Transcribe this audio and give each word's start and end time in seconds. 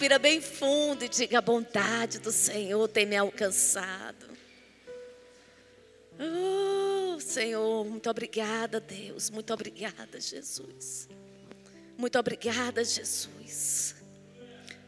Respira 0.00 0.18
bem 0.18 0.40
fundo 0.40 1.04
e 1.04 1.10
diga: 1.10 1.36
a 1.36 1.42
bondade 1.42 2.18
do 2.20 2.32
Senhor 2.32 2.88
tem 2.88 3.04
me 3.04 3.18
alcançado. 3.18 4.30
Oh, 6.18 7.20
Senhor, 7.20 7.84
muito 7.84 8.08
obrigada, 8.08 8.80
Deus. 8.80 9.28
Muito 9.28 9.52
obrigada, 9.52 10.18
Jesus. 10.18 11.06
Muito 11.98 12.18
obrigada, 12.18 12.82
Jesus. 12.82 13.94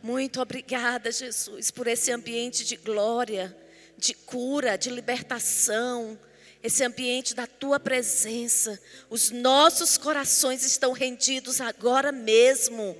Muito 0.02 0.40
obrigada, 0.40 1.12
Jesus, 1.12 1.70
por 1.70 1.86
esse 1.88 2.10
ambiente 2.10 2.64
de 2.64 2.76
glória, 2.76 3.54
de 3.98 4.14
cura, 4.14 4.78
de 4.78 4.88
libertação, 4.88 6.18
esse 6.62 6.82
ambiente 6.82 7.34
da 7.34 7.46
tua 7.46 7.78
presença. 7.78 8.80
Os 9.10 9.30
nossos 9.30 9.98
corações 9.98 10.64
estão 10.64 10.92
rendidos 10.92 11.60
agora 11.60 12.10
mesmo 12.10 12.96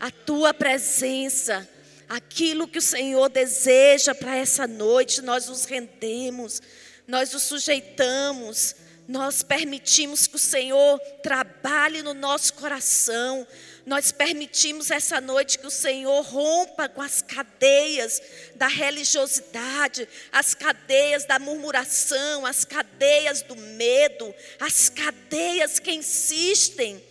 a 0.00 0.10
tua 0.10 0.54
presença, 0.54 1.68
aquilo 2.08 2.68
que 2.68 2.78
o 2.78 2.82
Senhor 2.82 3.28
deseja 3.28 4.14
para 4.14 4.36
essa 4.36 4.66
noite, 4.66 5.22
nós 5.22 5.48
nos 5.48 5.64
rendemos, 5.64 6.62
nós 7.06 7.32
nos 7.32 7.42
sujeitamos, 7.42 8.74
nós 9.08 9.42
permitimos 9.42 10.26
que 10.26 10.36
o 10.36 10.38
Senhor 10.38 10.98
trabalhe 11.22 12.02
no 12.02 12.12
nosso 12.12 12.52
coração, 12.54 13.46
nós 13.86 14.12
permitimos 14.12 14.90
essa 14.90 15.18
noite 15.18 15.58
que 15.58 15.66
o 15.66 15.70
Senhor 15.70 16.20
rompa 16.20 16.90
com 16.90 17.00
as 17.00 17.22
cadeias 17.22 18.20
da 18.54 18.68
religiosidade, 18.68 20.06
as 20.30 20.52
cadeias 20.52 21.24
da 21.24 21.38
murmuração, 21.38 22.44
as 22.44 22.66
cadeias 22.66 23.40
do 23.40 23.56
medo, 23.56 24.34
as 24.60 24.90
cadeias 24.90 25.78
que 25.78 25.90
insistem 25.90 27.02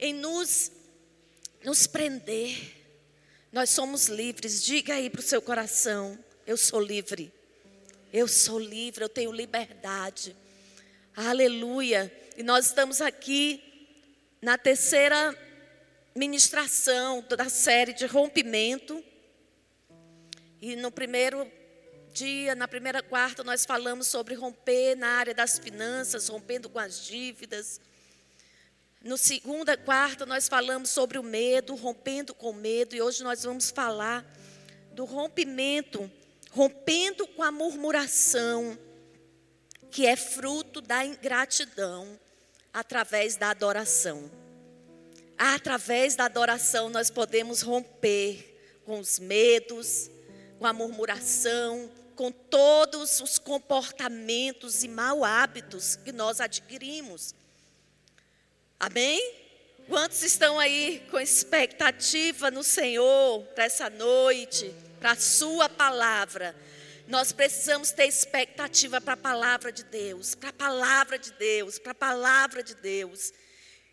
em 0.00 0.12
nos 0.12 0.72
nos 1.64 1.86
prender. 1.86 2.76
Nós 3.52 3.70
somos 3.70 4.08
livres. 4.08 4.62
Diga 4.62 4.94
aí 4.94 5.08
para 5.10 5.20
o 5.20 5.22
seu 5.22 5.40
coração: 5.40 6.18
eu 6.46 6.56
sou 6.56 6.80
livre. 6.80 7.32
Eu 8.12 8.26
sou 8.26 8.58
livre, 8.58 9.04
eu 9.04 9.08
tenho 9.08 9.30
liberdade. 9.30 10.34
Aleluia. 11.14 12.12
E 12.36 12.42
nós 12.42 12.66
estamos 12.66 13.00
aqui 13.00 13.62
na 14.40 14.56
terceira 14.56 15.36
ministração 16.14 17.24
da 17.28 17.48
série 17.48 17.92
de 17.92 18.06
rompimento. 18.06 19.04
E 20.60 20.74
no 20.74 20.90
primeiro 20.90 21.50
dia, 22.12 22.54
na 22.54 22.66
primeira 22.66 23.02
quarta, 23.02 23.44
nós 23.44 23.64
falamos 23.64 24.06
sobre 24.06 24.34
romper 24.34 24.96
na 24.96 25.08
área 25.08 25.34
das 25.34 25.58
finanças, 25.58 26.28
rompendo 26.28 26.68
com 26.68 26.78
as 26.78 27.04
dívidas. 27.04 27.80
No 29.02 29.16
segunda 29.16 29.76
quarta 29.76 30.26
nós 30.26 30.48
falamos 30.48 30.90
sobre 30.90 31.18
o 31.18 31.22
medo, 31.22 31.76
rompendo 31.76 32.34
com 32.34 32.50
o 32.50 32.54
medo, 32.54 32.96
e 32.96 33.00
hoje 33.00 33.22
nós 33.22 33.44
vamos 33.44 33.70
falar 33.70 34.26
do 34.92 35.04
rompimento, 35.04 36.10
rompendo 36.50 37.24
com 37.28 37.44
a 37.44 37.52
murmuração, 37.52 38.76
que 39.88 40.04
é 40.04 40.16
fruto 40.16 40.80
da 40.80 41.04
ingratidão 41.04 42.18
através 42.72 43.36
da 43.36 43.50
adoração. 43.50 44.28
Através 45.38 46.16
da 46.16 46.24
adoração 46.24 46.90
nós 46.90 47.08
podemos 47.08 47.62
romper 47.62 48.80
com 48.84 48.98
os 48.98 49.20
medos, 49.20 50.10
com 50.58 50.66
a 50.66 50.72
murmuração, 50.72 51.88
com 52.16 52.32
todos 52.32 53.20
os 53.20 53.38
comportamentos 53.38 54.82
e 54.82 54.88
mau 54.88 55.24
hábitos 55.24 55.94
que 55.94 56.10
nós 56.10 56.40
adquirimos. 56.40 57.32
Amém? 58.80 59.34
Quantos 59.88 60.22
estão 60.22 60.58
aí 60.58 61.02
com 61.10 61.18
expectativa 61.18 62.50
no 62.50 62.62
Senhor 62.62 63.42
para 63.54 63.64
essa 63.64 63.90
noite, 63.90 64.72
para 65.00 65.12
a 65.12 65.16
Sua 65.16 65.68
palavra? 65.68 66.54
Nós 67.08 67.32
precisamos 67.32 67.90
ter 67.90 68.06
expectativa 68.06 69.00
para 69.00 69.14
a 69.14 69.16
palavra 69.16 69.72
de 69.72 69.82
Deus, 69.82 70.34
para 70.34 70.50
a 70.50 70.52
palavra 70.52 71.18
de 71.18 71.32
Deus, 71.32 71.78
para 71.78 71.92
a 71.92 71.94
palavra 71.94 72.62
de 72.62 72.74
Deus. 72.76 73.32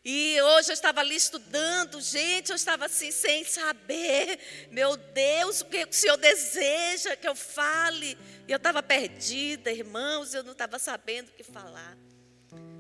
E 0.03 0.39
hoje 0.39 0.69
eu 0.69 0.73
estava 0.73 0.99
ali 0.99 1.15
estudando, 1.15 1.99
gente, 1.99 2.51
eu 2.51 2.55
estava 2.55 2.85
assim 2.85 3.09
sem 3.09 3.43
saber, 3.43 4.37
meu 4.69 4.95
Deus, 4.95 5.61
o 5.61 5.65
que 5.65 5.83
o 5.83 5.87
Senhor 5.91 6.17
deseja 6.17 7.15
que 7.15 7.27
eu 7.27 7.33
fale. 7.33 8.15
E 8.47 8.51
eu 8.51 8.57
estava 8.57 8.83
perdida, 8.83 9.71
irmãos, 9.71 10.35
eu 10.35 10.43
não 10.43 10.51
estava 10.51 10.77
sabendo 10.77 11.29
o 11.29 11.31
que 11.31 11.41
falar. 11.43 11.97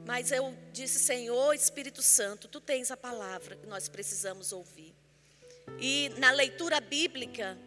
Mas 0.05 0.31
eu 0.31 0.55
disse, 0.71 0.99
Senhor 0.99 1.53
Espírito 1.53 2.03
Santo, 2.03 2.47
tu 2.47 2.61
tens 2.61 2.91
a 2.91 2.97
palavra 2.97 3.55
que 3.55 3.65
nós 3.65 3.89
precisamos 3.89 4.51
ouvir. 4.51 4.93
E 5.79 6.09
na 6.17 6.29
leitura 6.29 6.79
bíblica, 6.79 7.57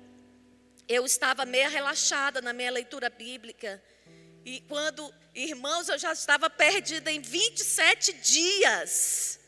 eu 0.89 1.05
estava 1.05 1.45
meio 1.45 1.69
relaxada 1.69 2.41
na 2.41 2.53
minha 2.53 2.71
leitura 2.71 3.11
bíblica. 3.11 3.83
E 4.45 4.61
quando, 4.63 5.13
irmãos, 5.35 5.89
eu 5.89 5.99
já 5.99 6.13
estava 6.13 6.49
perdida 6.49 7.11
em 7.11 7.21
27 7.21 8.13
dias. 8.13 9.41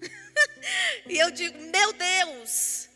e 1.08 1.18
eu 1.18 1.30
digo, 1.30 1.58
meu 1.58 1.94
Deus, 1.94 2.90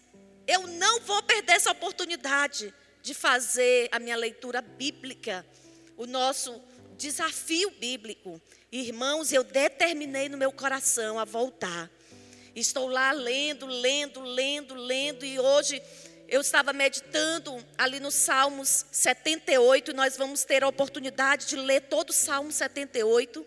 eu 0.47 0.67
não 0.67 1.01
vou 1.01 1.23
perder 1.23 1.53
essa 1.53 1.71
oportunidade 1.71 2.73
de 3.03 3.15
fazer 3.15 3.89
a 3.91 3.99
minha 3.99 4.17
leitura 4.17 4.61
bíblica, 4.61 5.45
o 5.97 6.07
nosso 6.07 6.63
desafio 6.99 7.71
bíblico. 7.71 8.41
Irmãos, 8.73 9.33
eu 9.33 9.45
determinei 9.45 10.29
no 10.29 10.37
meu 10.37 10.51
coração 10.51 11.21
a 11.21 11.25
voltar. 11.25 11.89
Estou 12.55 12.89
lá 12.89 13.13
lendo, 13.13 13.65
lendo, 13.65 14.21
lendo, 14.23 14.75
lendo, 14.75 15.25
e 15.25 15.39
hoje 15.39 15.81
eu 16.27 16.41
estava 16.41 16.73
meditando 16.73 17.65
ali 17.79 18.01
no 18.01 18.11
Salmos 18.11 18.85
78, 18.91 19.93
e 19.93 19.95
nós 19.95 20.17
vamos 20.17 20.43
ter 20.43 20.65
a 20.65 20.69
oportunidade 20.69 21.47
de 21.47 21.55
ler 21.55 21.83
todo 21.83 22.11
o 22.11 22.13
Salmo 22.13 22.51
78, 22.51 23.47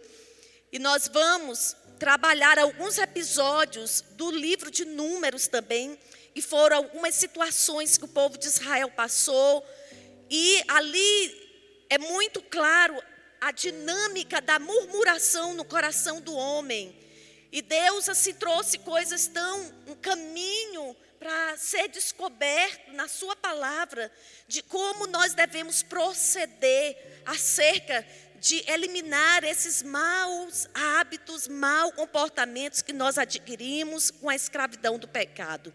e 0.71 0.79
nós 0.79 1.09
vamos 1.11 1.75
trabalhar 1.99 2.57
alguns 2.57 2.97
episódios 2.97 4.01
do 4.11 4.31
livro 4.31 4.71
de 4.71 4.85
Números 4.85 5.49
também, 5.49 5.99
e 6.33 6.41
foram 6.41 6.77
algumas 6.77 7.13
situações 7.13 7.97
que 7.97 8.05
o 8.05 8.07
povo 8.07 8.37
de 8.37 8.47
Israel 8.47 8.89
passou, 8.89 9.67
e 10.29 10.63
ali 10.69 11.49
é 11.89 11.97
muito 11.97 12.41
claro 12.43 12.97
a 13.41 13.51
dinâmica 13.51 14.41
da 14.41 14.59
murmuração 14.59 15.53
no 15.53 15.63
coração 15.65 16.21
do 16.21 16.33
homem. 16.33 16.95
E 17.51 17.61
Deus 17.61 18.07
assim 18.07 18.33
trouxe 18.33 18.77
coisas 18.79 19.27
tão, 19.27 19.73
um 19.87 19.95
caminho 19.95 20.95
para 21.19 21.57
ser 21.57 21.89
descoberto 21.89 22.93
na 22.93 23.07
Sua 23.07 23.35
palavra, 23.35 24.11
de 24.47 24.61
como 24.63 25.07
nós 25.07 25.33
devemos 25.33 25.83
proceder 25.83 27.21
acerca 27.25 28.05
de 28.39 28.63
eliminar 28.71 29.43
esses 29.43 29.83
maus 29.83 30.67
hábitos, 30.73 31.47
maus 31.47 31.93
comportamentos 31.93 32.81
que 32.81 32.93
nós 32.93 33.17
adquirimos 33.17 34.11
com 34.11 34.29
a 34.29 34.35
escravidão 34.35 34.97
do 34.97 35.07
pecado. 35.07 35.73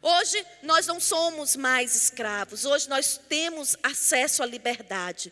Hoje 0.00 0.46
nós 0.62 0.86
não 0.86 0.98
somos 0.98 1.56
mais 1.56 1.94
escravos, 1.94 2.64
hoje 2.64 2.88
nós 2.88 3.20
temos 3.28 3.76
acesso 3.82 4.42
à 4.42 4.46
liberdade. 4.46 5.30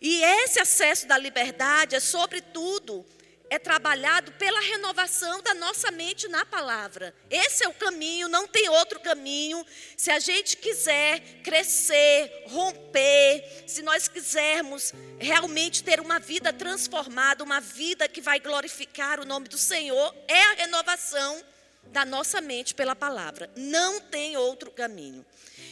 E 0.00 0.22
esse 0.22 0.60
acesso 0.60 1.06
da 1.06 1.16
liberdade 1.16 1.94
é, 1.94 2.00
sobretudo, 2.00 3.04
é 3.48 3.58
trabalhado 3.58 4.32
pela 4.32 4.60
renovação 4.60 5.40
da 5.42 5.54
nossa 5.54 5.90
mente 5.90 6.28
na 6.28 6.44
palavra. 6.44 7.14
Esse 7.30 7.64
é 7.64 7.68
o 7.68 7.74
caminho, 7.74 8.28
não 8.28 8.46
tem 8.46 8.68
outro 8.68 8.98
caminho. 9.00 9.64
Se 9.96 10.10
a 10.10 10.18
gente 10.18 10.56
quiser 10.56 11.20
crescer, 11.42 12.44
romper, 12.46 13.64
se 13.66 13.82
nós 13.82 14.08
quisermos 14.08 14.92
realmente 15.18 15.82
ter 15.82 16.00
uma 16.00 16.18
vida 16.18 16.52
transformada, 16.52 17.44
uma 17.44 17.60
vida 17.60 18.08
que 18.08 18.20
vai 18.20 18.40
glorificar 18.40 19.20
o 19.20 19.24
nome 19.24 19.48
do 19.48 19.58
Senhor, 19.58 20.14
é 20.26 20.42
a 20.42 20.54
renovação 20.54 21.42
da 21.92 22.04
nossa 22.04 22.40
mente 22.40 22.74
pela 22.74 22.94
palavra. 22.94 23.50
Não 23.56 24.00
tem 24.00 24.36
outro 24.36 24.70
caminho. 24.70 25.24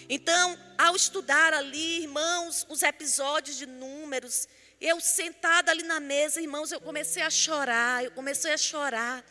Então, 0.08 0.58
ao 0.76 0.94
estudar 0.94 1.52
ali, 1.52 2.02
irmãos, 2.02 2.66
os 2.68 2.82
episódios 2.82 3.56
de 3.56 3.66
números, 3.66 4.48
eu 4.80 5.00
sentada 5.00 5.70
ali 5.70 5.82
na 5.82 6.00
mesa, 6.00 6.40
irmãos, 6.40 6.72
eu 6.72 6.80
comecei 6.80 7.22
a 7.22 7.30
chorar, 7.30 8.04
eu 8.04 8.10
comecei 8.10 8.52
a 8.52 8.58
chorar. 8.58 9.24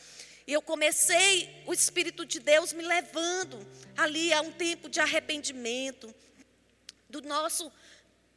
E 0.46 0.52
eu 0.52 0.62
comecei, 0.62 1.64
o 1.66 1.74
Espírito 1.74 2.26
de 2.26 2.40
Deus 2.40 2.74
me 2.74 2.84
levando 2.84 3.66
ali 3.96 4.34
a 4.34 4.42
um 4.42 4.52
tempo 4.52 4.90
de 4.90 5.00
arrependimento, 5.00 6.14
do 7.10 7.22
nosso, 7.22 7.72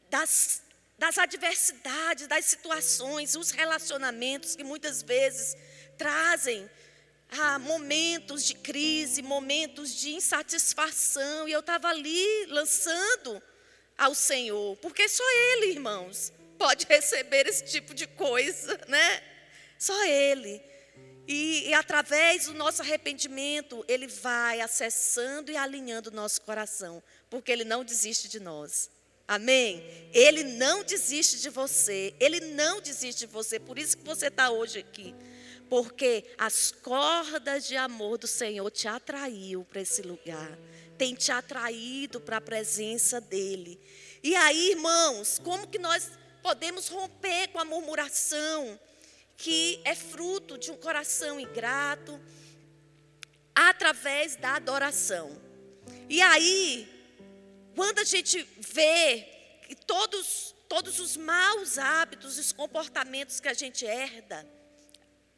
das, 0.08 0.62
das 0.99 1.19
adversidades, 1.19 2.26
das 2.26 2.44
situações, 2.44 3.34
os 3.34 3.50
relacionamentos 3.50 4.54
que 4.54 4.62
muitas 4.62 5.02
vezes 5.02 5.56
trazem 5.96 6.70
ah, 7.31 7.58
momentos 7.58 8.44
de 8.44 8.55
crise, 8.55 9.23
momentos 9.23 9.94
de 9.94 10.11
insatisfação, 10.11 11.49
e 11.49 11.52
eu 11.52 11.61
estava 11.61 11.88
ali 11.88 12.46
lançando 12.46 13.43
ao 13.96 14.14
Senhor, 14.14 14.76
porque 14.76 15.08
só 15.08 15.25
Ele, 15.52 15.73
irmãos, 15.73 16.32
pode 16.58 16.87
receber 16.88 17.46
esse 17.46 17.64
tipo 17.64 17.94
de 17.94 18.06
coisa, 18.06 18.78
né? 18.88 19.23
Só 19.78 20.05
Ele. 20.05 20.62
E, 21.28 21.69
e, 21.69 21.75
através 21.75 22.46
do 22.46 22.55
nosso 22.55 22.82
arrependimento, 22.82 23.84
Ele 23.88 24.06
vai 24.06 24.61
acessando 24.61 25.50
e 25.50 25.56
alinhando 25.56 26.11
o 26.11 26.14
nosso 26.14 26.40
coração, 26.43 27.02
porque 27.28 27.50
Ele 27.50 27.64
não 27.64 27.84
desiste 27.84 28.28
de 28.28 28.38
nós. 28.38 28.88
Amém? 29.26 29.82
Ele 30.12 30.44
não 30.44 30.84
desiste 30.84 31.40
de 31.40 31.50
você, 31.50 32.14
Ele 32.20 32.38
não 32.38 32.81
desiste 32.81 33.26
de 33.26 33.26
você, 33.26 33.58
por 33.58 33.76
isso 33.76 33.96
que 33.96 34.05
você 34.05 34.28
está 34.28 34.50
hoje 34.50 34.78
aqui. 34.78 35.14
Porque 35.68 36.24
as 36.38 36.70
cordas 36.70 37.66
de 37.66 37.76
amor 37.76 38.18
do 38.18 38.26
Senhor 38.26 38.70
te 38.70 38.86
atraiu 38.86 39.64
para 39.64 39.80
esse 39.80 40.02
lugar, 40.02 40.56
tem 40.96 41.14
te 41.14 41.32
atraído 41.32 42.20
para 42.20 42.36
a 42.36 42.40
presença 42.40 43.20
dEle. 43.20 43.80
E 44.22 44.34
aí, 44.36 44.70
irmãos, 44.70 45.40
como 45.42 45.66
que 45.66 45.78
nós 45.78 46.10
podemos 46.42 46.88
romper 46.88 47.48
com 47.48 47.58
a 47.58 47.64
murmuração, 47.64 48.78
que 49.36 49.80
é 49.84 49.94
fruto 49.94 50.56
de 50.56 50.70
um 50.70 50.76
coração 50.76 51.40
ingrato, 51.40 52.20
através 53.54 54.36
da 54.36 54.54
adoração? 54.54 55.36
E 56.08 56.22
aí, 56.22 56.88
quando 57.74 57.98
a 57.98 58.04
gente 58.04 58.46
vê 58.58 59.28
que 59.66 59.74
todos, 59.74 60.54
todos 60.68 61.00
os 61.00 61.16
maus 61.16 61.76
hábitos, 61.76 62.38
os 62.38 62.52
comportamentos 62.52 63.40
que 63.40 63.48
a 63.48 63.54
gente 63.54 63.84
herda, 63.84 64.48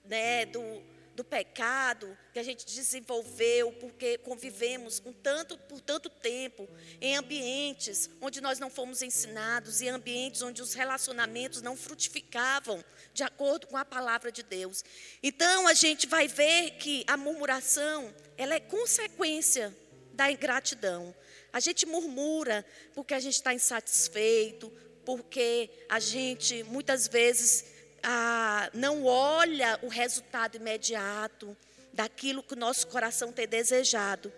né, 0.09 0.47
do, 0.47 0.83
do 1.15 1.25
pecado 1.25 2.17
que 2.33 2.39
a 2.39 2.43
gente 2.43 2.65
desenvolveu 2.65 3.73
porque 3.73 4.19
convivemos 4.19 5.01
com 5.01 5.13
tanto, 5.13 5.59
por 5.59 5.81
tanto 5.81 6.09
tempo 6.09 6.69
em 7.01 7.17
ambientes 7.17 8.09
onde 8.21 8.41
nós 8.41 8.59
não 8.59 8.71
fomos 8.71 9.03
ensinados, 9.03 9.83
em 9.83 9.89
ambientes 9.89 10.43
onde 10.43 10.63
os 10.63 10.75
relacionamentos 10.75 11.61
não 11.61 11.77
frutificavam 11.77 12.85
de 13.13 13.23
acordo 13.23 13.67
com 13.67 13.77
a 13.77 13.85
palavra 13.85 14.31
de 14.31 14.43
Deus. 14.43 14.85
Então 15.23 15.67
a 15.67 15.75
gente 15.75 16.07
vai 16.07 16.29
ver 16.29 16.73
que 16.73 17.05
a 17.07 17.17
murmuração, 17.17 18.15
ela 18.37 18.55
é 18.55 18.61
consequência 18.61 19.77
da 20.13 20.31
ingratidão. 20.31 21.15
A 21.53 21.61
gente 21.61 21.85
murmura 21.85 22.65
porque 22.95 23.15
a 23.15 23.21
gente 23.21 23.35
está 23.35 23.53
insatisfeito, 23.53 24.73
porque 25.05 25.71
a 25.89 25.99
gente 25.99 26.63
muitas 26.65 27.09
vezes 27.09 27.78
ah, 28.03 28.71
não 28.73 29.05
olha 29.05 29.79
o 29.83 29.89
resultado 29.89 30.57
imediato 30.57 31.57
daquilo 31.93 32.43
que 32.43 32.55
o 32.55 32.59
nosso 32.59 32.87
coração 32.87 33.33
tem 33.33 33.47
desejado. 33.47 34.33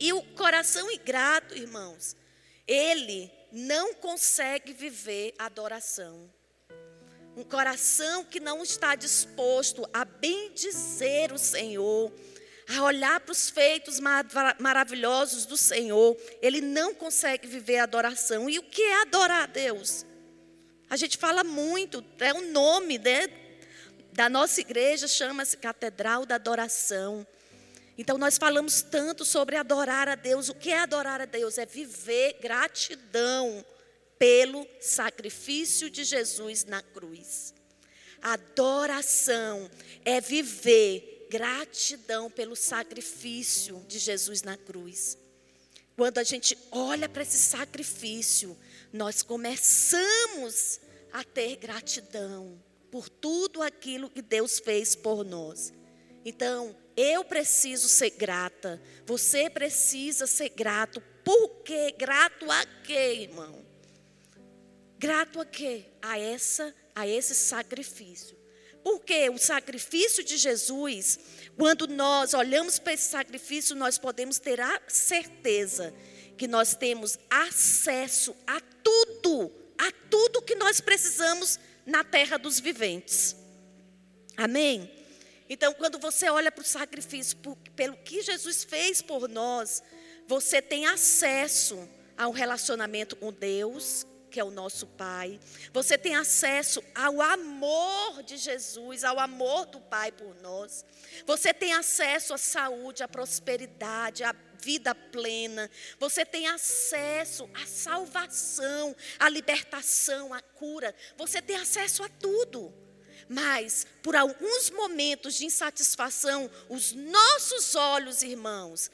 E 0.00 0.12
o 0.12 0.22
coração 0.34 0.90
ingrato, 0.90 1.56
irmãos, 1.56 2.16
ele 2.66 3.30
não 3.50 3.94
consegue 3.94 4.72
viver 4.72 5.34
adoração. 5.38 6.30
Um 7.36 7.42
coração 7.42 8.24
que 8.24 8.40
não 8.40 8.62
está 8.62 8.94
disposto 8.94 9.88
a 9.92 10.04
bendizer 10.04 11.32
o 11.32 11.38
Senhor, 11.38 12.12
a 12.68 12.82
olhar 12.82 13.20
para 13.20 13.32
os 13.32 13.48
feitos 13.48 13.98
maravilhosos 14.58 15.46
do 15.46 15.56
Senhor, 15.56 16.16
ele 16.42 16.60
não 16.60 16.94
consegue 16.94 17.46
viver 17.46 17.78
adoração. 17.78 18.50
E 18.50 18.58
o 18.58 18.62
que 18.62 18.82
é 18.82 19.02
adorar 19.02 19.44
a 19.44 19.46
Deus? 19.46 20.04
A 20.90 20.96
gente 20.96 21.18
fala 21.18 21.44
muito, 21.44 22.02
é 22.18 22.32
o 22.32 22.50
nome 22.50 22.98
né, 22.98 23.28
da 24.12 24.28
nossa 24.28 24.60
igreja, 24.60 25.06
chama-se 25.06 25.56
Catedral 25.58 26.24
da 26.24 26.36
Adoração. 26.36 27.26
Então 27.98 28.16
nós 28.16 28.38
falamos 28.38 28.80
tanto 28.80 29.24
sobre 29.24 29.56
adorar 29.56 30.08
a 30.08 30.14
Deus. 30.14 30.48
O 30.48 30.54
que 30.54 30.70
é 30.70 30.78
adorar 30.78 31.20
a 31.20 31.26
Deus? 31.26 31.58
É 31.58 31.66
viver 31.66 32.38
gratidão 32.40 33.64
pelo 34.18 34.66
sacrifício 34.80 35.90
de 35.90 36.04
Jesus 36.04 36.64
na 36.64 36.80
cruz. 36.80 37.52
Adoração 38.22 39.70
é 40.04 40.20
viver 40.20 41.26
gratidão 41.30 42.30
pelo 42.30 42.56
sacrifício 42.56 43.84
de 43.86 43.98
Jesus 43.98 44.42
na 44.42 44.56
cruz. 44.56 45.18
Quando 45.96 46.18
a 46.18 46.24
gente 46.24 46.56
olha 46.70 47.08
para 47.08 47.22
esse 47.22 47.38
sacrifício, 47.38 48.56
nós 48.92 49.22
começamos 49.22 50.80
a 51.12 51.22
ter 51.24 51.56
gratidão 51.56 52.62
por 52.90 53.08
tudo 53.08 53.62
aquilo 53.62 54.10
que 54.10 54.22
Deus 54.22 54.58
fez 54.58 54.94
por 54.94 55.24
nós. 55.24 55.72
Então, 56.24 56.76
eu 56.96 57.24
preciso 57.24 57.88
ser 57.88 58.10
grata, 58.10 58.82
você 59.06 59.48
precisa 59.48 60.26
ser 60.26 60.48
grato. 60.50 61.00
Por 61.24 61.62
quê? 61.62 61.94
Grato 61.96 62.50
a 62.50 62.64
quê, 62.84 63.22
irmão? 63.22 63.64
Grato 64.98 65.40
a 65.40 65.46
quê? 65.46 65.84
A 66.02 66.18
essa, 66.18 66.74
a 66.94 67.06
esse 67.06 67.34
sacrifício. 67.34 68.36
Porque 68.82 69.28
o 69.30 69.38
sacrifício 69.38 70.24
de 70.24 70.36
Jesus, 70.36 71.18
quando 71.56 71.86
nós 71.86 72.34
olhamos 72.34 72.78
para 72.78 72.94
esse 72.94 73.08
sacrifício, 73.08 73.76
nós 73.76 73.98
podemos 73.98 74.38
ter 74.38 74.60
a 74.60 74.80
certeza 74.88 75.94
que 76.38 76.48
nós 76.48 76.74
temos 76.74 77.18
acesso 77.28 78.34
a 78.46 78.60
tudo, 78.82 79.52
a 79.76 79.92
tudo 80.08 80.40
que 80.40 80.54
nós 80.54 80.80
precisamos 80.80 81.58
na 81.84 82.04
terra 82.04 82.38
dos 82.38 82.60
viventes. 82.60 83.36
Amém? 84.36 84.90
Então, 85.50 85.74
quando 85.74 85.98
você 85.98 86.30
olha 86.30 86.52
para 86.52 86.62
o 86.62 86.66
sacrifício, 86.66 87.36
por, 87.38 87.56
pelo 87.74 87.96
que 87.96 88.22
Jesus 88.22 88.62
fez 88.62 89.02
por 89.02 89.28
nós, 89.28 89.82
você 90.26 90.62
tem 90.62 90.86
acesso 90.86 91.88
a 92.16 92.28
um 92.28 92.32
relacionamento 92.32 93.16
com 93.16 93.32
Deus, 93.32 94.06
que 94.30 94.38
é 94.38 94.44
o 94.44 94.50
nosso 94.50 94.86
Pai. 94.86 95.40
Você 95.72 95.96
tem 95.96 96.14
acesso 96.14 96.82
ao 96.94 97.20
amor 97.20 98.22
de 98.22 98.36
Jesus, 98.36 99.02
ao 99.02 99.18
amor 99.18 99.66
do 99.66 99.80
Pai 99.80 100.12
por 100.12 100.34
nós. 100.42 100.84
Você 101.26 101.52
tem 101.54 101.72
acesso 101.72 102.34
à 102.34 102.38
saúde, 102.38 103.02
à 103.02 103.08
prosperidade, 103.08 104.22
à 104.22 104.34
vida 104.60 104.94
plena. 104.94 105.70
Você 105.98 106.24
tem 106.24 106.46
acesso 106.46 107.48
à 107.54 107.66
salvação, 107.66 108.94
à 109.18 109.28
libertação, 109.28 110.32
à 110.32 110.40
cura. 110.40 110.94
Você 111.16 111.40
tem 111.40 111.56
acesso 111.56 112.02
a 112.02 112.08
tudo. 112.08 112.72
Mas, 113.28 113.86
por 114.02 114.16
alguns 114.16 114.70
momentos 114.70 115.34
de 115.34 115.44
insatisfação, 115.44 116.50
os 116.68 116.92
nossos 116.92 117.74
olhos, 117.74 118.22
irmãos, 118.22 118.90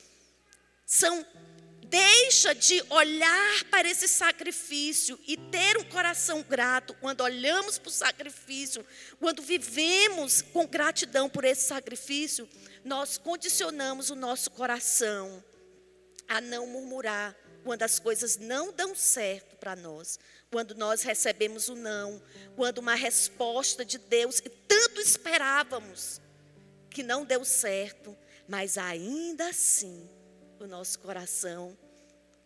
são 0.84 1.24
deixa 1.94 2.52
de 2.52 2.82
olhar 2.90 3.64
para 3.70 3.88
esse 3.88 4.08
sacrifício 4.08 5.16
e 5.28 5.36
ter 5.36 5.78
um 5.78 5.84
coração 5.84 6.42
grato 6.42 6.92
quando 6.94 7.20
olhamos 7.20 7.78
para 7.78 7.88
o 7.88 7.92
sacrifício, 7.92 8.84
quando 9.20 9.40
vivemos 9.40 10.42
com 10.42 10.66
gratidão 10.66 11.28
por 11.28 11.44
esse 11.44 11.68
sacrifício, 11.68 12.48
nós 12.84 13.16
condicionamos 13.16 14.10
o 14.10 14.16
nosso 14.16 14.50
coração 14.50 15.42
a 16.28 16.40
não 16.40 16.66
murmurar 16.66 17.36
quando 17.64 17.82
as 17.82 17.98
coisas 17.98 18.36
não 18.36 18.72
dão 18.72 18.94
certo 18.94 19.56
para 19.56 19.74
nós, 19.74 20.18
quando 20.50 20.74
nós 20.74 21.02
recebemos 21.02 21.68
o 21.68 21.74
não, 21.74 22.22
quando 22.54 22.78
uma 22.78 22.94
resposta 22.94 23.84
de 23.84 23.98
Deus 23.98 24.38
que 24.38 24.50
tanto 24.50 25.00
esperávamos 25.00 26.20
que 26.90 27.02
não 27.02 27.24
deu 27.24 27.44
certo, 27.44 28.16
mas 28.46 28.76
ainda 28.78 29.48
assim 29.48 30.08
o 30.60 30.66
nosso 30.66 30.98
coração 31.00 31.76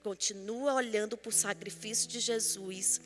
continua 0.03 0.75
olhando 0.75 1.17
para 1.17 1.29
o 1.29 1.33
sacrifício 1.33 2.09
de 2.09 2.21
Jesus 2.21 3.01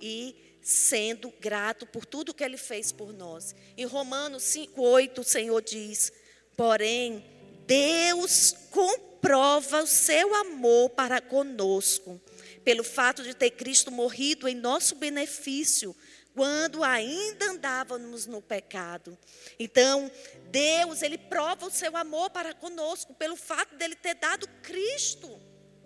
e 0.00 0.58
sendo 0.62 1.30
grato 1.38 1.86
por 1.86 2.04
tudo 2.04 2.34
que 2.34 2.42
ele 2.42 2.56
fez 2.56 2.90
por 2.90 3.12
nós. 3.12 3.54
Em 3.76 3.84
Romanos 3.84 4.42
5:8 4.42 5.20
o 5.20 5.24
Senhor 5.24 5.62
diz: 5.62 6.12
"Porém, 6.56 7.24
Deus 7.68 8.54
comprova 8.70 9.82
o 9.82 9.86
seu 9.86 10.34
amor 10.36 10.88
para 10.88 11.20
conosco, 11.20 12.18
pelo 12.64 12.82
fato 12.82 13.22
de 13.22 13.34
ter 13.34 13.50
Cristo 13.50 13.90
morrido 13.90 14.48
em 14.48 14.54
nosso 14.54 14.94
benefício, 14.94 15.94
quando 16.34 16.82
ainda 16.82 17.50
andávamos 17.50 18.24
no 18.24 18.40
pecado. 18.40 19.18
Então, 19.58 20.10
Deus, 20.50 21.02
ele 21.02 21.18
prova 21.18 21.66
o 21.66 21.70
seu 21.70 21.94
amor 21.94 22.30
para 22.30 22.54
conosco 22.54 23.12
pelo 23.12 23.36
fato 23.36 23.74
dele 23.74 23.96
ter 23.96 24.14
dado 24.14 24.48
Cristo 24.62 25.28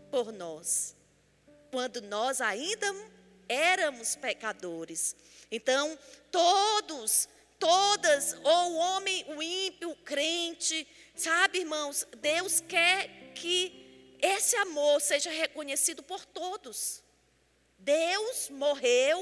por 0.08 0.32
nós, 0.32 0.94
quando 1.72 2.00
nós 2.00 2.40
ainda 2.40 2.94
éramos 3.48 4.14
pecadores. 4.14 5.16
Então, 5.50 5.98
todos, 6.30 7.28
todas, 7.62 8.34
ou 8.42 8.72
o 8.72 8.76
homem, 8.76 9.24
o 9.36 9.40
ímpio, 9.40 9.90
o 9.90 9.96
crente, 9.96 10.84
sabe, 11.14 11.60
irmãos, 11.60 12.04
Deus 12.16 12.60
quer 12.60 13.32
que 13.36 14.16
esse 14.20 14.56
amor 14.56 15.00
seja 15.00 15.30
reconhecido 15.30 16.02
por 16.02 16.24
todos. 16.24 17.04
Deus 17.78 18.50
morreu 18.50 19.20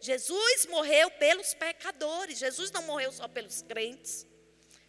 Jesus 0.00 0.66
morreu 0.70 1.10
pelos 1.10 1.52
pecadores. 1.52 2.38
Jesus 2.38 2.70
não 2.70 2.82
morreu 2.84 3.12
só 3.12 3.28
pelos 3.28 3.60
crentes. 3.60 4.26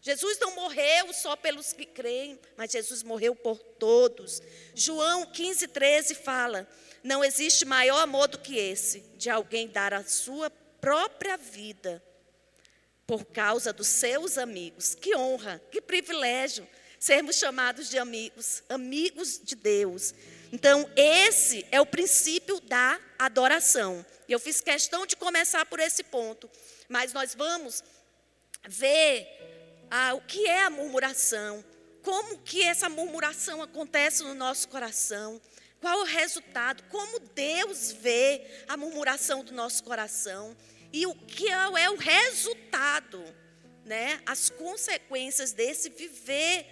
Jesus 0.01 0.39
não 0.39 0.55
morreu 0.55 1.13
só 1.13 1.35
pelos 1.35 1.73
que 1.73 1.85
creem, 1.85 2.39
mas 2.55 2.71
Jesus 2.71 3.03
morreu 3.03 3.35
por 3.35 3.57
todos. 3.59 4.41
João 4.73 5.25
15, 5.25 5.67
13 5.67 6.15
fala: 6.15 6.65
Não 7.03 7.23
existe 7.23 7.65
maior 7.65 7.99
amor 7.99 8.29
do 8.29 8.39
que 8.39 8.57
esse, 8.57 9.01
de 9.17 9.29
alguém 9.29 9.67
dar 9.67 9.93
a 9.93 10.05
sua 10.05 10.49
própria 10.79 11.35
vida 11.35 12.01
por 13.11 13.25
causa 13.25 13.73
dos 13.73 13.87
seus 13.87 14.37
amigos. 14.37 14.95
Que 14.95 15.13
honra, 15.17 15.61
que 15.69 15.81
privilégio 15.81 16.65
sermos 16.97 17.35
chamados 17.35 17.89
de 17.89 17.99
amigos, 17.99 18.63
amigos 18.69 19.37
de 19.43 19.53
Deus. 19.53 20.13
Então, 20.49 20.89
esse 20.95 21.65
é 21.71 21.81
o 21.81 21.85
princípio 21.85 22.61
da 22.61 22.97
adoração. 23.19 24.05
Eu 24.29 24.39
fiz 24.39 24.61
questão 24.61 25.05
de 25.05 25.17
começar 25.17 25.65
por 25.65 25.81
esse 25.81 26.03
ponto, 26.03 26.49
mas 26.87 27.11
nós 27.11 27.35
vamos 27.35 27.83
ver 28.65 29.27
ah, 29.91 30.13
o 30.13 30.21
que 30.21 30.47
é 30.47 30.63
a 30.63 30.69
murmuração, 30.69 31.61
como 32.01 32.37
que 32.37 32.63
essa 32.63 32.87
murmuração 32.87 33.61
acontece 33.61 34.23
no 34.23 34.33
nosso 34.33 34.69
coração, 34.69 35.41
qual 35.81 35.99
o 35.99 36.05
resultado, 36.05 36.81
como 36.83 37.19
Deus 37.19 37.91
vê 37.91 38.41
a 38.69 38.77
murmuração 38.77 39.43
do 39.43 39.51
nosso 39.51 39.83
coração 39.83 40.55
e 40.93 41.05
o 41.05 41.15
que 41.15 41.47
é 41.47 41.89
o 41.89 41.95
resultado, 41.95 43.23
né? 43.85 44.21
As 44.25 44.49
consequências 44.49 45.51
desse 45.51 45.89
viver 45.89 46.65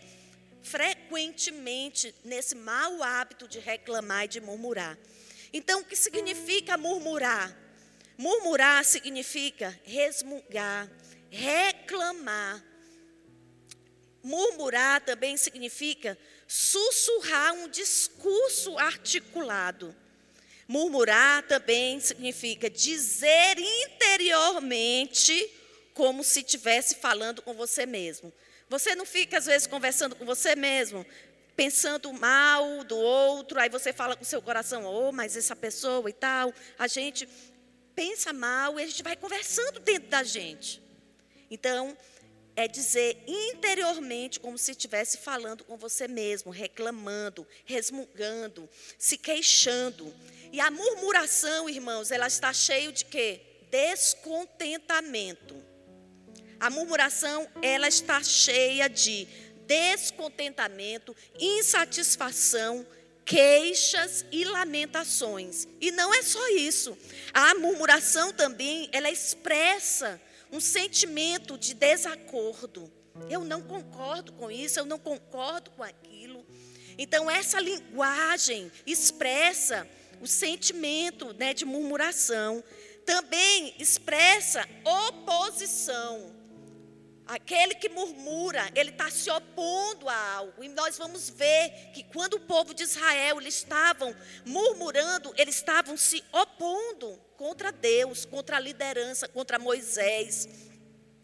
frequentemente 0.61 2.13
nesse 2.23 2.55
mau 2.55 3.01
hábito 3.01 3.47
de 3.47 3.59
reclamar 3.59 4.25
e 4.25 4.27
de 4.27 4.41
murmurar. 4.41 4.97
Então, 5.53 5.81
o 5.81 5.85
que 5.85 5.95
significa 5.95 6.77
murmurar? 6.77 7.57
Murmurar 8.17 8.83
significa 8.83 9.79
resmungar, 9.83 10.89
reclamar. 11.29 12.63
Murmurar 14.21 15.01
também 15.01 15.37
significa 15.37 16.17
sussurrar 16.45 17.53
um 17.53 17.69
discurso 17.69 18.77
articulado. 18.77 19.95
Murmurar 20.69 21.41
também 21.47 21.99
significa 21.99 22.69
dizer 22.69 23.57
interiormente 23.57 25.33
como 25.95 26.23
se 26.23 26.41
estivesse 26.41 26.93
falando 26.93 27.41
com 27.41 27.55
você 27.55 27.87
mesmo. 27.87 28.31
Você 28.69 28.93
não 28.93 29.03
fica, 29.03 29.39
às 29.39 29.47
vezes, 29.47 29.65
conversando 29.65 30.15
com 30.15 30.25
você 30.25 30.55
mesmo, 30.55 31.03
pensando 31.55 32.13
mal 32.13 32.83
do 32.83 32.95
outro, 32.95 33.59
aí 33.59 33.67
você 33.67 33.91
fala 33.91 34.15
com 34.15 34.23
seu 34.23 34.43
coração, 34.43 34.85
oh, 34.85 35.11
mas 35.11 35.35
essa 35.35 35.55
pessoa 35.55 36.07
e 36.07 36.13
tal. 36.13 36.53
A 36.77 36.85
gente 36.85 37.27
pensa 37.95 38.31
mal 38.31 38.79
e 38.79 38.83
a 38.83 38.85
gente 38.85 39.01
vai 39.01 39.15
conversando 39.15 39.79
dentro 39.79 40.07
da 40.07 40.21
gente. 40.21 40.83
Então, 41.49 41.97
é 42.55 42.67
dizer 42.67 43.23
interiormente 43.25 44.37
como 44.39 44.57
se 44.57 44.71
estivesse 44.71 45.17
falando 45.17 45.63
com 45.63 45.77
você 45.77 46.07
mesmo, 46.09 46.51
reclamando, 46.51 47.47
resmungando, 47.63 48.69
se 48.97 49.17
queixando. 49.17 50.13
E 50.51 50.59
a 50.59 50.71
murmuração, 50.71 51.69
irmãos, 51.69 52.11
ela 52.11 52.27
está 52.27 52.51
cheia 52.51 52.91
de 52.91 53.05
quê? 53.05 53.41
Descontentamento. 53.69 55.55
A 56.59 56.69
murmuração, 56.69 57.47
ela 57.61 57.87
está 57.87 58.21
cheia 58.23 58.89
de 58.89 59.27
descontentamento, 59.65 61.15
insatisfação, 61.39 62.85
queixas 63.23 64.25
e 64.31 64.43
lamentações. 64.43 65.67
E 65.79 65.91
não 65.91 66.11
é 66.13 66.23
só 66.23 66.49
isso. 66.49 66.97
A 67.31 67.53
murmuração 67.53 68.33
também, 68.33 68.89
ela 68.91 69.09
expressa 69.11 70.19
um 70.51 70.59
sentimento 70.59 71.57
de 71.57 71.75
desacordo. 71.75 72.91
Eu 73.29 73.43
não 73.43 73.61
concordo 73.61 74.33
com 74.33 74.49
isso, 74.49 74.79
eu 74.79 74.85
não 74.85 74.97
concordo 74.97 75.69
com 75.71 75.83
aquilo. 75.83 76.45
Então 76.97 77.29
essa 77.29 77.59
linguagem 77.59 78.71
expressa 78.85 79.87
o 80.21 80.27
sentimento 80.27 81.33
né, 81.33 81.53
de 81.53 81.65
murmuração. 81.65 82.63
Também 83.05 83.73
expressa 83.79 84.67
oposição. 84.83 86.39
Aquele 87.25 87.75
que 87.75 87.89
murmura, 87.89 88.71
ele 88.73 88.89
está 88.89 89.11
se 89.11 89.29
opondo 89.29 90.09
a 90.09 90.33
algo. 90.33 90.63
E 90.63 90.69
nós 90.69 90.97
vamos 90.97 91.29
ver 91.29 91.91
que 91.93 92.03
quando 92.03 92.33
o 92.35 92.39
povo 92.39 92.73
de 92.73 92.81
Israel 92.81 93.39
eles 93.39 93.55
estavam 93.55 94.15
murmurando, 94.45 95.31
eles 95.37 95.55
estavam 95.55 95.95
se 95.95 96.23
opondo 96.31 97.21
contra 97.37 97.71
Deus, 97.71 98.25
contra 98.25 98.57
a 98.57 98.59
liderança, 98.59 99.27
contra 99.27 99.59
Moisés, 99.59 100.49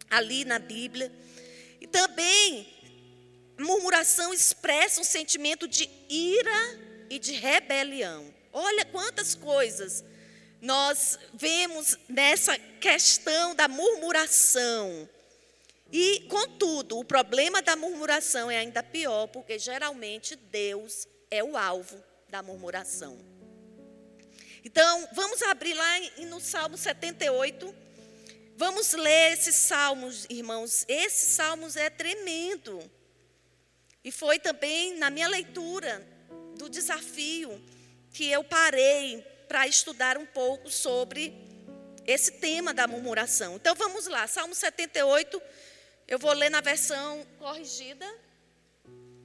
ali 0.08 0.44
na 0.44 0.60
Bíblia. 0.60 1.12
E 1.80 1.88
também, 1.88 2.68
murmuração 3.58 4.32
expressa 4.32 5.00
um 5.00 5.04
sentimento 5.04 5.66
de 5.66 5.90
ira 6.08 6.80
e 7.10 7.18
de 7.18 7.32
rebelião. 7.32 8.35
Olha 8.58 8.86
quantas 8.86 9.34
coisas 9.34 10.02
nós 10.62 11.18
vemos 11.34 11.98
nessa 12.08 12.58
questão 12.58 13.54
da 13.54 13.68
murmuração. 13.68 15.06
E, 15.92 16.20
contudo, 16.30 16.98
o 16.98 17.04
problema 17.04 17.60
da 17.60 17.76
murmuração 17.76 18.50
é 18.50 18.56
ainda 18.56 18.82
pior, 18.82 19.26
porque 19.26 19.58
geralmente 19.58 20.36
Deus 20.36 21.06
é 21.30 21.44
o 21.44 21.54
alvo 21.54 22.02
da 22.30 22.42
murmuração. 22.42 23.18
Então, 24.64 25.06
vamos 25.12 25.42
abrir 25.42 25.74
lá 25.74 26.00
no 26.26 26.40
Salmo 26.40 26.78
78. 26.78 27.74
Vamos 28.56 28.94
ler 28.94 29.34
esses 29.34 29.54
salmos, 29.54 30.24
irmãos. 30.30 30.86
Esse 30.88 31.28
salmos 31.28 31.76
é 31.76 31.90
tremendo. 31.90 32.90
E 34.02 34.10
foi 34.10 34.38
também 34.38 34.96
na 34.96 35.10
minha 35.10 35.28
leitura 35.28 36.02
do 36.56 36.70
desafio 36.70 37.75
que 38.16 38.30
eu 38.30 38.42
parei 38.42 39.22
para 39.46 39.66
estudar 39.66 40.16
um 40.16 40.24
pouco 40.24 40.70
sobre 40.70 41.34
esse 42.06 42.32
tema 42.32 42.72
da 42.72 42.88
murmuração. 42.88 43.56
Então 43.56 43.74
vamos 43.74 44.06
lá, 44.06 44.26
Salmo 44.26 44.54
78, 44.54 45.42
eu 46.08 46.18
vou 46.18 46.32
ler 46.32 46.48
na 46.48 46.62
versão 46.62 47.26
corrigida. 47.38 48.06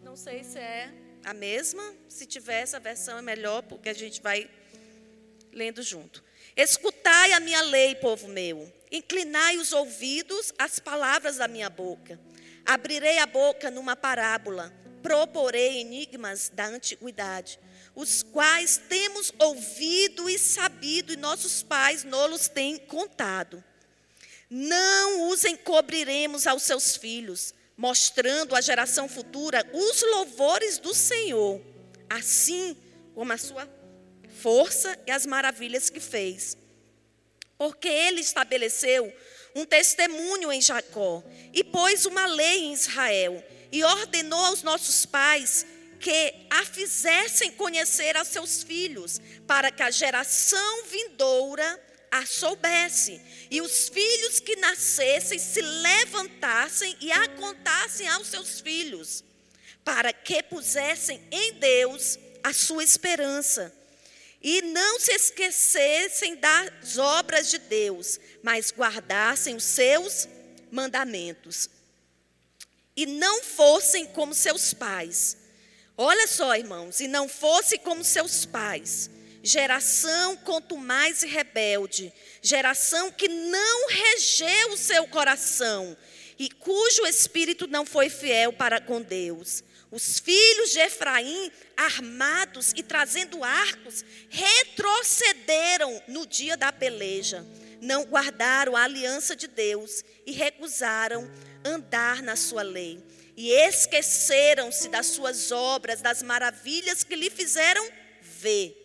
Não 0.03 0.17
sei 0.17 0.43
se 0.43 0.59
é 0.59 0.91
a 1.23 1.33
mesma. 1.33 1.81
Se 2.09 2.25
tiver 2.25 2.59
essa 2.59 2.81
versão 2.81 3.17
é 3.17 3.21
melhor, 3.21 3.61
porque 3.61 3.87
a 3.87 3.93
gente 3.93 4.21
vai 4.21 4.49
lendo 5.53 5.81
junto. 5.81 6.21
Escutai 6.53 7.31
a 7.31 7.39
minha 7.39 7.61
lei, 7.61 7.95
povo 7.95 8.27
meu. 8.27 8.69
Inclinai 8.91 9.55
os 9.57 9.71
ouvidos 9.71 10.53
às 10.59 10.79
palavras 10.79 11.37
da 11.37 11.47
minha 11.47 11.69
boca. 11.69 12.19
Abrirei 12.65 13.19
a 13.19 13.25
boca 13.25 13.71
numa 13.71 13.95
parábola. 13.95 14.69
Proporei 15.01 15.79
enigmas 15.79 16.49
da 16.49 16.65
antiguidade, 16.65 17.57
os 17.95 18.23
quais 18.23 18.79
temos 18.89 19.33
ouvido 19.39 20.29
e 20.29 20.39
sabido, 20.39 21.13
e 21.13 21.17
nossos 21.17 21.61
pais 21.61 22.03
nos 22.03 22.47
têm 22.47 22.77
contado. 22.77 23.63
Não 24.49 25.29
os 25.29 25.43
encobriremos 25.43 26.47
aos 26.47 26.63
seus 26.63 26.95
filhos, 26.95 27.53
mostrando 27.75 28.55
à 28.55 28.61
geração 28.61 29.07
futura 29.07 29.65
os 29.73 30.01
louvores 30.01 30.77
do 30.77 30.93
Senhor, 30.93 31.61
assim 32.09 32.77
como 33.13 33.31
a 33.33 33.37
sua 33.37 33.67
força 34.41 34.97
e 35.05 35.11
as 35.11 35.25
maravilhas 35.25 35.89
que 35.89 35.99
fez. 35.99 36.57
Porque 37.57 37.87
ele 37.87 38.21
estabeleceu 38.21 39.13
um 39.55 39.65
testemunho 39.65 40.51
em 40.51 40.61
Jacó 40.61 41.23
e 41.53 41.63
pôs 41.63 42.05
uma 42.05 42.25
lei 42.25 42.65
em 42.65 42.73
Israel 42.73 43.43
e 43.71 43.83
ordenou 43.83 44.39
aos 44.45 44.63
nossos 44.63 45.05
pais 45.05 45.65
que 46.01 46.33
a 46.49 46.65
fizessem 46.65 47.51
conhecer 47.51 48.17
a 48.17 48.25
seus 48.25 48.63
filhos, 48.63 49.21
para 49.45 49.71
que 49.71 49.83
a 49.83 49.91
geração 49.91 50.83
vindoura 50.85 51.79
a 52.09 52.25
soubesse, 52.25 53.21
e 53.49 53.61
os 53.61 53.87
filhos 53.87 54.39
que 54.39 54.57
nascessem 54.57 55.39
se 55.39 55.61
levantassem 55.61 56.97
e 56.99 57.11
a 57.11 57.27
contassem 57.29 58.07
aos 58.09 58.27
seus 58.27 58.59
filhos, 58.59 59.23
para 59.85 60.11
que 60.11 60.43
pusessem 60.43 61.21
em 61.31 61.53
Deus 61.53 62.17
a 62.43 62.51
sua 62.51 62.83
esperança, 62.83 63.73
e 64.41 64.61
não 64.63 64.99
se 64.99 65.11
esquecessem 65.13 66.35
das 66.35 66.97
obras 66.97 67.49
de 67.49 67.59
Deus, 67.59 68.19
mas 68.41 68.73
guardassem 68.75 69.55
os 69.55 69.63
seus 69.63 70.27
mandamentos, 70.71 71.69
e 72.95 73.05
não 73.05 73.43
fossem 73.43 74.07
como 74.07 74.33
seus 74.33 74.73
pais. 74.73 75.37
Olha 76.03 76.25
só, 76.25 76.55
irmãos, 76.55 76.99
e 76.99 77.07
não 77.07 77.29
fossem 77.29 77.77
como 77.77 78.03
seus 78.03 78.43
pais 78.43 79.09
geração 79.43 80.35
quanto 80.37 80.77
mais 80.77 81.21
rebelde, 81.23 82.13
geração 82.41 83.11
que 83.11 83.27
não 83.27 83.87
regeu 83.87 84.71
o 84.71 84.77
seu 84.77 85.07
coração 85.07 85.97
e 86.37 86.49
cujo 86.49 87.05
espírito 87.05 87.67
não 87.67 87.85
foi 87.85 88.09
fiel 88.09 88.51
para 88.53 88.79
com 88.79 89.01
Deus. 89.01 89.63
Os 89.91 90.19
filhos 90.19 90.71
de 90.71 90.79
Efraim, 90.79 91.51
armados 91.77 92.71
e 92.75 92.81
trazendo 92.81 93.43
arcos, 93.43 94.05
retrocederam 94.29 96.01
no 96.07 96.25
dia 96.25 96.55
da 96.55 96.71
peleja. 96.71 97.45
Não 97.81 98.03
guardaram 98.05 98.75
a 98.75 98.83
aliança 98.83 99.35
de 99.35 99.47
Deus 99.47 100.03
e 100.25 100.31
recusaram 100.31 101.29
andar 101.63 102.23
na 102.23 102.35
sua 102.35 102.63
lei. 102.63 103.03
E 103.35 103.51
esqueceram-se 103.51 104.89
das 104.89 105.07
suas 105.07 105.51
obras, 105.51 106.01
das 106.01 106.21
maravilhas 106.21 107.03
que 107.03 107.15
lhe 107.15 107.29
fizeram 107.29 107.87
ver 108.21 108.81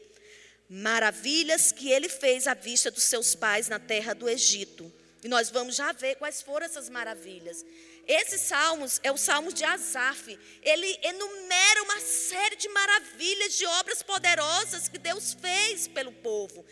maravilhas 0.68 1.70
que 1.70 1.90
ele 1.90 2.08
fez 2.08 2.46
à 2.46 2.54
vista 2.54 2.90
dos 2.90 3.04
seus 3.04 3.34
pais 3.34 3.68
na 3.68 3.78
terra 3.78 4.14
do 4.14 4.28
Egito. 4.28 4.92
E 5.22 5.28
nós 5.28 5.50
vamos 5.50 5.76
já 5.76 5.92
ver 5.92 6.16
quais 6.16 6.42
foram 6.42 6.66
essas 6.66 6.88
maravilhas. 6.88 7.64
Esses 8.06 8.40
salmos 8.42 9.00
é 9.02 9.10
o 9.10 9.16
salmos 9.16 9.54
de 9.54 9.64
Asaf. 9.64 10.38
Ele 10.62 10.98
enumera 11.02 11.82
uma 11.82 12.00
série 12.00 12.54
de 12.56 12.68
maravilhas, 12.68 13.56
de 13.56 13.66
obras 13.66 14.02
poderosas 14.02 14.88
que 14.88 14.98
Deus 14.98 15.34
fez 15.40 15.88
pelo 15.88 16.12
povo. 16.12 16.64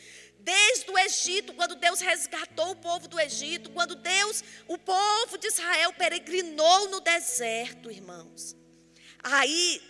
Desde 0.45 0.91
o 0.91 0.99
Egito, 0.99 1.55
quando 1.55 1.75
Deus 1.75 2.01
resgatou 2.01 2.73
o 2.73 2.77
povo 2.77 3.09
do 3.09 3.19
Egito, 3.19 3.71
quando 3.71 3.95
Deus, 3.95 4.45
o 4.69 4.77
povo 4.77 5.39
de 5.39 5.47
Israel 5.47 5.91
peregrinou 5.95 6.91
no 6.91 7.01
deserto, 7.01 7.91
irmãos. 7.91 8.55
Aí, 9.23 9.81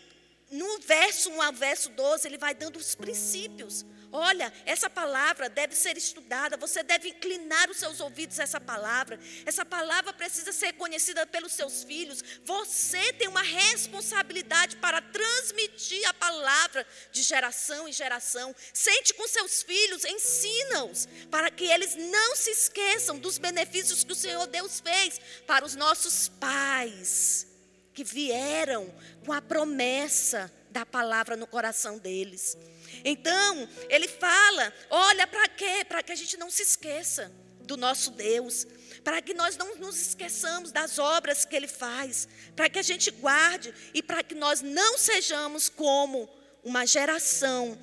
no 0.52 0.78
verso 0.78 1.28
1 1.30 1.42
ao 1.42 1.52
verso 1.52 1.90
12, 1.90 2.28
ele 2.28 2.38
vai 2.38 2.54
dando 2.54 2.76
os 2.76 2.94
princípios 2.94 3.84
Olha, 4.16 4.52
essa 4.64 4.88
palavra 4.88 5.49
deve 5.49 5.75
ser 5.75 5.97
estudada, 5.97 6.56
você 6.56 6.85
deve 6.85 7.09
inclinar 7.09 7.68
os 7.68 7.78
seus 7.78 7.99
ouvidos 7.99 8.38
a 8.38 8.44
essa 8.44 8.61
palavra. 8.61 9.18
Essa 9.44 9.64
palavra 9.64 10.12
precisa 10.12 10.52
ser 10.52 10.75
conhecida 10.75 11.26
pelos 11.26 11.50
seus 11.50 11.83
filhos. 11.83 12.23
Você 12.44 13.12
tem 13.14 13.26
uma 13.26 13.42
responsabilidade 13.42 14.76
para 14.76 15.02
transmitir 15.02 16.09
a 16.09 16.14
palavra 16.14 16.87
de 17.11 17.25
geração 17.25 17.88
em 17.88 17.92
geração. 17.92 18.54
Sente 18.73 19.12
com 19.14 19.26
seus 19.26 19.64
filhos, 19.64 20.04
ensina-os, 20.04 21.09
para 21.28 21.50
que 21.50 21.64
eles 21.64 21.97
não 21.97 22.37
se 22.37 22.52
esqueçam 22.52 23.18
dos 23.18 23.37
benefícios 23.37 24.04
que 24.04 24.12
o 24.12 24.14
Senhor 24.14 24.47
Deus 24.47 24.78
fez 24.78 25.21
para 25.44 25.64
os 25.64 25.75
nossos 25.75 26.28
pais, 26.28 27.49
que 27.92 28.04
vieram 28.04 28.94
com 29.26 29.33
a 29.33 29.42
promessa 29.42 30.52
da 30.71 30.87
palavra 30.87 31.37
no 31.37 31.49
coração 31.49 31.99
deles. 31.99 32.56
Então, 33.04 33.68
ele 33.88 34.06
fala: 34.08 34.72
olha, 34.90 35.26
para 35.26 35.48
quê? 35.48 35.84
Para 35.88 36.02
que 36.02 36.12
a 36.12 36.16
gente 36.16 36.36
não 36.36 36.50
se 36.50 36.62
esqueça 36.62 37.32
do 37.60 37.76
nosso 37.76 38.10
Deus, 38.10 38.66
para 39.02 39.22
que 39.22 39.32
nós 39.34 39.56
não 39.56 39.76
nos 39.76 40.00
esqueçamos 40.08 40.70
das 40.70 40.98
obras 40.98 41.44
que 41.44 41.56
ele 41.56 41.68
faz, 41.68 42.28
para 42.54 42.68
que 42.68 42.78
a 42.78 42.82
gente 42.82 43.10
guarde 43.10 43.74
e 43.92 44.02
para 44.02 44.22
que 44.22 44.34
nós 44.34 44.60
não 44.60 44.98
sejamos 44.98 45.68
como 45.68 46.28
uma 46.62 46.86
geração 46.86 47.78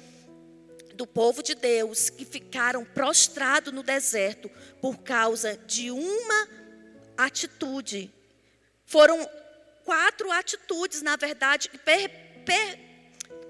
do 0.93 1.07
povo 1.07 1.41
de 1.41 1.55
Deus 1.55 2.09
que 2.09 2.25
ficaram 2.25 2.85
prostrados 2.85 3.73
no 3.73 3.81
deserto 3.81 4.49
por 4.79 4.99
causa 4.99 5.57
de 5.65 5.89
uma 5.89 6.47
atitude. 7.17 8.11
Foram 8.85 9.27
quatro 9.83 10.31
atitudes, 10.31 11.01
na 11.01 11.15
verdade, 11.15 11.69
que 11.69 11.77
per, 11.77 12.09
per, 12.45 12.79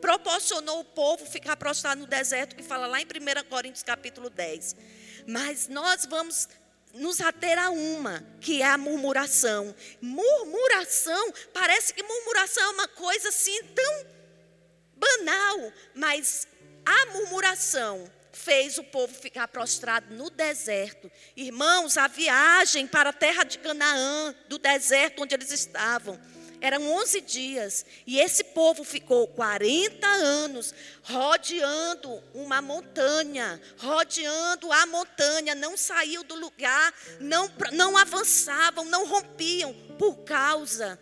proporcionou 0.01 0.81
o 0.81 0.86
povo 0.86 1.25
ficar 1.25 1.55
prostrado 1.55 2.01
no 2.01 2.08
deserto, 2.08 2.55
que 2.55 2.63
fala 2.63 2.88
lá 2.88 3.00
em 3.00 3.05
1 3.05 3.48
Coríntios 3.48 3.84
capítulo 3.84 4.29
10. 4.29 4.75
Mas 5.27 5.67
nós 5.67 6.05
vamos 6.05 6.50
nos 6.93 7.22
ater 7.22 7.58
a 7.58 7.70
uma, 7.70 8.25
que 8.41 8.62
é 8.62 8.65
a 8.65 8.77
murmuração. 8.77 9.74
Murmuração, 10.01 11.34
parece 11.53 11.93
que 11.93 12.03
murmuração 12.03 12.63
é 12.63 12.70
uma 12.70 12.88
coisa 12.88 13.29
assim 13.29 13.63
tão 13.63 14.05
banal, 14.96 15.72
mas 15.96 16.48
a 16.86 17.05
murmuração 17.13 18.12
fez 18.31 18.77
o 18.77 18.84
povo 18.84 19.13
ficar 19.13 19.48
prostrado 19.48 20.13
no 20.15 20.29
deserto. 20.29 21.12
Irmãos, 21.36 21.98
a 21.98 22.08
viagem 22.08 22.88
para 22.88 23.10
a 23.10 23.13
terra 23.13 23.43
de 23.43 23.60
Canaã, 23.60 24.34
do 24.48 24.58
deserto 24.58 25.24
onde 25.24 25.36
eles 25.36 25.51
estavam, 25.51 26.20
eram 26.62 26.89
11 26.94 27.22
dias. 27.22 27.86
E 28.06 28.20
esse 28.20 28.44
povo 28.44 28.84
ficou 28.84 29.27
40 29.27 30.08
anos 30.08 30.74
rodeando 31.03 32.24
uma 32.34 32.62
montanha, 32.62 33.60
rodeando 33.77 34.72
a 34.72 34.86
montanha, 34.86 35.56
não 35.56 35.75
saiu 35.75 36.24
do 36.24 36.36
lugar, 36.36 36.94
não, 37.20 37.51
não 37.74 37.98
avançavam, 37.98 38.86
não 38.86 39.08
rompiam, 39.08 39.74
por 39.98 40.18
causa 40.20 41.00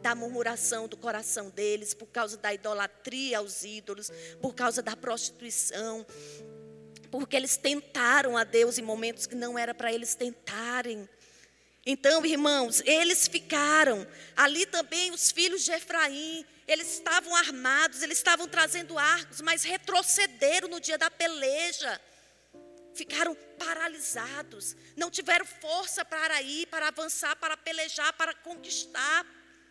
da 0.00 0.14
murmuração 0.14 0.88
do 0.88 0.96
coração 0.96 1.50
deles, 1.50 1.94
por 1.94 2.06
causa 2.06 2.36
da 2.36 2.52
idolatria 2.52 3.38
aos 3.38 3.62
ídolos, 3.62 4.10
por 4.40 4.54
causa 4.54 4.82
da 4.82 4.96
prostituição, 4.96 6.04
porque 7.10 7.36
eles 7.36 7.56
tentaram 7.56 8.36
a 8.36 8.42
Deus 8.42 8.78
em 8.78 8.82
momentos 8.82 9.26
que 9.26 9.34
não 9.34 9.58
era 9.58 9.74
para 9.74 9.92
eles 9.92 10.14
tentarem. 10.14 11.08
Então, 11.84 12.24
irmãos, 12.24 12.80
eles 12.84 13.26
ficaram. 13.26 14.06
Ali 14.36 14.66
também 14.66 15.10
os 15.10 15.32
filhos 15.32 15.64
de 15.64 15.72
Efraim, 15.72 16.46
eles 16.66 16.92
estavam 16.94 17.34
armados, 17.34 18.02
eles 18.02 18.18
estavam 18.18 18.46
trazendo 18.46 18.96
arcos, 18.96 19.40
mas 19.40 19.64
retrocederam 19.64 20.68
no 20.68 20.80
dia 20.80 20.96
da 20.96 21.10
peleja. 21.10 22.00
Ficaram 22.94 23.34
paralisados, 23.58 24.76
não 24.96 25.10
tiveram 25.10 25.46
força 25.46 26.04
para 26.04 26.40
ir, 26.42 26.66
para 26.66 26.88
avançar, 26.88 27.34
para 27.36 27.56
pelejar, 27.56 28.12
para 28.12 28.34
conquistar. 28.34 29.26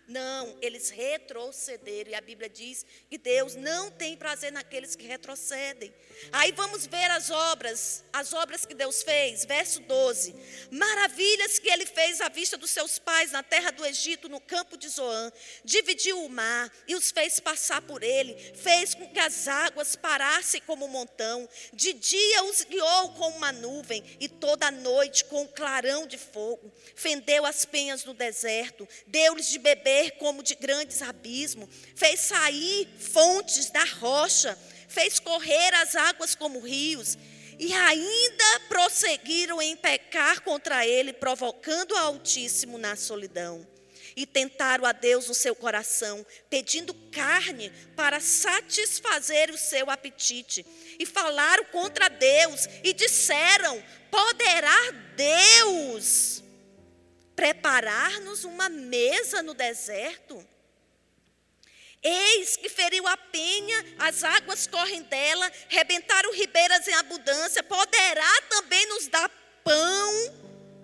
Não, 0.08 0.58
eles 0.62 0.90
retrocederam. 0.90 2.12
E 2.12 2.16
a 2.16 2.22
Bíblia 2.22 2.50
diz 2.50 2.86
que 3.10 3.18
Deus 3.18 3.56
não 3.56 3.90
tem 3.92 4.18
prazer 4.18 4.52
naqueles 4.52 4.96
que 4.96 5.06
retrocedem. 5.06 5.94
Aí 6.32 6.52
vamos 6.52 6.86
ver 6.86 7.10
as 7.12 7.30
obras, 7.30 8.04
as 8.12 8.34
obras 8.34 8.66
que 8.66 8.74
Deus 8.74 9.04
fez. 9.04 9.46
Verso 9.46 9.80
12. 9.82 10.36
Maravilhas 10.72 11.60
que 11.60 11.70
ele 11.70 11.86
fez 11.86 12.20
à 12.20 12.30
vista 12.30 12.58
dos 12.58 12.72
seus 12.72 13.00
pais 13.00 13.32
na 13.32 13.44
terra 13.44 13.72
do 13.72 13.86
Egito, 13.86 14.28
no 14.28 14.40
campo 14.40 14.78
de 14.78 14.90
Zoã. 14.90 15.32
Dividiu 15.64 16.24
o 16.24 16.30
mar 16.30 16.72
e 16.88 16.96
os 16.96 17.12
fez 17.12 17.40
passar 17.40 17.82
por 17.82 18.04
ele. 18.04 18.34
Fez 18.56 18.94
com 18.94 19.08
que 19.08 19.20
as 19.20 19.48
águas 19.48 19.96
parassem 19.96 20.62
como 20.66 20.86
um 20.86 20.90
montão. 20.90 21.48
De 21.74 21.94
dia 21.94 22.44
os 22.46 22.64
guiou 22.64 23.14
com 23.14 23.30
uma 23.30 23.52
nuvem 23.52 24.04
e 24.20 24.28
toda 24.28 24.68
a 24.68 24.72
noite 24.72 25.26
com 25.26 25.44
um 25.44 25.48
clarão 25.48 26.06
de 26.06 26.18
fogo. 26.18 26.72
Fendeu 26.96 27.46
as 27.46 27.66
penhas 27.66 28.04
do 28.04 28.14
deserto. 28.14 28.88
Deu-lhes 29.08 29.48
de 29.48 29.60
beber 29.60 29.91
como 30.20 30.44
de 30.44 30.56
grandes 30.56 31.02
abismos, 31.02 31.70
fez 31.96 32.20
sair 32.20 32.88
fontes 32.98 33.70
da 33.70 33.84
rocha, 33.84 34.58
fez 34.88 35.20
correr 35.20 35.74
as 35.76 35.96
águas 35.96 36.36
como 36.36 36.60
rios, 36.60 37.18
e 37.60 37.74
ainda 37.74 38.60
prosseguiram 38.68 39.62
em 39.62 39.76
pecar 39.76 40.42
contra 40.42 40.86
ele, 40.86 41.14
provocando 41.14 41.92
o 41.92 41.98
Altíssimo 41.98 42.78
na 42.78 42.96
solidão. 42.96 43.68
E 44.16 44.26
tentaram 44.26 44.86
a 44.86 44.92
Deus 44.92 45.28
no 45.28 45.34
seu 45.34 45.56
coração, 45.56 46.26
pedindo 46.50 46.94
carne 47.12 47.72
para 47.96 48.20
satisfazer 48.20 49.52
o 49.52 49.58
seu 49.58 49.90
apetite. 49.90 50.66
E 51.00 51.06
falaram 51.06 51.64
contra 51.66 52.10
Deus 52.10 52.68
e 52.84 52.94
disseram: 52.94 53.82
Poderá 54.10 54.92
Deus 55.16 56.44
preparar-nos 57.42 58.44
uma 58.44 58.70
mesa 58.70 59.42
no 59.42 59.56
deserto? 59.56 60.48
Eis 62.04 62.56
que 62.56 62.70
feriu 62.70 63.08
a 63.08 63.18
penha, 63.18 63.96
as 63.98 64.24
águas 64.24 64.68
correm 64.68 65.02
dela, 65.02 65.52
rebentaram 65.68 66.32
ribeiras 66.34 66.88
em 66.88 66.94
abundância. 66.94 67.64
Poderá 67.64 68.42
também 68.48 68.86
nos 68.90 69.08
dar 69.08 69.28
pão 69.64 70.14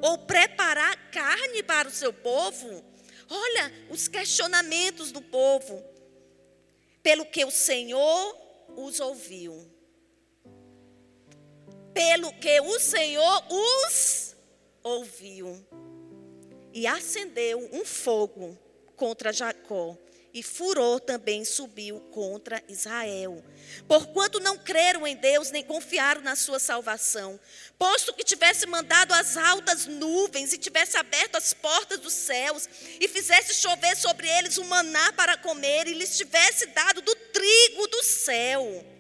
ou 0.02 0.18
preparar 0.18 1.12
carne 1.12 1.62
para 1.62 1.88
o 1.88 1.92
seu 1.92 2.12
povo? 2.12 2.84
Olha 3.30 3.72
os 3.92 4.08
questionamentos 4.08 5.12
do 5.12 5.22
povo. 5.22 5.86
Pelo 7.04 7.28
que 7.28 7.46
o 7.46 7.52
Senhor 7.52 8.36
os 8.76 9.00
ouviu. 9.00 9.72
Pelo 11.94 12.34
que 12.40 12.60
o 12.62 12.80
Senhor 12.80 13.44
os 13.48 14.36
ouviu 14.82 15.64
e 16.78 16.86
acendeu 16.86 17.68
um 17.74 17.84
fogo 17.84 18.56
contra 18.96 19.34
Jacó. 19.34 19.98
E 20.32 20.44
furor 20.44 21.00
também 21.00 21.44
subiu 21.44 22.00
contra 22.12 22.64
Israel. 22.68 23.44
Porquanto 23.88 24.40
não 24.40 24.60
creram 24.60 25.08
em 25.08 25.16
Deus, 25.16 25.50
nem 25.50 25.64
confiaram 25.64 26.22
na 26.22 26.36
sua 26.36 26.60
salvação. 26.60 27.40
Posto 27.80 28.14
que 28.14 28.24
tivesse 28.24 28.68
mandado 28.68 29.12
as 29.14 29.36
altas 29.36 29.88
nuvens, 29.88 30.54
e 30.54 30.60
tivesse 30.60 30.98
aberto 30.98 31.38
as 31.38 31.52
portas 31.52 31.98
dos 32.00 32.14
céus, 32.14 32.70
e 33.02 33.08
fizesse 33.08 33.56
chover 33.56 33.98
sobre 33.98 34.28
eles 34.30 34.60
o 34.60 34.66
maná 34.66 35.12
para 35.14 35.36
comer, 35.36 35.88
e 35.88 35.96
lhes 35.96 36.16
tivesse 36.16 36.68
dado 36.68 37.02
do 37.02 37.16
trigo 37.16 37.88
do 37.88 38.04
céu 38.04 38.97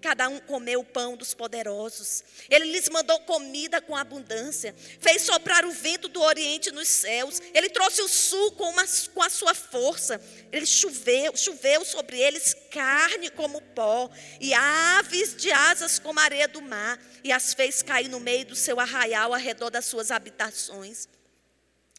Cada 0.00 0.28
um 0.28 0.38
comeu 0.38 0.80
o 0.80 0.84
pão 0.84 1.16
dos 1.16 1.34
poderosos. 1.34 2.22
Ele 2.48 2.66
lhes 2.66 2.88
mandou 2.88 3.18
comida 3.20 3.80
com 3.80 3.96
abundância. 3.96 4.74
Fez 5.00 5.22
soprar 5.22 5.64
o 5.64 5.72
vento 5.72 6.06
do 6.06 6.20
oriente 6.22 6.70
nos 6.70 6.86
céus. 6.86 7.40
Ele 7.52 7.68
trouxe 7.68 8.00
o 8.02 8.08
sul 8.08 8.52
com, 8.52 8.70
uma, 8.70 8.84
com 9.12 9.22
a 9.22 9.28
sua 9.28 9.54
força. 9.54 10.20
Ele 10.52 10.66
choveu, 10.66 11.36
choveu 11.36 11.84
sobre 11.84 12.20
eles 12.20 12.54
carne 12.70 13.28
como 13.30 13.60
pó. 13.60 14.08
E 14.40 14.54
aves 14.54 15.34
de 15.34 15.50
asas 15.50 15.98
como 15.98 16.20
areia 16.20 16.46
do 16.46 16.62
mar. 16.62 17.00
E 17.24 17.32
as 17.32 17.52
fez 17.52 17.82
cair 17.82 18.08
no 18.08 18.20
meio 18.20 18.46
do 18.46 18.54
seu 18.54 18.78
arraial, 18.78 19.34
ao 19.34 19.40
redor 19.40 19.70
das 19.70 19.86
suas 19.86 20.12
habitações. 20.12 21.08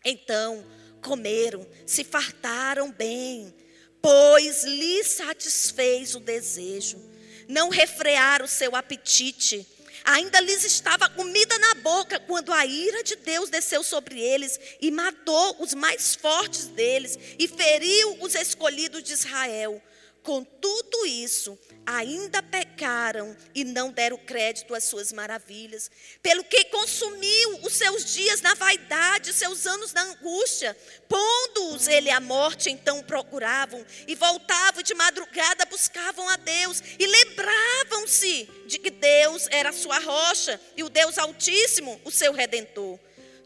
Então 0.05 0.65
comeram, 1.01 1.67
se 1.85 2.03
fartaram 2.03 2.91
bem, 2.91 3.53
pois 4.01 4.63
lhes 4.63 5.07
satisfez 5.07 6.15
o 6.15 6.19
desejo 6.19 7.09
não 7.49 7.69
refrear 7.69 8.43
o 8.43 8.47
seu 8.47 8.75
apetite. 8.75 9.67
Ainda 10.05 10.39
lhes 10.39 10.63
estava 10.63 11.09
comida 11.09 11.57
na 11.57 11.73
boca 11.75 12.19
quando 12.19 12.53
a 12.53 12.65
ira 12.65 13.03
de 13.03 13.15
Deus 13.17 13.49
desceu 13.49 13.83
sobre 13.83 14.21
eles 14.21 14.59
e 14.79 14.91
matou 14.91 15.57
os 15.59 15.73
mais 15.73 16.15
fortes 16.15 16.67
deles 16.67 17.17
e 17.37 17.47
feriu 17.47 18.17
os 18.21 18.35
escolhidos 18.35 19.03
de 19.03 19.13
Israel. 19.13 19.81
Com 20.29 20.43
tudo 20.43 21.07
isso, 21.07 21.57
ainda 21.83 22.43
pecaram 22.43 23.35
e 23.55 23.63
não 23.63 23.91
deram 23.91 24.15
crédito 24.15 24.75
às 24.75 24.83
suas 24.83 25.11
maravilhas, 25.11 25.89
pelo 26.21 26.43
que 26.43 26.65
consumiu 26.65 27.61
os 27.63 27.73
seus 27.73 28.05
dias 28.13 28.39
na 28.39 28.53
vaidade, 28.53 29.31
os 29.31 29.35
seus 29.35 29.65
anos 29.65 29.91
na 29.91 30.03
angústia, 30.03 30.77
pondo-os 31.07 31.87
ele 31.87 32.11
à 32.11 32.19
morte, 32.19 32.69
então 32.69 33.01
procuravam 33.01 33.83
e 34.07 34.13
voltavam 34.13 34.83
de 34.83 34.93
madrugada, 34.93 35.65
buscavam 35.65 36.29
a 36.29 36.35
Deus 36.35 36.79
e 36.99 37.07
lembravam-se 37.07 38.47
de 38.67 38.77
que 38.77 38.91
Deus 38.91 39.47
era 39.49 39.69
a 39.69 39.73
sua 39.73 39.97
rocha 39.97 40.61
e 40.77 40.83
o 40.83 40.89
Deus 40.89 41.17
Altíssimo, 41.17 41.99
o 42.05 42.11
seu 42.11 42.33
redentor. 42.33 42.99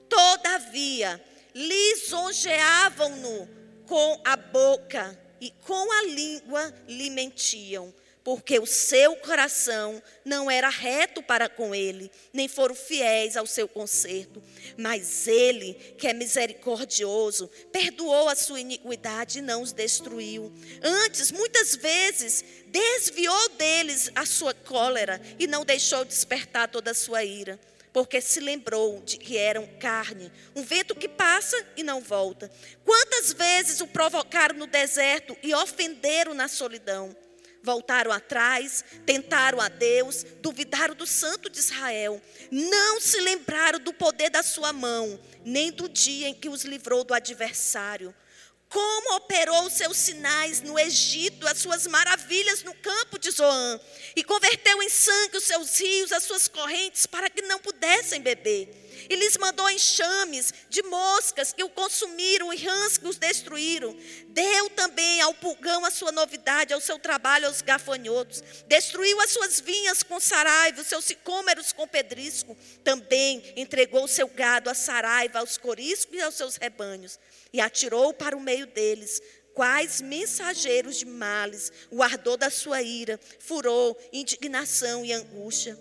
Todavia, 0.10 1.24
lisonjeavam-no 1.56 3.48
com 3.88 4.22
a 4.26 4.36
boca 4.36 5.23
e 5.44 5.52
com 5.68 5.92
a 5.92 6.04
língua 6.04 6.74
lhe 6.88 7.10
mentiam, 7.10 7.94
porque 8.24 8.58
o 8.60 8.66
seu 8.66 9.14
coração 9.18 10.02
não 10.24 10.50
era 10.50 10.70
reto 10.70 11.22
para 11.22 11.50
com 11.50 11.76
ele, 11.76 12.10
nem 12.32 12.48
foram 12.48 12.74
fiéis 12.74 13.36
ao 13.36 13.46
seu 13.46 13.68
conserto. 13.68 14.42
Mas 14.78 15.28
ele, 15.28 15.74
que 15.98 16.08
é 16.08 16.14
misericordioso, 16.14 17.50
perdoou 17.74 18.30
a 18.30 18.36
sua 18.36 18.62
iniquidade 18.62 19.40
e 19.40 19.42
não 19.42 19.62
os 19.62 19.74
destruiu. 19.74 20.50
Antes, 20.82 21.30
muitas 21.30 21.76
vezes, 21.76 22.46
desviou 22.68 23.50
deles 23.50 24.10
a 24.16 24.26
sua 24.26 24.54
cólera 24.54 25.22
e 25.38 25.46
não 25.46 25.66
deixou 25.66 26.06
despertar 26.06 26.70
toda 26.70 26.92
a 26.92 26.96
sua 26.96 27.26
ira 27.26 27.60
porque 27.94 28.20
se 28.20 28.40
lembrou 28.40 29.02
de 29.06 29.18
que 29.18 29.38
eram 29.38 29.68
carne, 29.80 30.32
um 30.56 30.64
vento 30.64 30.96
que 30.96 31.08
passa 31.08 31.56
e 31.78 31.84
não 31.84 32.02
volta. 32.02 32.52
Quantas 32.84 33.32
vezes 33.32 33.80
o 33.80 33.88
provocaram 33.88 34.56
no 34.56 34.66
deserto 34.66 35.38
e 35.44 35.54
ofenderam 35.54 36.34
na 36.34 36.48
solidão? 36.48 37.16
Voltaram 37.62 38.12
atrás, 38.12 38.84
tentaram 39.06 39.62
a 39.62 39.70
Deus, 39.70 40.26
duvidaram 40.42 40.96
do 40.96 41.08
Santo 41.08 41.50
de 41.50 41.60
Israel, 41.60 42.22
não 42.52 43.00
se 43.00 43.22
lembraram 43.22 43.80
do 43.80 43.94
poder 43.94 44.30
da 44.30 44.44
sua 44.44 44.74
mão, 44.74 45.18
nem 45.46 45.72
do 45.72 45.88
dia 45.88 46.28
em 46.28 46.34
que 46.34 46.50
os 46.50 46.66
livrou 46.66 47.06
do 47.06 47.14
adversário 47.14 48.14
como 48.74 49.18
operou 49.18 49.68
os 49.68 49.74
seus 49.74 49.96
sinais 49.96 50.62
no 50.62 50.80
Egito, 50.80 51.48
as 51.48 51.60
suas 51.60 51.86
maravilhas 51.86 52.64
no 52.64 52.74
campo 52.74 53.20
de 53.20 53.30
Zoan, 53.30 53.80
e 54.16 54.24
converteu 54.24 54.82
em 54.82 54.90
sangue 54.90 55.38
os 55.38 55.44
seus 55.44 55.80
rios, 55.80 56.12
as 56.12 56.24
suas 56.24 56.48
correntes, 56.48 57.06
para 57.06 57.30
que 57.30 57.44
não 57.44 57.60
pudessem 57.60 58.20
beber. 58.20 58.82
E 59.08 59.16
lhes 59.16 59.38
mandou 59.38 59.70
enxames 59.70 60.54
de 60.70 60.82
moscas 60.84 61.54
que 61.54 61.64
o 61.64 61.70
consumiram 61.70 62.52
e 62.52 62.58
rãs 62.58 62.98
que 62.98 63.08
os 63.08 63.18
destruíram. 63.18 63.96
Deu 64.30 64.70
também 64.72 65.22
ao 65.22 65.34
pulgão 65.36 65.86
a 65.86 65.92
sua 65.92 66.12
novidade, 66.12 66.74
ao 66.74 66.82
seu 66.82 66.98
trabalho 66.98 67.48
aos 67.48 67.62
gafanhotos. 67.62 68.44
Destruiu 68.66 69.20
as 69.22 69.32
suas 69.32 69.60
vinhas 69.60 70.02
com 70.02 70.20
saraiva, 70.20 70.82
os 70.82 70.88
seus 70.88 71.06
sicômeros 71.06 71.74
com 71.74 71.88
pedrisco. 71.88 72.58
Também 72.84 73.54
entregou 73.56 74.06
o 74.06 74.08
seu 74.08 74.28
gado 74.28 74.70
a 74.70 74.74
saraiva, 74.74 75.40
aos 75.40 75.58
coriscos 75.58 76.16
e 76.16 76.22
aos 76.22 76.36
seus 76.36 76.56
rebanhos 76.56 77.20
e 77.54 77.62
atirou 77.62 78.14
para 78.14 78.36
o 78.36 78.42
meio 78.42 78.66
deles. 78.66 79.22
Quais 79.54 80.02
mensageiros 80.02 80.98
de 80.98 81.06
males, 81.06 81.72
o 81.92 82.02
ardor 82.02 82.38
da 82.38 82.50
sua 82.50 82.82
ira, 82.82 83.20
furor, 83.40 83.96
indignação 84.12 85.06
e 85.06 85.14
angústia. 85.14 85.78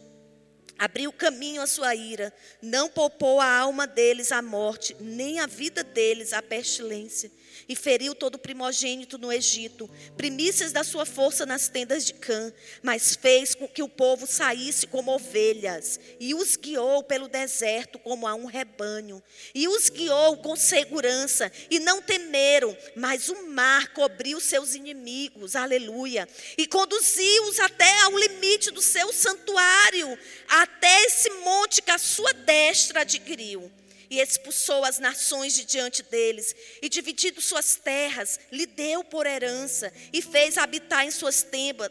Abriu 0.79 1.11
caminho 1.13 1.63
à 1.63 1.67
sua 1.67 1.95
ira, 1.95 2.33
não 2.61 2.91
poupou 2.91 3.41
a 3.41 3.59
alma 3.59 3.87
deles 3.87 4.31
à 4.31 4.43
morte, 4.43 4.95
nem 5.01 5.41
a 5.41 5.47
vida 5.47 5.83
deles 5.83 6.33
à 6.33 6.43
pestilência 6.43 7.31
e 7.73 7.77
feriu 7.77 8.15
todo 8.15 8.39
primogênito 8.39 9.17
no 9.17 9.33
Egito, 9.33 9.89
primícias 10.15 10.73
da 10.73 10.85
sua 10.85 11.07
força 11.07 11.47
nas 11.47 11.69
tendas 11.69 12.05
de 12.05 12.13
Cã, 12.13 12.53
mas 12.83 13.17
fez 13.17 13.55
com 13.55 13.67
que 13.67 13.83
o 13.83 13.89
povo 13.89 14.27
saísse 14.27 14.87
como 14.87 15.11
ovelhas, 15.11 15.99
e 16.21 16.35
os 16.35 16.55
guiou 16.55 17.03
pelo 17.03 17.29
deserto 17.29 17.99
como 17.99 18.27
a 18.27 18.35
um 18.35 18.45
rebanho, 18.45 19.23
e 19.55 19.67
os 19.67 19.89
guiou 19.89 20.37
com 20.37 20.55
segurança, 20.55 21.51
e 21.71 21.79
não 21.79 22.03
temeram, 22.03 22.77
mas 22.95 23.31
o 23.31 23.47
mar 23.49 23.89
cobriu 23.95 24.39
seus 24.39 24.75
inimigos, 24.75 25.57
aleluia, 25.57 26.29
e 26.59 26.67
conduziu-os 26.67 27.59
até 27.59 28.01
ao 28.01 28.19
limite 28.19 28.71
do 28.71 28.83
seu 28.83 29.11
santuário, 29.15 30.19
até 30.47 31.05
esse 31.05 31.31
monte 31.31 31.81
que 31.81 31.91
a 31.91 31.97
sua 31.97 32.35
destra 32.35 33.01
adquiriu 33.01 33.73
e 34.13 34.21
expulsou 34.21 34.85
as 34.85 34.99
nações 34.99 35.55
de 35.55 35.65
diante 35.65 36.03
deles, 36.03 36.55
e 36.83 36.89
dividindo 36.91 37.41
suas 37.41 37.77
terras, 37.77 38.39
lhe 38.53 38.67
deu 38.67 39.03
por 39.03 39.27
herança, 39.27 39.91
e 40.13 40.21
fez 40.21 40.59
habitar 40.59 41.07
em 41.07 41.11
suas, 41.11 41.47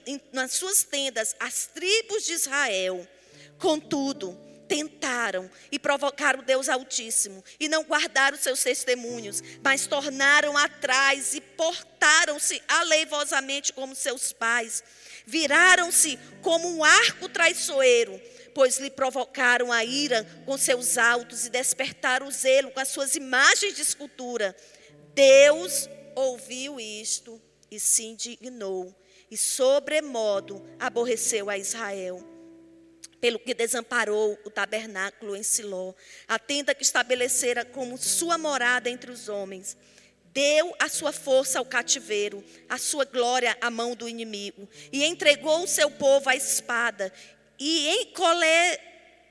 em, 0.05 0.21
nas 0.31 0.51
suas 0.51 0.84
tendas 0.84 1.36
as 1.39 1.65
tribos 1.65 2.23
de 2.23 2.34
Israel. 2.34 3.07
Contudo, 3.57 4.39
tentaram 4.67 5.49
e 5.71 5.79
provocaram 5.79 6.43
Deus 6.43 6.69
Altíssimo, 6.69 7.43
e 7.60 7.67
não 7.67 7.84
guardaram 7.84 8.38
seus 8.38 8.62
testemunhos, 8.62 9.41
mas 9.63 9.88
tornaram 9.88 10.55
atrás 10.55 11.34
e 11.34 11.41
portaram-se 11.41 12.62
aleivosamente 12.67 13.73
como 13.73 13.95
seus 13.95 14.31
pais, 14.31 14.84
viraram-se 15.25 16.19
como 16.43 16.69
um 16.69 16.84
arco 16.84 17.27
traiçoeiro 17.27 18.21
pois 18.53 18.79
lhe 18.79 18.89
provocaram 18.89 19.71
a 19.71 19.83
ira 19.83 20.25
com 20.45 20.57
seus 20.57 20.97
altos 20.97 21.45
e 21.45 21.49
despertaram 21.49 22.27
o 22.27 22.31
zelo 22.31 22.71
com 22.71 22.79
as 22.79 22.89
suas 22.89 23.15
imagens 23.15 23.75
de 23.75 23.81
escultura. 23.81 24.55
Deus 25.13 25.89
ouviu 26.15 26.79
isto 26.79 27.41
e 27.69 27.79
se 27.79 28.03
indignou, 28.03 28.93
e 29.29 29.37
sobremodo 29.37 30.61
aborreceu 30.79 31.49
a 31.49 31.57
Israel. 31.57 32.21
Pelo 33.19 33.39
que 33.39 33.53
desamparou 33.53 34.37
o 34.43 34.49
tabernáculo 34.49 35.35
em 35.35 35.43
Siló, 35.43 35.93
a 36.27 36.39
tenda 36.39 36.73
que 36.73 36.83
estabelecera 36.83 37.63
como 37.63 37.97
sua 37.97 38.37
morada 38.37 38.89
entre 38.89 39.11
os 39.11 39.29
homens 39.29 39.77
deu 40.33 40.73
a 40.79 40.87
sua 40.87 41.11
força 41.11 41.59
ao 41.59 41.65
cativeiro, 41.65 42.43
a 42.69 42.77
sua 42.77 43.05
glória 43.05 43.57
à 43.61 43.69
mão 43.69 43.95
do 43.95 44.07
inimigo, 44.07 44.67
e 44.91 45.03
entregou 45.03 45.63
o 45.63 45.67
seu 45.67 45.91
povo 45.91 46.29
à 46.29 46.35
espada, 46.35 47.11
e 47.63 47.88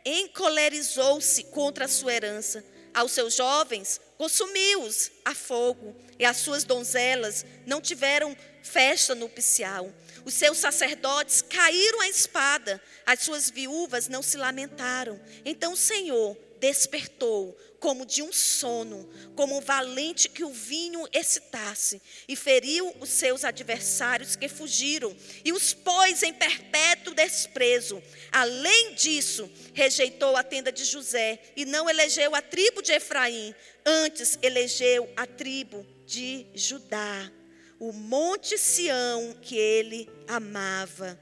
encolerizou-se 0.05 1.43
contra 1.45 1.87
a 1.87 1.89
sua 1.89 2.15
herança. 2.15 2.65
Aos 2.95 3.11
seus 3.13 3.35
jovens, 3.35 4.01
consumiu-os 4.17 5.11
a 5.25 5.35
fogo, 5.35 5.97
e 6.19 6.25
as 6.25 6.37
suas 6.37 6.63
donzelas 6.63 7.45
não 7.67 7.81
tiveram 7.81 8.37
festa 8.63 9.15
nupcial. 9.15 9.93
Os 10.25 10.35
seus 10.35 10.59
sacerdotes 10.59 11.43
caíram 11.43 12.01
à 12.03 12.09
espada, 12.09 12.81
as 13.05 13.21
suas 13.21 13.51
viúvas 13.51 14.07
não 14.09 14.23
se 14.23 14.37
lamentaram. 14.37 15.21
Então 15.45 15.73
o 15.73 15.77
Senhor 15.77 16.37
despertou 16.61 17.57
como 17.81 18.05
de 18.05 18.23
um 18.23 18.33
sono, 18.33 19.09
como 19.35 19.57
um 19.57 19.61
valente 19.61 20.29
que 20.29 20.45
o 20.45 20.53
vinho 20.53 21.09
excitasse, 21.13 22.01
e 22.29 22.37
feriu 22.37 22.95
os 23.01 23.09
seus 23.09 23.43
adversários 23.43 24.37
que 24.37 24.49
fugiram, 24.49 25.17
e 25.45 25.51
os 25.51 25.73
pôs 25.73 26.23
em 26.23 26.33
perpétuo 26.33 27.15
desprezo. 27.15 28.01
Além 28.31 28.95
disso, 28.95 29.51
rejeitou 29.73 30.37
a 30.37 30.45
tenda 30.45 30.71
de 30.71 30.85
José, 30.85 31.41
e 31.57 31.65
não 31.65 31.89
elegeu 31.89 32.35
a 32.35 32.43
tribo 32.43 32.83
de 32.83 32.93
Efraim, 32.93 33.55
antes 33.85 34.39
elegeu 34.43 35.11
a 35.17 35.27
tribo 35.27 35.87
de 36.07 36.47
Judá, 36.55 37.33
o 37.79 37.93
monte 37.93 38.59
Sião 38.59 39.35
que 39.41 39.57
ele 39.57 40.07
amava 40.29 41.19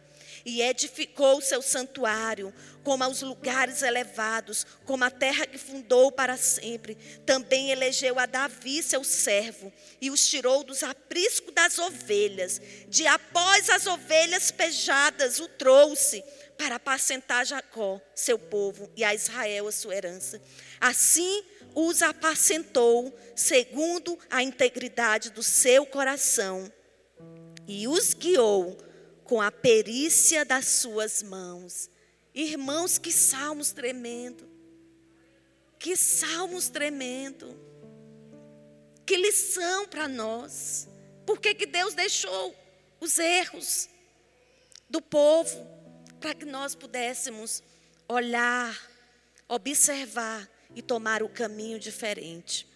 e 0.48 0.62
edificou 0.62 1.36
o 1.36 1.42
seu 1.42 1.60
santuário, 1.60 2.54
como 2.82 3.04
aos 3.04 3.20
lugares 3.20 3.82
elevados, 3.82 4.66
como 4.86 5.04
a 5.04 5.10
terra 5.10 5.46
que 5.46 5.58
fundou 5.58 6.10
para 6.10 6.38
sempre. 6.38 6.94
Também 7.26 7.70
elegeu 7.70 8.18
a 8.18 8.24
Davi, 8.24 8.82
seu 8.82 9.04
servo, 9.04 9.70
e 10.00 10.10
os 10.10 10.26
tirou 10.26 10.64
dos 10.64 10.82
apriscos 10.82 11.52
das 11.52 11.78
ovelhas. 11.78 12.62
De 12.88 13.06
após 13.06 13.68
as 13.68 13.86
ovelhas 13.86 14.50
pejadas, 14.50 15.38
o 15.38 15.46
trouxe 15.48 16.24
para 16.56 16.76
apacentar 16.76 17.44
Jacó, 17.44 18.00
seu 18.14 18.38
povo, 18.38 18.90
e 18.96 19.04
a 19.04 19.14
Israel, 19.14 19.68
a 19.68 19.72
sua 19.72 19.94
herança. 19.94 20.40
Assim 20.80 21.44
os 21.74 22.00
apacentou, 22.00 23.14
segundo 23.36 24.18
a 24.30 24.42
integridade 24.42 25.28
do 25.28 25.42
seu 25.42 25.84
coração, 25.84 26.72
e 27.66 27.86
os 27.86 28.14
guiou 28.14 28.87
com 29.28 29.42
a 29.42 29.52
perícia 29.52 30.42
das 30.42 30.66
suas 30.66 31.22
mãos. 31.22 31.90
Irmãos, 32.34 32.96
que 32.96 33.12
salmos 33.12 33.70
tremendo. 33.70 34.48
Que 35.78 35.94
salmos 35.96 36.68
tremendo. 36.70 37.54
Que 39.04 39.18
lição 39.18 39.86
para 39.86 40.08
nós. 40.08 40.88
Por 41.26 41.38
que, 41.38 41.54
que 41.54 41.66
Deus 41.66 41.94
deixou 41.94 42.56
os 42.98 43.18
erros 43.18 43.88
do 44.88 45.02
povo 45.02 45.66
para 46.18 46.34
que 46.34 46.46
nós 46.46 46.74
pudéssemos 46.74 47.62
olhar, 48.08 48.74
observar 49.46 50.48
e 50.74 50.80
tomar 50.80 51.22
o 51.22 51.28
caminho 51.28 51.78
diferente. 51.78 52.66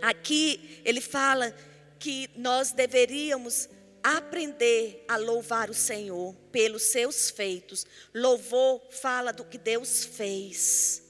Aqui 0.00 0.80
ele 0.84 1.02
fala 1.02 1.54
que 1.98 2.30
nós 2.34 2.72
deveríamos 2.72 3.68
aprender 4.06 5.04
a 5.08 5.16
louvar 5.16 5.70
o 5.70 5.74
Senhor 5.74 6.34
pelos 6.52 6.82
seus 6.84 7.30
feitos. 7.30 7.86
Louvor 8.14 8.80
fala 8.90 9.32
do 9.32 9.44
que 9.44 9.58
Deus 9.58 10.04
fez. 10.04 11.02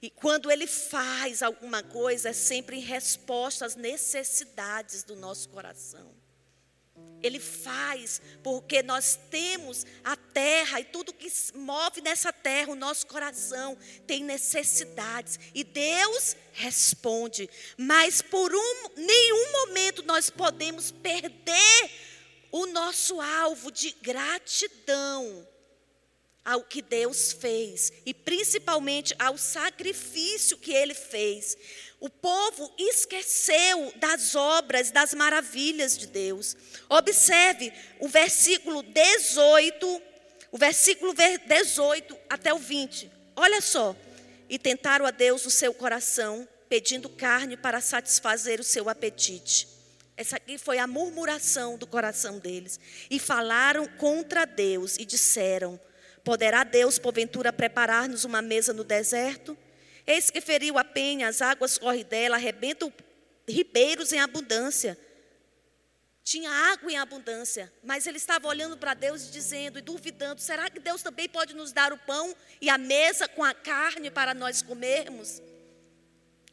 E 0.00 0.10
quando 0.10 0.50
Ele 0.50 0.66
faz 0.66 1.42
alguma 1.42 1.82
coisa, 1.82 2.30
é 2.30 2.32
sempre 2.32 2.76
em 2.76 2.80
resposta 2.80 3.64
às 3.64 3.76
necessidades 3.76 5.02
do 5.02 5.16
nosso 5.16 5.48
coração. 5.48 6.13
Ele 7.24 7.40
faz 7.40 8.20
porque 8.42 8.82
nós 8.82 9.18
temos 9.30 9.86
a 10.04 10.14
terra 10.14 10.78
e 10.78 10.84
tudo 10.84 11.12
que 11.12 11.32
move 11.54 12.02
nessa 12.02 12.30
terra, 12.32 12.70
o 12.70 12.76
nosso 12.76 13.06
coração 13.06 13.78
tem 14.06 14.22
necessidades 14.22 15.40
e 15.54 15.64
Deus 15.64 16.36
responde. 16.52 17.48
Mas 17.78 18.20
por 18.20 18.54
um, 18.54 18.88
nenhum 18.94 19.52
momento 19.52 20.02
nós 20.02 20.28
podemos 20.28 20.90
perder 20.90 21.90
o 22.52 22.66
nosso 22.66 23.20
alvo 23.20 23.72
de 23.72 23.90
gratidão 24.02 25.48
ao 26.44 26.62
que 26.62 26.82
Deus 26.82 27.32
fez 27.32 27.90
e 28.04 28.12
principalmente 28.12 29.14
ao 29.18 29.38
sacrifício 29.38 30.58
que 30.58 30.72
ele 30.72 30.94
fez. 30.94 31.56
O 32.04 32.10
povo 32.10 32.70
esqueceu 32.76 33.90
das 33.96 34.34
obras, 34.34 34.90
das 34.90 35.14
maravilhas 35.14 35.96
de 35.96 36.06
Deus. 36.06 36.54
Observe 36.86 37.72
o 37.98 38.06
versículo 38.06 38.82
18, 38.82 40.02
o 40.52 40.58
versículo 40.58 41.14
18 41.14 42.14
até 42.28 42.52
o 42.52 42.58
20. 42.58 43.10
Olha 43.34 43.58
só. 43.62 43.96
E 44.50 44.58
tentaram 44.58 45.06
a 45.06 45.10
Deus 45.10 45.46
o 45.46 45.50
seu 45.50 45.72
coração, 45.72 46.46
pedindo 46.68 47.08
carne 47.08 47.56
para 47.56 47.80
satisfazer 47.80 48.60
o 48.60 48.64
seu 48.64 48.90
apetite. 48.90 49.66
Essa 50.14 50.36
aqui 50.36 50.58
foi 50.58 50.78
a 50.78 50.86
murmuração 50.86 51.78
do 51.78 51.86
coração 51.86 52.38
deles. 52.38 52.78
E 53.08 53.18
falaram 53.18 53.86
contra 53.86 54.44
Deus 54.44 54.98
e 54.98 55.06
disseram: 55.06 55.80
Poderá 56.22 56.64
Deus, 56.64 56.98
porventura, 56.98 57.50
preparar-nos 57.50 58.26
uma 58.26 58.42
mesa 58.42 58.74
no 58.74 58.84
deserto? 58.84 59.56
Eis 60.06 60.30
que 60.30 60.40
feriu 60.40 60.78
a 60.78 60.84
penha, 60.84 61.28
as 61.28 61.40
águas 61.40 61.78
correm 61.78 62.04
dela, 62.04 62.36
arrebentam 62.36 62.92
ribeiros 63.48 64.12
em 64.12 64.20
abundância. 64.20 64.98
Tinha 66.22 66.50
água 66.50 66.90
em 66.90 66.96
abundância, 66.96 67.70
mas 67.82 68.06
ele 68.06 68.16
estava 68.16 68.48
olhando 68.48 68.78
para 68.78 68.94
Deus 68.94 69.28
e 69.28 69.30
dizendo 69.30 69.78
e 69.78 69.82
duvidando: 69.82 70.40
será 70.40 70.70
que 70.70 70.80
Deus 70.80 71.02
também 71.02 71.28
pode 71.28 71.54
nos 71.54 71.70
dar 71.70 71.92
o 71.92 71.98
pão 71.98 72.34
e 72.60 72.70
a 72.70 72.78
mesa 72.78 73.28
com 73.28 73.44
a 73.44 73.52
carne 73.52 74.10
para 74.10 74.32
nós 74.32 74.62
comermos? 74.62 75.42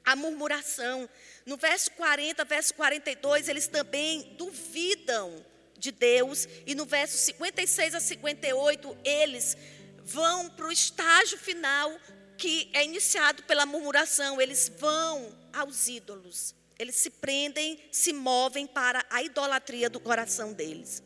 A 0.03 0.15
murmuração. 0.15 1.09
No 1.45 1.55
verso 1.55 1.91
40, 1.91 2.43
verso 2.43 2.73
42, 2.73 3.47
eles 3.47 3.67
também 3.67 4.35
duvidam 4.37 5.45
de 5.77 5.91
Deus. 5.91 6.47
E 6.65 6.75
no 6.75 6.85
verso 6.85 7.17
56 7.17 7.95
a 7.95 7.99
58, 7.99 8.97
eles 9.05 9.55
vão 10.03 10.49
para 10.49 10.67
o 10.67 10.71
estágio 10.71 11.37
final 11.37 11.97
que 12.41 12.67
é 12.73 12.83
iniciado 12.83 13.43
pela 13.43 13.67
murmuração. 13.67 14.41
Eles 14.41 14.71
vão 14.79 15.31
aos 15.53 15.87
ídolos. 15.87 16.55
Eles 16.79 16.95
se 16.95 17.11
prendem, 17.11 17.77
se 17.91 18.11
movem 18.11 18.65
para 18.65 19.05
a 19.11 19.21
idolatria 19.21 19.87
do 19.87 19.99
coração 19.99 20.51
deles. 20.51 21.03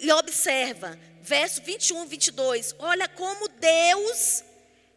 E 0.00 0.10
observa, 0.10 0.98
verso 1.22 1.62
21, 1.62 2.06
22. 2.06 2.74
Olha 2.80 3.08
como 3.08 3.48
Deus 3.48 4.42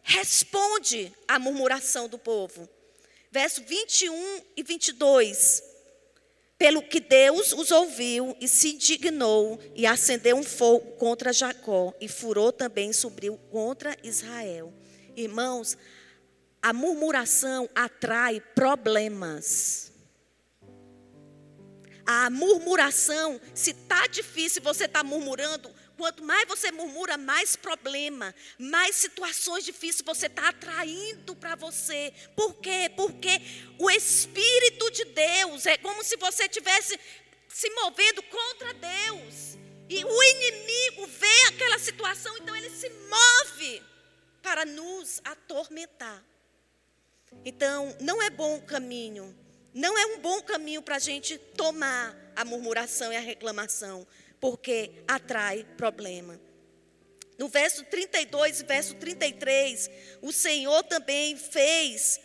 responde 0.02 1.12
à 1.28 1.38
murmuração 1.38 2.08
do 2.08 2.18
povo. 2.18 2.68
Verso 3.30 3.62
21 3.62 4.42
e 4.56 4.64
22. 4.64 5.62
Pelo 6.58 6.82
que 6.82 6.98
Deus 6.98 7.52
os 7.52 7.70
ouviu 7.70 8.36
e 8.40 8.48
se 8.48 8.70
indignou 8.74 9.60
e 9.76 9.86
acendeu 9.86 10.36
um 10.36 10.42
fogo 10.42 10.96
contra 10.96 11.32
Jacó 11.32 11.94
e 12.00 12.08
furou 12.08 12.50
também 12.50 12.92
subiu 12.92 13.38
contra 13.52 13.96
Israel. 14.02 14.74
Irmãos, 15.20 15.76
a 16.62 16.72
murmuração 16.72 17.68
atrai 17.74 18.40
problemas. 18.54 19.92
A 22.06 22.30
murmuração, 22.30 23.40
se 23.54 23.72
está 23.72 24.06
difícil, 24.06 24.62
você 24.62 24.84
está 24.84 25.02
murmurando, 25.02 25.70
Quanto 25.98 26.22
mais 26.22 26.46
você 26.46 26.70
murmura, 26.70 27.18
mais 27.18 27.56
problema, 27.56 28.32
mais 28.56 28.94
situações 28.94 29.64
difíceis 29.64 30.06
você 30.06 30.26
está 30.26 30.50
atraindo 30.50 31.34
para 31.34 31.56
você. 31.56 32.12
Por 32.36 32.54
quê? 32.54 32.88
Porque 32.96 33.40
o 33.80 33.90
Espírito 33.90 34.92
de 34.92 35.06
Deus 35.06 35.66
é 35.66 35.76
como 35.76 36.04
se 36.04 36.16
você 36.16 36.44
estivesse 36.44 36.96
se 37.48 37.68
movendo 37.70 38.22
contra 38.22 38.72
Deus. 38.74 39.58
E 39.88 40.04
o 40.04 40.22
inimigo 40.22 41.04
vê 41.08 41.46
aquela 41.48 41.80
situação, 41.80 42.36
então 42.38 42.54
ele 42.54 42.70
se 42.70 42.88
move 42.88 43.82
para 44.48 44.64
nos 44.64 45.20
atormentar. 45.24 46.24
Então, 47.44 47.94
não 48.00 48.22
é 48.22 48.30
bom 48.30 48.56
o 48.56 48.62
caminho. 48.62 49.38
Não 49.74 49.98
é 49.98 50.06
um 50.06 50.20
bom 50.20 50.40
caminho 50.40 50.80
para 50.80 50.96
a 50.96 50.98
gente 50.98 51.36
tomar 51.36 52.16
a 52.34 52.46
murmuração 52.46 53.12
e 53.12 53.16
a 53.16 53.20
reclamação 53.20 54.06
porque 54.40 55.04
atrai 55.06 55.66
problema. 55.76 56.40
No 57.36 57.46
verso 57.46 57.84
32 57.84 58.60
e 58.60 58.64
verso 58.64 58.94
33, 58.94 59.90
o 60.22 60.32
Senhor 60.32 60.82
também 60.84 61.36
fez. 61.36 62.18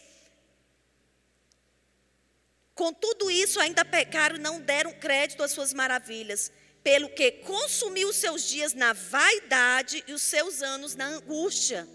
Com 2.74 2.94
tudo 2.94 3.30
isso, 3.30 3.60
ainda 3.60 3.84
pecaram 3.84 4.38
e 4.38 4.40
não 4.40 4.62
deram 4.62 4.94
crédito 4.94 5.44
às 5.44 5.52
suas 5.52 5.74
maravilhas, 5.74 6.54
pelo 6.82 7.10
que 7.10 7.32
consumiu 7.32 8.08
os 8.08 8.16
seus 8.16 8.48
dias 8.48 8.74
na 8.74 8.94
vaidade 8.94 10.02
e 10.08 10.14
os 10.14 10.22
seus 10.22 10.62
anos 10.62 10.96
na 10.96 11.08
angústia. 11.08 11.86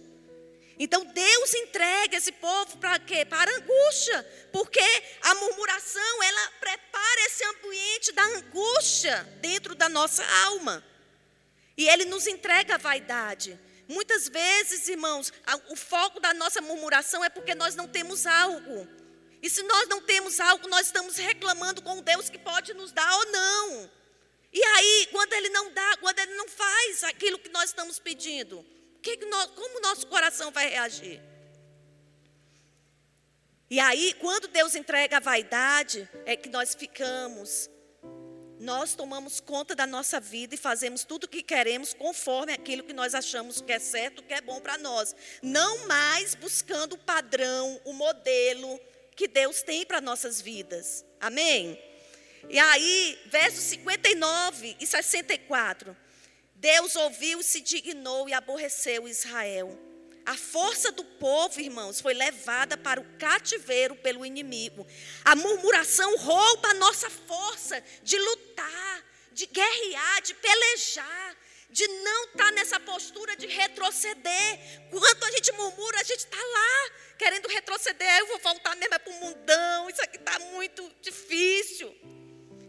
Então 0.78 1.04
Deus 1.04 1.54
entrega 1.54 2.16
esse 2.16 2.30
povo 2.32 2.76
para 2.78 2.98
quê? 3.00 3.24
Para 3.24 3.50
angústia, 3.56 4.48
porque 4.52 4.80
a 5.22 5.34
murmuração 5.34 6.22
ela 6.22 6.50
prepara 6.60 7.20
esse 7.26 7.44
ambiente 7.44 8.12
da 8.12 8.22
angústia 8.24 9.22
dentro 9.40 9.74
da 9.74 9.88
nossa 9.88 10.24
alma. 10.46 10.84
E 11.76 11.88
ele 11.88 12.04
nos 12.04 12.26
entrega 12.26 12.76
a 12.76 12.78
vaidade. 12.78 13.58
Muitas 13.88 14.28
vezes, 14.28 14.88
irmãos, 14.88 15.32
o 15.68 15.76
foco 15.76 16.20
da 16.20 16.32
nossa 16.34 16.60
murmuração 16.60 17.24
é 17.24 17.28
porque 17.28 17.54
nós 17.54 17.74
não 17.74 17.88
temos 17.88 18.26
algo. 18.26 18.86
E 19.42 19.48
se 19.48 19.62
nós 19.62 19.88
não 19.88 20.00
temos 20.02 20.38
algo, 20.40 20.68
nós 20.68 20.86
estamos 20.86 21.16
reclamando 21.16 21.80
com 21.82 22.02
Deus 22.02 22.28
que 22.28 22.38
pode 22.38 22.74
nos 22.74 22.92
dar 22.92 23.12
ou 23.16 23.26
não. 23.32 23.90
E 24.52 24.62
aí, 24.62 25.08
quando 25.10 25.32
Ele 25.32 25.48
não 25.50 25.72
dá, 25.72 25.96
quando 26.00 26.18
Ele 26.18 26.34
não 26.34 26.48
faz 26.48 27.04
aquilo 27.04 27.38
que 27.38 27.48
nós 27.48 27.70
estamos 27.70 27.98
pedindo, 27.98 28.64
que 29.02 29.16
que 29.16 29.26
nós, 29.26 29.50
como 29.52 29.78
o 29.78 29.82
nosso 29.82 30.06
coração 30.06 30.50
vai 30.50 30.68
reagir? 30.68 31.20
E 33.70 33.78
aí, 33.80 34.14
quando 34.14 34.48
Deus 34.48 34.74
entrega 34.74 35.18
a 35.18 35.20
vaidade, 35.20 36.08
é 36.24 36.34
que 36.36 36.48
nós 36.48 36.74
ficamos. 36.74 37.68
Nós 38.58 38.94
tomamos 38.94 39.40
conta 39.40 39.74
da 39.74 39.86
nossa 39.86 40.18
vida 40.18 40.54
e 40.54 40.58
fazemos 40.58 41.04
tudo 41.04 41.24
o 41.24 41.28
que 41.28 41.42
queremos 41.42 41.94
conforme 41.94 42.52
aquilo 42.52 42.82
que 42.82 42.92
nós 42.92 43.14
achamos 43.14 43.60
que 43.60 43.70
é 43.70 43.78
certo, 43.78 44.22
que 44.22 44.34
é 44.34 44.40
bom 44.40 44.60
para 44.60 44.78
nós. 44.78 45.14
Não 45.42 45.86
mais 45.86 46.34
buscando 46.34 46.94
o 46.94 46.98
padrão, 46.98 47.80
o 47.84 47.92
modelo 47.92 48.80
que 49.14 49.28
Deus 49.28 49.62
tem 49.62 49.84
para 49.84 50.00
nossas 50.00 50.40
vidas. 50.40 51.04
Amém? 51.20 51.80
E 52.48 52.58
aí, 52.58 53.18
versos 53.26 53.64
59 53.64 54.76
e 54.80 54.86
64. 54.86 55.94
Deus 56.58 56.96
ouviu, 56.96 57.42
se 57.42 57.60
dignou 57.60 58.28
e 58.28 58.34
aborreceu 58.34 59.06
Israel. 59.08 59.78
A 60.26 60.36
força 60.36 60.90
do 60.92 61.04
povo, 61.04 61.60
irmãos, 61.60 62.00
foi 62.00 62.12
levada 62.12 62.76
para 62.76 63.00
o 63.00 63.04
cativeiro 63.16 63.94
pelo 63.96 64.26
inimigo. 64.26 64.86
A 65.24 65.36
murmuração 65.36 66.16
rouba 66.18 66.68
a 66.68 66.74
nossa 66.74 67.08
força 67.08 67.82
de 68.02 68.18
lutar, 68.18 69.04
de 69.32 69.46
guerrear, 69.46 70.20
de 70.22 70.34
pelejar, 70.34 71.36
de 71.70 71.86
não 71.86 72.24
estar 72.24 72.44
tá 72.44 72.50
nessa 72.50 72.80
postura 72.80 73.36
de 73.36 73.46
retroceder. 73.46 74.58
Quando 74.90 75.24
a 75.24 75.30
gente 75.30 75.52
murmura, 75.52 76.00
a 76.00 76.04
gente 76.04 76.20
está 76.20 76.36
lá 76.36 76.90
querendo 77.16 77.46
retroceder. 77.46 78.18
Eu 78.18 78.26
vou 78.26 78.38
voltar 78.40 78.74
mesmo 78.76 78.94
é 78.94 78.98
para 78.98 79.12
o 79.12 79.20
mundão, 79.20 79.88
isso 79.88 80.02
aqui 80.02 80.16
está 80.16 80.38
muito 80.40 80.92
difícil. 81.00 81.94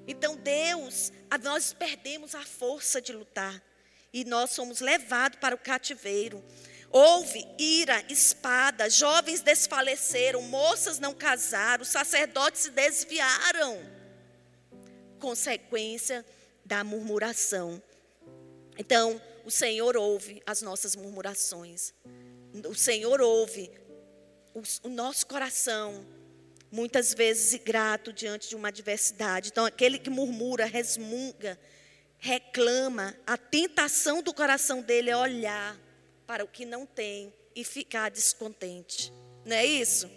Então, 0.08 0.36
Deus, 0.38 1.12
nós 1.42 1.74
perdemos 1.74 2.36
a 2.36 2.46
força 2.46 3.02
de 3.02 3.12
lutar 3.12 3.69
e 4.14 4.26
nós 4.26 4.52
somos 4.52 4.80
levados 4.80 5.40
para 5.40 5.56
o 5.56 5.58
cativeiro. 5.58 6.44
Houve 6.92 7.48
ira, 7.58 8.04
espada, 8.10 8.90
jovens 8.90 9.42
desfaleceram, 9.42 10.42
moças 10.42 10.98
não 10.98 11.14
casaram, 11.14 11.86
sacerdotes 11.86 12.62
se 12.62 12.72
desviaram. 12.72 13.78
Consequência 15.20 16.26
da 16.66 16.84
murmuração. 16.84 17.82
Então, 18.78 19.22
o 19.46 19.52
Senhor 19.52 19.96
ouve 19.98 20.42
as 20.46 20.62
nossas 20.62 20.96
murmurações. 20.96 21.94
O 22.68 22.74
Senhor 22.74 23.22
ouve 23.22 23.70
o, 24.84 24.90
nosso 24.90 25.28
coração, 25.28 26.06
muitas 26.72 27.14
vezes 27.14 27.54
ingrato 27.54 28.12
diante 28.12 28.50
de 28.50 28.56
uma 28.56 28.70
adversidade. 28.70 29.50
Então, 29.50 29.66
aquele 29.66 30.00
que 30.00 30.10
murmura, 30.10 30.66
resmunga, 30.66 31.60
reclama, 32.20 33.16
a 33.26 33.38
tentação 33.38 34.22
do 34.22 34.34
coração 34.34 34.82
dele 34.82 35.10
é 35.10 35.18
olhar 35.18 35.80
para 36.28 36.44
o 36.44 36.48
que 36.48 36.66
não 36.66 36.86
tem 36.86 37.34
e 37.56 37.64
ficar 37.64 38.12
descontente. 38.12 39.12
Não 39.46 39.56
é 39.56 39.66
isso? 39.66 40.10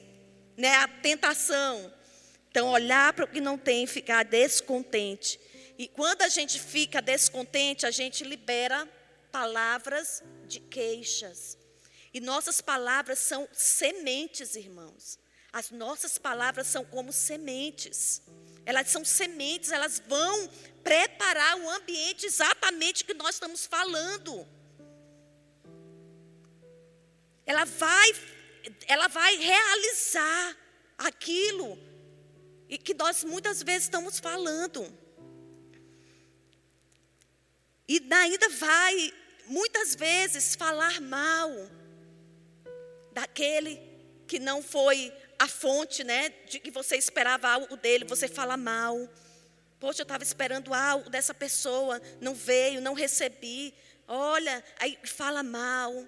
Não 0.57 0.69
é 0.69 0.77
a 0.77 0.89
tentação. 0.89 1.93
Então, 2.51 2.69
olhar 2.69 3.13
para 3.15 3.25
o 3.25 3.29
que 3.29 3.41
não 3.41 3.57
tem 3.57 3.85
e 3.85 3.87
ficar 3.87 4.25
descontente. 4.25 5.41
E 5.79 5.89
quando 5.89 6.23
a 6.23 6.29
gente 6.29 6.61
fica 6.61 7.01
descontente, 7.01 7.87
a 7.87 7.91
gente 7.91 8.25
libera 8.25 8.87
palavras 9.31 10.23
de 10.47 10.61
queixas. 10.61 11.57
E 12.13 12.21
nossas 12.21 12.61
palavras 12.61 13.19
são 13.21 13.49
sementes, 13.53 14.55
irmãos. 14.55 15.19
As 15.51 15.71
nossas 15.71 16.19
palavras 16.19 16.67
são 16.67 16.85
como 16.85 17.13
sementes. 17.13 18.21
Elas 18.65 18.89
são 18.89 19.05
sementes, 19.05 19.73
elas 19.73 20.03
vão 20.07 20.49
preparar 20.83 21.59
o 21.59 21.71
ambiente 21.71 22.27
exatamente 22.27 23.05
que 23.05 23.15
nós 23.15 23.37
estamos 23.37 23.67
falando. 23.67 24.47
Ela 27.45 27.65
vai 27.65 28.13
ela 28.87 29.09
vai 29.09 29.37
realizar 29.37 30.57
aquilo 30.97 31.77
e 32.69 32.79
que 32.79 32.95
nós 32.95 33.25
muitas 33.25 33.63
vezes 33.63 33.85
estamos 33.85 34.21
falando. 34.21 34.87
E 37.89 38.01
ainda 38.13 38.49
vai 38.49 39.13
muitas 39.47 39.95
vezes 39.95 40.55
falar 40.55 41.01
mal 41.01 41.51
daquele 43.13 43.81
que 44.27 44.39
não 44.39 44.63
foi 44.63 45.13
a 45.43 45.49
fonte, 45.49 46.05
né, 46.05 46.29
de 46.47 46.61
que 46.61 46.71
você 46.71 46.97
esperava 46.97 47.49
algo 47.49 47.77
dele, 47.77 48.05
você 48.05 48.29
fala 48.29 48.57
mal. 48.57 48.97
Poxa, 49.81 50.03
eu 50.03 50.05
estava 50.05 50.23
esperando 50.23 50.73
algo 50.73 51.11
dessa 51.11 51.35
pessoa, 51.35 52.01
não 52.21 52.33
veio, 52.33 52.81
não 52.81 52.95
recebi. 52.95 53.75
Olha, 54.07 54.63
aí 54.79 54.97
fala 55.03 55.43
mal. 55.43 56.07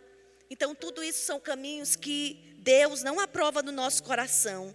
Então, 0.49 0.73
tudo 0.73 1.03
isso 1.03 1.27
são 1.27 1.41
caminhos 1.41 1.97
que 1.97 2.55
Deus 2.59 3.03
não 3.03 3.19
aprova 3.19 3.61
no 3.61 3.73
nosso 3.73 4.05
coração. 4.05 4.73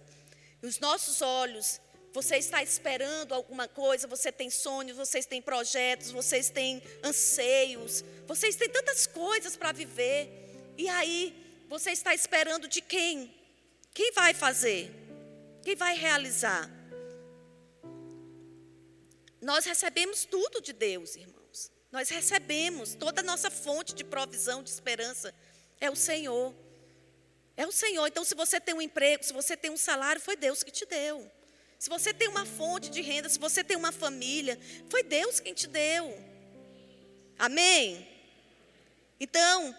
Os 0.60 0.78
nossos 0.78 1.22
olhos, 1.22 1.80
você 2.12 2.36
está 2.36 2.62
esperando 2.62 3.32
alguma 3.32 3.66
coisa, 3.66 4.06
você 4.06 4.30
tem 4.30 4.50
sonhos, 4.50 4.94
vocês 4.94 5.24
têm 5.24 5.40
projetos, 5.40 6.10
vocês 6.10 6.50
têm 6.50 6.82
anseios, 7.02 8.04
vocês 8.26 8.56
têm 8.56 8.68
tantas 8.68 9.06
coisas 9.06 9.56
para 9.56 9.72
viver. 9.72 10.28
E 10.76 10.86
aí, 10.86 11.64
você 11.66 11.92
está 11.92 12.12
esperando 12.12 12.68
de 12.68 12.82
quem? 12.82 13.39
Quem 14.00 14.12
vai 14.12 14.32
fazer? 14.32 14.90
Quem 15.62 15.76
vai 15.76 15.94
realizar? 15.94 16.70
Nós 19.42 19.66
recebemos 19.66 20.24
tudo 20.24 20.62
de 20.62 20.72
Deus, 20.72 21.16
irmãos. 21.16 21.70
Nós 21.92 22.08
recebemos 22.08 22.94
toda 22.94 23.20
a 23.20 23.22
nossa 23.22 23.50
fonte 23.50 23.94
de 23.94 24.02
provisão, 24.02 24.62
de 24.62 24.70
esperança 24.70 25.34
é 25.78 25.90
o 25.90 25.94
Senhor. 25.94 26.54
É 27.54 27.66
o 27.66 27.70
Senhor. 27.70 28.06
Então, 28.06 28.24
se 28.24 28.34
você 28.34 28.58
tem 28.58 28.74
um 28.74 28.80
emprego, 28.80 29.22
se 29.22 29.34
você 29.34 29.54
tem 29.54 29.70
um 29.70 29.76
salário, 29.76 30.18
foi 30.18 30.34
Deus 30.34 30.62
que 30.62 30.70
te 30.70 30.86
deu. 30.86 31.30
Se 31.78 31.90
você 31.90 32.14
tem 32.14 32.28
uma 32.28 32.46
fonte 32.46 32.88
de 32.88 33.02
renda, 33.02 33.28
se 33.28 33.38
você 33.38 33.62
tem 33.62 33.76
uma 33.76 33.92
família, 33.92 34.58
foi 34.88 35.02
Deus 35.02 35.40
quem 35.40 35.52
te 35.52 35.66
deu. 35.66 36.18
Amém? 37.38 38.08
Então, 39.20 39.76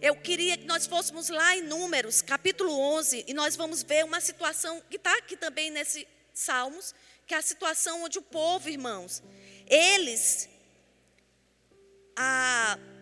eu 0.00 0.14
queria 0.14 0.56
que 0.56 0.66
nós 0.66 0.86
fôssemos 0.86 1.28
lá 1.28 1.56
em 1.56 1.62
Números, 1.62 2.20
capítulo 2.20 2.78
11, 2.78 3.24
e 3.26 3.34
nós 3.34 3.56
vamos 3.56 3.82
ver 3.82 4.04
uma 4.04 4.20
situação 4.20 4.82
que 4.90 4.96
está 4.96 5.16
aqui 5.18 5.36
também 5.36 5.70
nesse 5.70 6.06
Salmos, 6.34 6.94
que 7.26 7.34
é 7.34 7.38
a 7.38 7.42
situação 7.42 8.02
onde 8.04 8.18
o 8.18 8.22
povo, 8.22 8.68
irmãos, 8.68 9.22
eles 9.66 10.48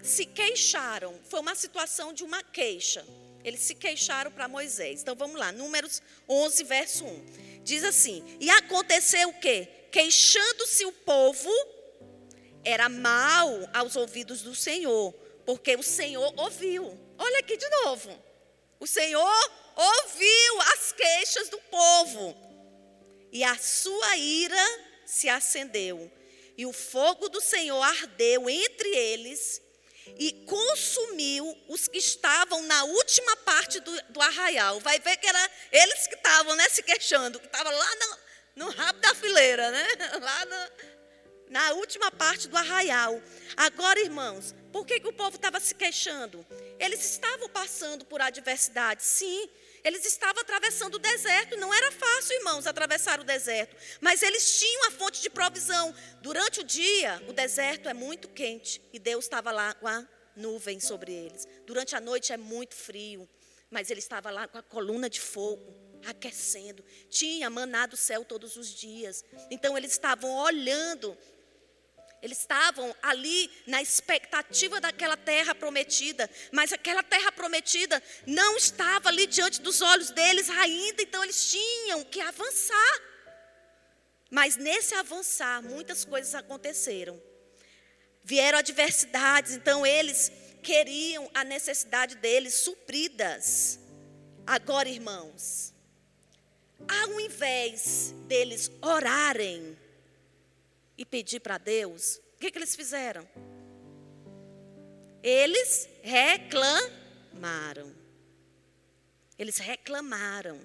se 0.03 0.25
queixaram. 0.27 1.19
Foi 1.29 1.41
uma 1.41 1.55
situação 1.55 2.13
de 2.13 2.23
uma 2.23 2.43
queixa. 2.43 3.05
Eles 3.43 3.61
se 3.61 3.75
queixaram 3.75 4.31
para 4.31 4.49
Moisés. 4.49 5.03
Então 5.03 5.17
vamos 5.17 5.39
lá, 5.39 5.51
Números 5.51 6.01
11, 6.29 6.65
verso 6.65 7.05
1. 7.05 7.63
Diz 7.65 7.83
assim: 7.83 8.25
E 8.41 8.49
aconteceu 8.51 9.29
o 9.29 9.41
quê? 9.41 9.69
Queixando-se 9.91 10.87
o 10.87 10.93
povo, 10.93 11.51
era 12.65 12.89
mal 12.89 13.51
aos 13.73 13.97
ouvidos 13.97 14.43
do 14.43 14.55
Senhor 14.55 15.13
porque 15.45 15.77
o 15.77 15.83
Senhor 15.83 16.33
ouviu. 16.37 16.99
Olha 17.19 17.39
aqui 17.39 17.57
de 17.57 17.69
novo. 17.69 18.23
O 18.81 18.87
Senhor 18.87 19.51
ouviu 19.77 20.61
as 20.73 20.93
queixas 20.93 21.49
do 21.49 21.59
povo. 21.59 22.37
E 23.33 23.43
a 23.43 23.57
sua 23.57 24.17
ira 24.17 24.81
se 25.05 25.29
acendeu. 25.29 26.11
E 26.57 26.65
o 26.67 26.73
fogo 26.73 27.29
do 27.29 27.41
Senhor 27.41 27.83
ardeu 27.83 28.49
entre 28.49 28.89
eles 28.89 29.61
e 30.19 30.33
consumiu 30.47 31.57
os 31.69 31.89
que 31.89 31.99
estavam 31.99 32.63
na 32.63 32.85
última 32.85 33.37
parte 33.39 33.81
do, 33.81 34.03
do 34.11 34.21
arraial. 34.21 34.79
Vai 34.81 34.99
ver 35.01 35.17
que 35.17 35.27
era 35.27 35.51
eles 35.73 36.07
que 36.07 36.15
estavam 36.15 36.55
né, 36.55 36.69
se 36.69 36.83
queixando, 36.83 37.41
que 37.41 37.47
estavam 37.47 37.73
lá 37.73 37.91
no, 37.97 38.65
no 38.67 38.71
rabo 38.71 39.01
da 39.01 39.15
fileira, 39.15 39.71
né? 39.71 39.89
Lá 40.21 40.45
no, 40.45 40.94
na 41.51 41.73
última 41.73 42.11
parte 42.11 42.49
do 42.49 42.57
arraial. 42.57 43.21
Agora, 43.57 44.01
irmãos, 44.01 44.55
por 44.73 44.85
que, 44.87 44.99
que 44.99 45.09
o 45.09 45.13
povo 45.13 45.37
estava 45.37 45.61
se 45.61 45.75
queixando? 45.75 46.45
Eles 46.79 47.05
estavam 47.05 47.49
passando 47.49 48.05
por 48.05 48.21
adversidade, 48.21 49.03
sim. 49.03 49.49
Eles 49.85 50.05
estavam 50.05 50.43
atravessando 50.43 50.95
o 50.95 50.99
deserto. 50.99 51.57
Não 51.57 51.73
era 51.73 51.93
fácil, 51.93 52.37
irmãos, 52.39 52.67
atravessar 52.67 53.21
o 53.21 53.25
deserto. 53.25 53.77
Mas 54.01 54.23
eles 54.23 54.59
tinham 54.59 54.89
a 54.89 54.91
fonte 54.91 55.21
de 55.21 55.31
provisão. 55.31 55.95
Durante 56.23 56.61
o 56.61 56.65
dia, 56.65 57.23
o 57.29 57.33
deserto 57.33 57.89
é 57.89 57.95
muito 57.95 58.29
quente. 58.29 58.83
E 58.93 58.99
Deus 58.99 59.25
estava 59.25 59.53
lá 59.53 59.75
com 59.75 59.87
a 59.87 60.07
nuvem 60.35 60.81
sobre 60.81 61.13
eles. 61.13 61.47
Durante 61.67 61.95
a 61.95 62.01
noite 62.01 62.33
é 62.33 62.37
muito 62.37 62.75
frio. 62.75 63.29
Mas 63.71 63.91
ele 63.91 64.01
estava 64.01 64.31
lá 64.31 64.49
com 64.49 64.59
a 64.59 64.63
coluna 64.63 65.09
de 65.09 65.21
fogo 65.21 65.85
aquecendo. 66.07 66.85
Tinha 67.09 67.49
maná 67.49 67.87
do 67.87 67.97
céu 67.97 68.25
todos 68.25 68.57
os 68.57 68.69
dias. 68.69 69.25
Então 69.51 69.77
eles 69.77 69.93
estavam 69.93 70.31
olhando 70.31 71.17
eles 72.25 72.39
estavam 72.39 72.97
ali 73.03 73.51
na 73.67 73.83
expectativa 73.83 74.81
daquela 74.81 75.15
terra 75.15 75.55
prometida, 75.55 76.29
mas 76.51 76.73
aquela 76.73 77.03
terra 77.03 77.31
prometida 77.31 78.03
não 78.27 78.57
estava 78.57 79.11
ali 79.11 79.27
diante 79.27 79.61
dos 79.61 79.83
olhos 79.83 80.09
deles 80.09 80.49
ainda, 80.49 81.03
então 81.03 81.23
eles 81.23 81.51
tinham 81.51 82.03
que 82.03 82.23
avançar. 82.23 83.03
Mas 84.31 84.57
nesse 84.57 84.95
avançar, 84.95 85.63
muitas 85.63 86.03
coisas 86.03 86.35
aconteceram. 86.35 87.23
Vieram 88.23 88.59
adversidades, 88.59 89.53
então 89.53 89.85
eles 89.85 90.33
queriam 90.63 91.31
a 91.35 91.45
necessidade 91.45 92.17
deles 92.17 92.55
supridas. 92.55 93.79
Agora, 94.47 94.89
irmãos, 94.89 95.75
ao 96.89 97.21
invés 97.21 98.15
deles 98.27 98.71
orarem, 98.81 99.77
e 100.97 101.05
pedir 101.05 101.41
para 101.41 101.59
Deus, 101.59 102.21
o 102.35 102.39
que, 102.39 102.51
que 102.51 102.59
eles 102.59 102.75
fizeram? 102.77 103.29
Eles 105.23 105.89
reclamaram. 106.03 107.95
Eles 109.39 109.59
reclamaram. 109.59 110.61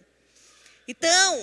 Então, 0.87 1.37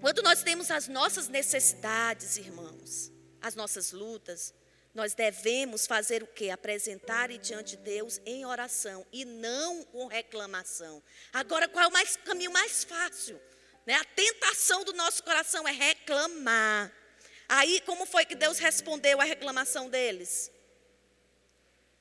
quando 0.00 0.22
nós 0.22 0.42
temos 0.42 0.70
as 0.70 0.88
nossas 0.88 1.28
necessidades, 1.28 2.36
irmãos, 2.36 3.12
as 3.40 3.54
nossas 3.54 3.92
lutas, 3.92 4.54
nós 4.94 5.14
devemos 5.14 5.86
fazer 5.86 6.22
o 6.22 6.26
que? 6.26 6.50
Apresentar 6.50 7.30
e 7.30 7.38
diante 7.38 7.76
de 7.76 7.82
Deus 7.82 8.20
em 8.26 8.44
oração 8.44 9.06
e 9.12 9.24
não 9.24 9.82
com 9.84 10.06
reclamação. 10.06 11.02
Agora, 11.32 11.66
qual 11.66 11.84
é 11.84 11.88
o 11.88 11.92
mais, 11.92 12.16
caminho 12.16 12.52
mais 12.52 12.84
fácil? 12.84 13.40
Né? 13.86 13.94
A 13.94 14.04
tentação 14.04 14.84
do 14.84 14.92
nosso 14.92 15.22
coração 15.24 15.66
é 15.66 15.72
reclamar. 15.72 16.92
Aí, 17.54 17.82
como 17.82 18.06
foi 18.06 18.24
que 18.24 18.34
Deus 18.34 18.58
respondeu 18.58 19.20
à 19.20 19.24
reclamação 19.24 19.90
deles? 19.90 20.50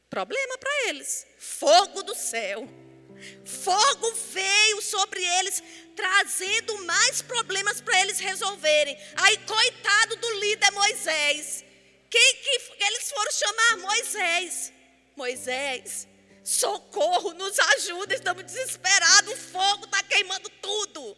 Problema 0.10 0.58
para 0.58 0.88
eles: 0.88 1.28
fogo 1.38 2.04
do 2.04 2.16
céu. 2.16 2.66
Fogo 3.46 4.14
veio 4.32 4.82
sobre 4.82 5.22
eles, 5.40 5.62
trazendo 5.94 6.86
mais 6.86 7.22
problemas 7.22 7.82
para 7.82 8.00
eles 8.00 8.18
resolverem. 8.18 8.98
Aí, 9.18 9.38
coitado 9.40 10.16
do 10.16 10.32
líder 10.40 10.72
Moisés. 10.72 11.66
Quem 12.10 12.36
que 12.36 12.84
eles 12.86 13.12
foram 13.12 13.32
chamar? 13.34 13.78
Moisés. 13.80 14.72
Moisés, 15.18 16.08
socorro, 16.46 17.34
nos 17.34 17.60
ajuda, 17.60 18.16
estamos 18.16 18.44
desesperados, 18.44 19.34
o 19.34 19.38
fogo 19.38 19.84
está 19.84 20.02
queimando 20.04 20.50
tudo. 20.62 21.18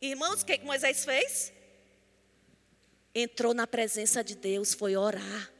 Irmãos, 0.00 0.42
o 0.42 0.46
que, 0.46 0.58
que 0.58 0.66
Moisés 0.66 1.04
fez? 1.04 1.52
Entrou 3.14 3.54
na 3.54 3.66
presença 3.66 4.22
de 4.22 4.34
Deus, 4.34 4.74
foi 4.74 4.96
orar. 4.96 5.52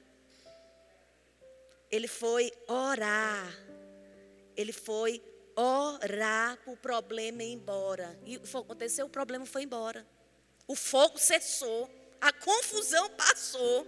ele 1.91 2.09
foi 2.09 2.53
orar. 2.67 3.53
Ele 4.57 4.73
foi 4.73 5.23
orar 5.57 6.57
para 6.59 6.73
o 6.73 6.77
problema 6.77 7.43
ir 7.43 7.53
embora. 7.53 8.19
E 8.25 8.37
aconteceu, 8.37 9.07
o 9.07 9.11
problema 9.11 9.47
foi 9.47 9.63
embora. 9.63 10.07
O 10.67 10.77
fogo 10.77 11.19
cessou, 11.19 11.91
a 12.21 12.33
confusão 12.33 13.09
passou. 13.11 13.87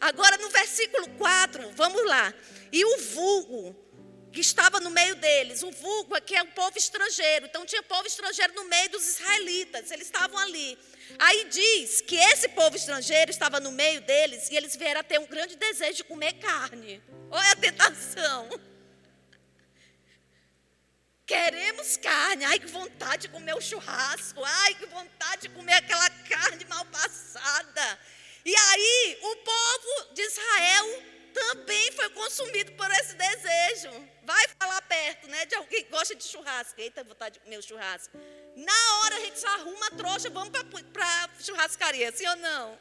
Agora 0.00 0.36
no 0.36 0.48
versículo 0.50 1.08
4, 1.16 1.70
vamos 1.70 2.04
lá. 2.06 2.32
E 2.70 2.84
o 2.84 2.98
vulgo 2.98 3.74
que 4.32 4.40
estava 4.40 4.78
no 4.78 4.90
meio 4.90 5.16
deles, 5.16 5.62
o 5.62 5.70
vulgo 5.70 6.14
aqui 6.14 6.36
é 6.36 6.42
o 6.42 6.52
povo 6.52 6.76
estrangeiro. 6.76 7.46
Então 7.46 7.64
tinha 7.64 7.82
povo 7.82 8.06
estrangeiro 8.06 8.54
no 8.54 8.64
meio 8.64 8.90
dos 8.90 9.06
israelitas, 9.06 9.90
eles 9.90 10.06
estavam 10.06 10.38
ali. 10.38 10.78
Aí 11.18 11.44
diz 11.48 12.00
que 12.00 12.16
esse 12.16 12.48
povo 12.48 12.76
estrangeiro 12.76 13.30
estava 13.30 13.60
no 13.60 13.70
meio 13.70 14.00
deles 14.00 14.50
e 14.50 14.56
eles 14.56 14.76
vieram 14.76 15.00
a 15.00 15.04
ter 15.04 15.18
um 15.18 15.26
grande 15.26 15.56
desejo 15.56 15.98
de 15.98 16.04
comer 16.04 16.34
carne. 16.34 17.02
Olha 17.30 17.52
a 17.52 17.56
tentação. 17.56 18.48
Queremos 21.26 21.96
carne. 21.98 22.44
Ai, 22.44 22.58
que 22.58 22.66
vontade 22.66 23.22
de 23.22 23.28
comer 23.28 23.54
o 23.54 23.60
churrasco. 23.60 24.42
Ai, 24.42 24.74
que 24.74 24.86
vontade 24.86 25.42
de 25.42 25.48
comer 25.50 25.74
aquela 25.74 26.08
carne 26.08 26.64
mal 26.64 26.84
passada. 26.86 27.98
E 28.44 28.54
aí, 28.56 29.18
o 29.20 29.36
povo 29.36 30.14
de 30.14 30.22
Israel 30.22 31.02
também 31.34 31.92
foi 31.92 32.08
consumido 32.10 32.72
por 32.72 32.90
esse 32.92 33.14
desejo. 33.14 33.90
Vai 34.22 34.48
falar 34.58 34.80
perto, 34.82 35.28
né? 35.28 35.44
De 35.44 35.54
alguém 35.54 35.84
que 35.84 35.90
gosta 35.90 36.14
de 36.14 36.24
churrasco. 36.24 36.80
Eita, 36.80 37.04
vontade 37.04 37.34
de 37.34 37.40
comer 37.40 37.58
o 37.58 37.62
churrasco. 37.62 38.18
Na 38.58 38.98
hora 38.98 39.16
a 39.16 39.20
gente 39.20 39.46
arruma 39.46 39.86
a 39.86 39.90
trouxa, 39.90 40.30
vamos 40.30 40.50
para 40.92 41.24
a 41.24 41.28
churrascaria, 41.40 42.10
sim 42.10 42.26
ou 42.26 42.36
não? 42.36 42.78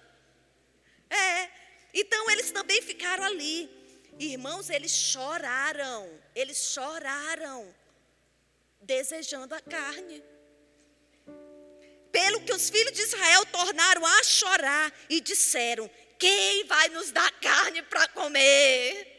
É. 1.07 1.49
Então 1.93 2.31
eles 2.31 2.49
também 2.49 2.81
ficaram 2.81 3.23
ali. 3.23 3.69
Irmãos, 4.17 4.71
eles 4.71 4.91
choraram. 4.91 6.09
Eles 6.33 6.73
choraram. 6.73 7.71
Desejando 8.81 9.53
a 9.53 9.61
carne. 9.61 10.23
Pelo 12.11 12.41
que 12.41 12.53
os 12.53 12.69
filhos 12.71 12.93
de 12.93 13.01
Israel 13.01 13.45
tornaram 13.45 14.03
a 14.03 14.23
chorar 14.23 14.91
e 15.07 15.21
disseram: 15.21 15.87
Quem 16.17 16.65
vai 16.65 16.89
nos 16.89 17.11
dar 17.11 17.31
carne 17.33 17.83
para 17.83 18.07
comer? 18.07 19.13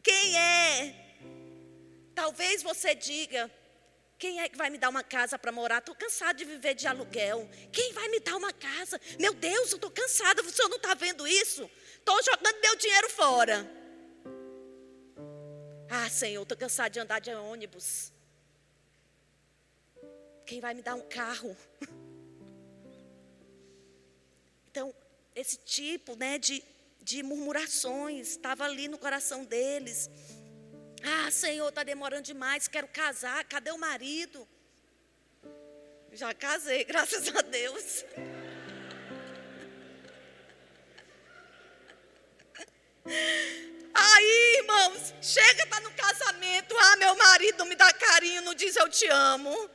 Quem 0.00 0.38
é? 0.38 0.94
Talvez 2.14 2.62
você 2.62 2.94
diga: 2.94 3.50
quem 4.20 4.38
é 4.38 4.50
que 4.50 4.56
vai 4.58 4.68
me 4.68 4.76
dar 4.76 4.90
uma 4.90 5.02
casa 5.02 5.38
para 5.38 5.50
morar? 5.50 5.78
Estou 5.78 5.94
cansado 5.94 6.36
de 6.36 6.44
viver 6.44 6.74
de 6.74 6.86
aluguel. 6.86 7.48
Quem 7.72 7.94
vai 7.94 8.06
me 8.08 8.20
dar 8.20 8.36
uma 8.36 8.52
casa? 8.52 9.00
Meu 9.18 9.32
Deus, 9.32 9.70
eu 9.70 9.76
estou 9.76 9.90
cansada. 9.90 10.42
O 10.42 10.50
senhor 10.50 10.68
não 10.68 10.76
está 10.76 10.92
vendo 10.92 11.26
isso? 11.26 11.68
Estou 11.94 12.22
jogando 12.22 12.60
meu 12.60 12.76
dinheiro 12.76 13.08
fora. 13.08 13.66
Ah, 15.88 16.10
Senhor, 16.10 16.42
estou 16.42 16.56
cansado 16.56 16.92
de 16.92 17.00
andar 17.00 17.18
de 17.18 17.30
ônibus. 17.30 18.12
Quem 20.44 20.60
vai 20.60 20.74
me 20.74 20.82
dar 20.82 20.94
um 20.94 21.08
carro? 21.08 21.56
Então, 24.72 24.94
esse 25.34 25.56
tipo 25.56 26.14
né, 26.14 26.38
de, 26.38 26.62
de 27.02 27.24
murmurações 27.24 28.28
estava 28.28 28.62
ali 28.64 28.86
no 28.86 28.98
coração 28.98 29.44
deles. 29.44 30.08
Ah, 31.02 31.30
Senhor, 31.30 31.68
está 31.68 31.82
demorando 31.82 32.22
demais, 32.22 32.68
quero 32.68 32.88
casar, 32.88 33.42
cadê 33.44 33.70
o 33.70 33.78
marido? 33.78 34.46
Já 36.12 36.34
casei, 36.34 36.84
graças 36.86 37.34
a 37.34 37.40
Deus. 37.40 38.04
Aí, 43.94 44.56
irmãos, 44.58 45.14
chega, 45.22 45.66
tá 45.66 45.80
no 45.80 45.90
casamento, 45.92 46.76
ah, 46.76 46.96
meu 46.96 47.14
marido 47.16 47.64
me 47.64 47.74
dá 47.74 47.92
carinho, 47.92 48.42
não 48.42 48.54
diz 48.54 48.76
eu 48.76 48.88
te 48.88 49.06
amo. 49.06 49.70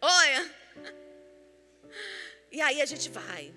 Olha. 0.00 0.54
E 2.50 2.60
aí 2.60 2.82
a 2.82 2.86
gente 2.86 3.08
vai, 3.08 3.52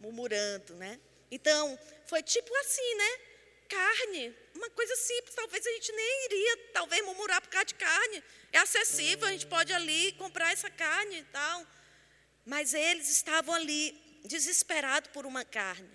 murmurando, 0.00 0.74
né? 0.74 0.98
Então, 1.30 1.78
foi 2.06 2.22
tipo 2.22 2.54
assim, 2.56 2.94
né? 2.96 3.20
Carne, 3.68 4.34
uma 4.58 4.70
coisa 4.70 4.94
simples, 4.96 5.34
talvez 5.34 5.66
a 5.66 5.70
gente 5.70 5.92
nem 5.92 6.24
iria, 6.26 6.56
talvez, 6.72 7.04
murmurar 7.04 7.40
por 7.40 7.48
causa 7.48 7.66
de 7.66 7.74
carne. 7.74 8.22
É 8.52 8.58
acessível, 8.58 9.26
a 9.26 9.32
gente 9.32 9.46
pode 9.46 9.72
ali 9.72 10.12
comprar 10.12 10.52
essa 10.52 10.68
carne 10.68 11.20
e 11.20 11.24
tal. 11.24 11.66
Mas 12.44 12.74
eles 12.74 13.08
estavam 13.08 13.54
ali, 13.54 13.92
desesperados 14.24 15.10
por 15.12 15.24
uma 15.26 15.44
carne. 15.44 15.88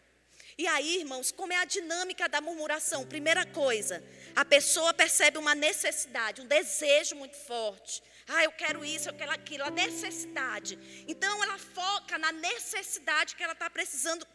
E 0.57 0.67
aí, 0.67 0.99
irmãos, 0.99 1.31
como 1.31 1.51
é 1.51 1.57
a 1.57 1.65
dinâmica 1.65 2.29
da 2.29 2.39
murmuração? 2.39 3.05
Primeira 3.07 3.45
coisa, 3.45 4.03
a 4.35 4.45
pessoa 4.45 4.93
percebe 4.93 5.37
uma 5.37 5.55
necessidade, 5.55 6.41
um 6.41 6.47
desejo 6.47 7.15
muito 7.15 7.35
forte. 7.35 8.03
Ah, 8.27 8.43
eu 8.43 8.51
quero 8.51 8.85
isso, 8.85 9.09
eu 9.09 9.13
quero 9.13 9.31
aquilo, 9.31 9.63
a 9.63 9.71
necessidade. 9.71 10.77
Então, 11.07 11.43
ela 11.43 11.57
foca 11.57 12.17
na 12.17 12.31
necessidade 12.31 13.35
que 13.35 13.43
ela 13.43 13.53
está 13.53 13.69
precisando 13.69 14.25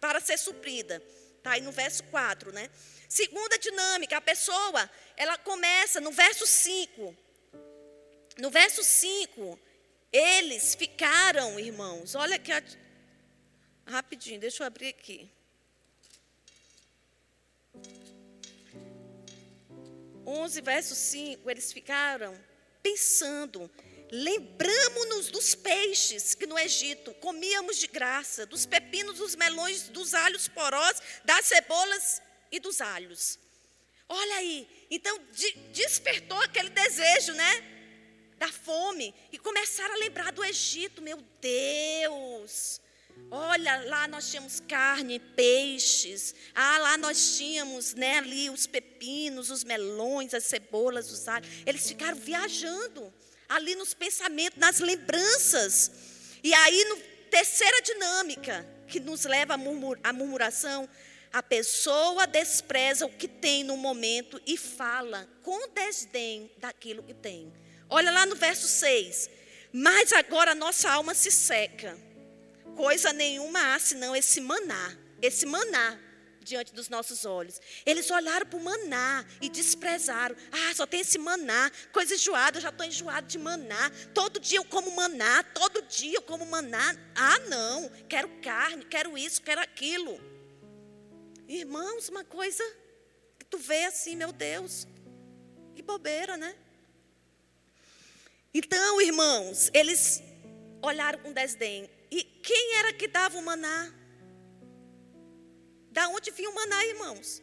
para 0.00 0.18
ser 0.18 0.38
suprida. 0.38 1.02
Está 1.36 1.52
aí 1.52 1.60
no 1.60 1.70
verso 1.70 2.02
4, 2.04 2.52
né? 2.52 2.68
Segunda 3.08 3.58
dinâmica, 3.58 4.16
a 4.16 4.20
pessoa, 4.20 4.90
ela 5.16 5.38
começa 5.38 6.00
no 6.00 6.10
verso 6.10 6.46
5. 6.46 7.16
No 8.38 8.50
verso 8.50 8.82
5, 8.82 9.58
eles 10.12 10.74
ficaram, 10.74 11.58
irmãos, 11.58 12.14
olha 12.14 12.36
aqui, 12.36 12.50
rapidinho, 13.86 14.40
deixa 14.40 14.62
eu 14.62 14.66
abrir 14.66 14.88
aqui. 14.88 15.30
Onze, 20.26 20.60
verso 20.60 20.94
5, 20.94 21.48
eles 21.50 21.72
ficaram 21.72 22.38
pensando 22.82 23.70
Lembramos-nos 24.10 25.30
dos 25.30 25.54
peixes 25.54 26.34
que 26.34 26.46
no 26.46 26.58
Egito 26.58 27.12
comíamos 27.14 27.76
de 27.76 27.88
graça, 27.88 28.46
dos 28.46 28.64
pepinos, 28.64 29.18
dos 29.18 29.34
melões, 29.34 29.88
dos 29.88 30.14
alhos 30.14 30.46
porós, 30.46 31.02
das 31.24 31.46
cebolas 31.46 32.22
e 32.50 32.60
dos 32.60 32.80
alhos. 32.80 33.38
Olha 34.08 34.36
aí, 34.36 34.68
então 34.90 35.18
de, 35.32 35.52
despertou 35.72 36.40
aquele 36.42 36.70
desejo, 36.70 37.32
né? 37.32 37.64
Da 38.38 38.48
fome. 38.48 39.14
E 39.32 39.38
começaram 39.38 39.94
a 39.94 39.98
lembrar 39.98 40.32
do 40.32 40.44
Egito, 40.44 41.02
meu 41.02 41.22
Deus. 41.40 42.80
Olha, 43.30 43.76
lá 43.86 44.06
nós 44.06 44.30
tínhamos 44.30 44.60
carne, 44.60 45.18
peixes. 45.18 46.34
Ah, 46.54 46.78
lá 46.78 46.98
nós 46.98 47.36
tínhamos, 47.36 47.94
né, 47.94 48.18
ali 48.18 48.50
os 48.50 48.66
pepinos, 48.66 49.50
os 49.50 49.64
melões, 49.64 50.34
as 50.34 50.44
cebolas, 50.44 51.10
os 51.10 51.26
alhos. 51.26 51.48
Eles 51.64 51.88
ficaram 51.88 52.16
viajando 52.16 53.12
ali 53.48 53.74
nos 53.74 53.94
pensamentos, 53.94 54.58
nas 54.58 54.80
lembranças. 54.80 55.90
E 56.44 56.52
aí, 56.54 56.84
no, 56.84 56.96
terceira 57.30 57.82
dinâmica 57.82 58.66
que 58.86 59.00
nos 59.00 59.24
leva 59.24 59.54
à, 59.54 59.56
murmur, 59.56 59.98
à 60.02 60.12
murmuração, 60.12 60.88
a 61.36 61.42
pessoa 61.42 62.26
despreza 62.26 63.04
o 63.04 63.10
que 63.10 63.28
tem 63.28 63.62
no 63.62 63.76
momento 63.76 64.40
e 64.46 64.56
fala 64.56 65.28
com 65.42 65.68
desdém 65.68 66.50
daquilo 66.56 67.02
que 67.02 67.12
tem. 67.12 67.52
Olha 67.90 68.10
lá 68.10 68.24
no 68.24 68.34
verso 68.34 68.66
6. 68.66 69.28
Mas 69.70 70.14
agora 70.14 70.54
nossa 70.54 70.90
alma 70.90 71.14
se 71.14 71.30
seca. 71.30 71.94
Coisa 72.74 73.12
nenhuma 73.12 73.74
há 73.74 73.78
senão 73.78 74.16
esse 74.16 74.40
maná. 74.40 74.96
Esse 75.20 75.44
maná 75.44 76.00
diante 76.40 76.72
dos 76.72 76.88
nossos 76.88 77.26
olhos. 77.26 77.60
Eles 77.84 78.10
olharam 78.10 78.46
para 78.46 78.58
o 78.58 78.64
maná 78.64 79.22
e 79.38 79.50
desprezaram. 79.50 80.34
Ah, 80.50 80.74
só 80.74 80.86
tem 80.86 81.00
esse 81.00 81.18
maná, 81.18 81.70
coisa 81.92 82.14
enjoada, 82.14 82.56
eu 82.56 82.62
já 82.62 82.70
estou 82.70 82.86
enjoado 82.86 83.26
de 83.26 83.36
maná. 83.36 83.90
Todo 84.14 84.40
dia 84.40 84.58
eu 84.58 84.64
como 84.64 84.90
maná, 84.92 85.42
todo 85.42 85.82
dia 85.82 86.16
eu 86.16 86.22
como 86.22 86.46
maná. 86.46 86.96
Ah, 87.14 87.40
não, 87.40 87.90
quero 88.08 88.26
carne, 88.40 88.86
quero 88.86 89.18
isso, 89.18 89.42
quero 89.42 89.60
aquilo. 89.60 90.34
Irmãos, 91.48 92.08
uma 92.08 92.24
coisa 92.24 92.64
que 93.38 93.44
tu 93.44 93.58
vê 93.58 93.84
assim, 93.84 94.16
meu 94.16 94.32
Deus, 94.32 94.86
que 95.74 95.82
bobeira, 95.82 96.36
né? 96.36 96.56
Então, 98.52 99.00
irmãos, 99.00 99.70
eles 99.72 100.22
olharam 100.82 101.18
com 101.18 101.32
desdém. 101.32 101.90
E 102.10 102.24
quem 102.24 102.76
era 102.76 102.92
que 102.92 103.06
dava 103.06 103.38
o 103.38 103.42
maná? 103.42 103.92
Da 105.90 106.08
onde 106.08 106.30
vinha 106.30 106.50
o 106.50 106.54
maná, 106.54 106.84
irmãos? 106.86 107.42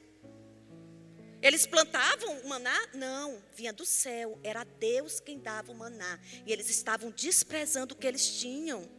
Eles 1.41 1.66
plantavam 1.66 2.39
o 2.39 2.47
maná? 2.47 2.88
Não, 2.93 3.43
vinha 3.54 3.74
do 3.74 3.86
céu. 3.86 4.39
Era 4.43 4.64
Deus 4.64 5.20
quem 5.20 5.38
dava 5.38 5.72
o 5.72 5.76
maná. 5.76 6.20
E 6.45 6.51
eles 6.51 6.70
estavam 6.70 7.12
desprezando 7.12 7.93
o 7.93 7.97
que 7.97 8.08
eles 8.08 8.39
tinham. 8.39 8.89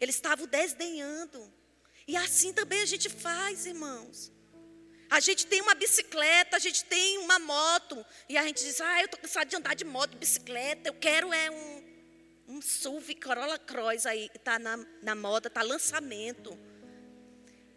Eles 0.00 0.16
estavam 0.16 0.46
desdenhando. 0.46 1.52
E 2.06 2.16
assim 2.16 2.52
também 2.52 2.82
a 2.82 2.86
gente 2.86 3.08
faz, 3.08 3.64
irmãos. 3.64 4.33
A 5.14 5.20
gente 5.20 5.46
tem 5.46 5.60
uma 5.60 5.76
bicicleta, 5.76 6.56
a 6.56 6.58
gente 6.58 6.84
tem 6.86 7.18
uma 7.18 7.38
moto. 7.38 8.04
E 8.28 8.36
a 8.36 8.42
gente 8.42 8.64
diz, 8.64 8.80
ah, 8.80 8.98
eu 8.98 9.04
estou 9.04 9.20
cansado 9.20 9.48
de 9.48 9.54
andar 9.54 9.74
de 9.74 9.84
moto, 9.84 10.16
bicicleta. 10.16 10.88
Eu 10.88 10.94
quero 10.94 11.32
é 11.32 11.48
um, 11.52 11.84
um 12.48 12.60
SUV 12.60 13.14
Corolla 13.14 13.56
Cross 13.56 14.06
aí. 14.06 14.28
Está 14.34 14.58
na, 14.58 14.76
na 15.00 15.14
moda, 15.14 15.46
está 15.46 15.62
lançamento. 15.62 16.58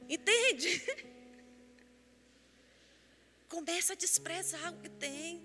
Entende? 0.09 0.83
Começa 3.47 3.93
a 3.93 3.95
desprezar 3.95 4.73
o 4.73 4.81
que 4.81 4.89
tem. 4.89 5.39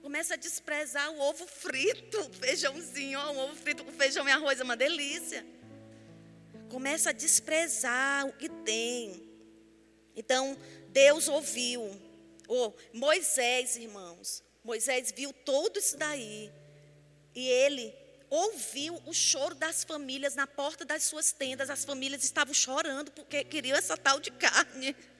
Começa 0.00 0.32
a 0.32 0.38
desprezar 0.38 1.10
o 1.10 1.20
ovo 1.20 1.46
frito, 1.46 2.30
feijãozinho, 2.40 3.18
ó, 3.18 3.32
um 3.32 3.38
ovo 3.38 3.54
frito 3.54 3.84
com 3.84 3.92
feijão 3.92 4.26
e 4.26 4.32
arroz 4.32 4.60
é 4.60 4.64
uma 4.64 4.78
delícia. 4.78 5.44
Começa 6.70 7.10
a 7.10 7.12
desprezar 7.12 8.26
o 8.26 8.32
que 8.32 8.48
tem. 8.48 9.30
Então, 10.16 10.56
Deus 10.92 11.28
ouviu. 11.28 11.90
Oh, 12.46 12.72
Moisés, 12.92 13.76
irmãos, 13.76 14.42
Moisés 14.62 15.12
viu 15.14 15.32
tudo 15.32 15.78
isso 15.78 15.96
daí. 15.96 16.52
E 17.34 17.48
ele 17.48 17.94
ouviu 18.28 19.00
o 19.06 19.12
choro 19.12 19.54
das 19.54 19.84
famílias 19.84 20.34
na 20.34 20.46
porta 20.46 20.84
das 20.84 21.02
suas 21.02 21.32
tendas. 21.32 21.70
As 21.70 21.84
famílias 21.84 22.22
estavam 22.22 22.54
chorando 22.54 23.10
porque 23.10 23.44
queriam 23.44 23.76
essa 23.76 23.96
tal 23.96 24.20
de 24.20 24.30
carne. 24.30 24.94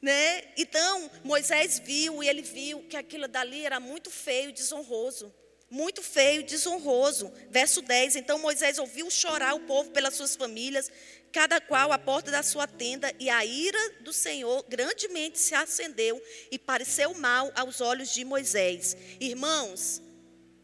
Né? 0.00 0.44
Então, 0.56 1.10
Moisés 1.24 1.80
viu 1.80 2.22
e 2.22 2.28
ele 2.28 2.40
viu 2.40 2.84
que 2.84 2.96
aquilo 2.96 3.26
dali 3.26 3.66
era 3.66 3.80
muito 3.80 4.12
feio 4.12 4.50
e 4.50 4.52
desonroso. 4.52 5.34
Muito 5.68 6.02
feio 6.02 6.40
e 6.40 6.44
desonroso. 6.44 7.32
Verso 7.50 7.82
10. 7.82 8.14
Então 8.14 8.38
Moisés 8.38 8.78
ouviu 8.78 9.10
chorar 9.10 9.54
o 9.54 9.60
povo 9.66 9.90
pelas 9.90 10.14
suas 10.14 10.36
famílias, 10.36 10.88
cada 11.32 11.60
qual 11.60 11.92
à 11.92 11.98
porta 11.98 12.30
da 12.30 12.42
sua 12.42 12.66
tenda, 12.66 13.14
e 13.18 13.28
a 13.30 13.44
ira 13.44 13.78
do 14.00 14.12
Senhor 14.12 14.64
grandemente 14.68 15.38
se 15.38 15.54
acendeu 15.54 16.22
e 16.50 16.58
pareceu 16.58 17.14
mal 17.14 17.52
aos 17.54 17.80
olhos 17.80 18.12
de 18.12 18.24
Moisés. 18.24 18.96
Irmãos, 19.20 20.02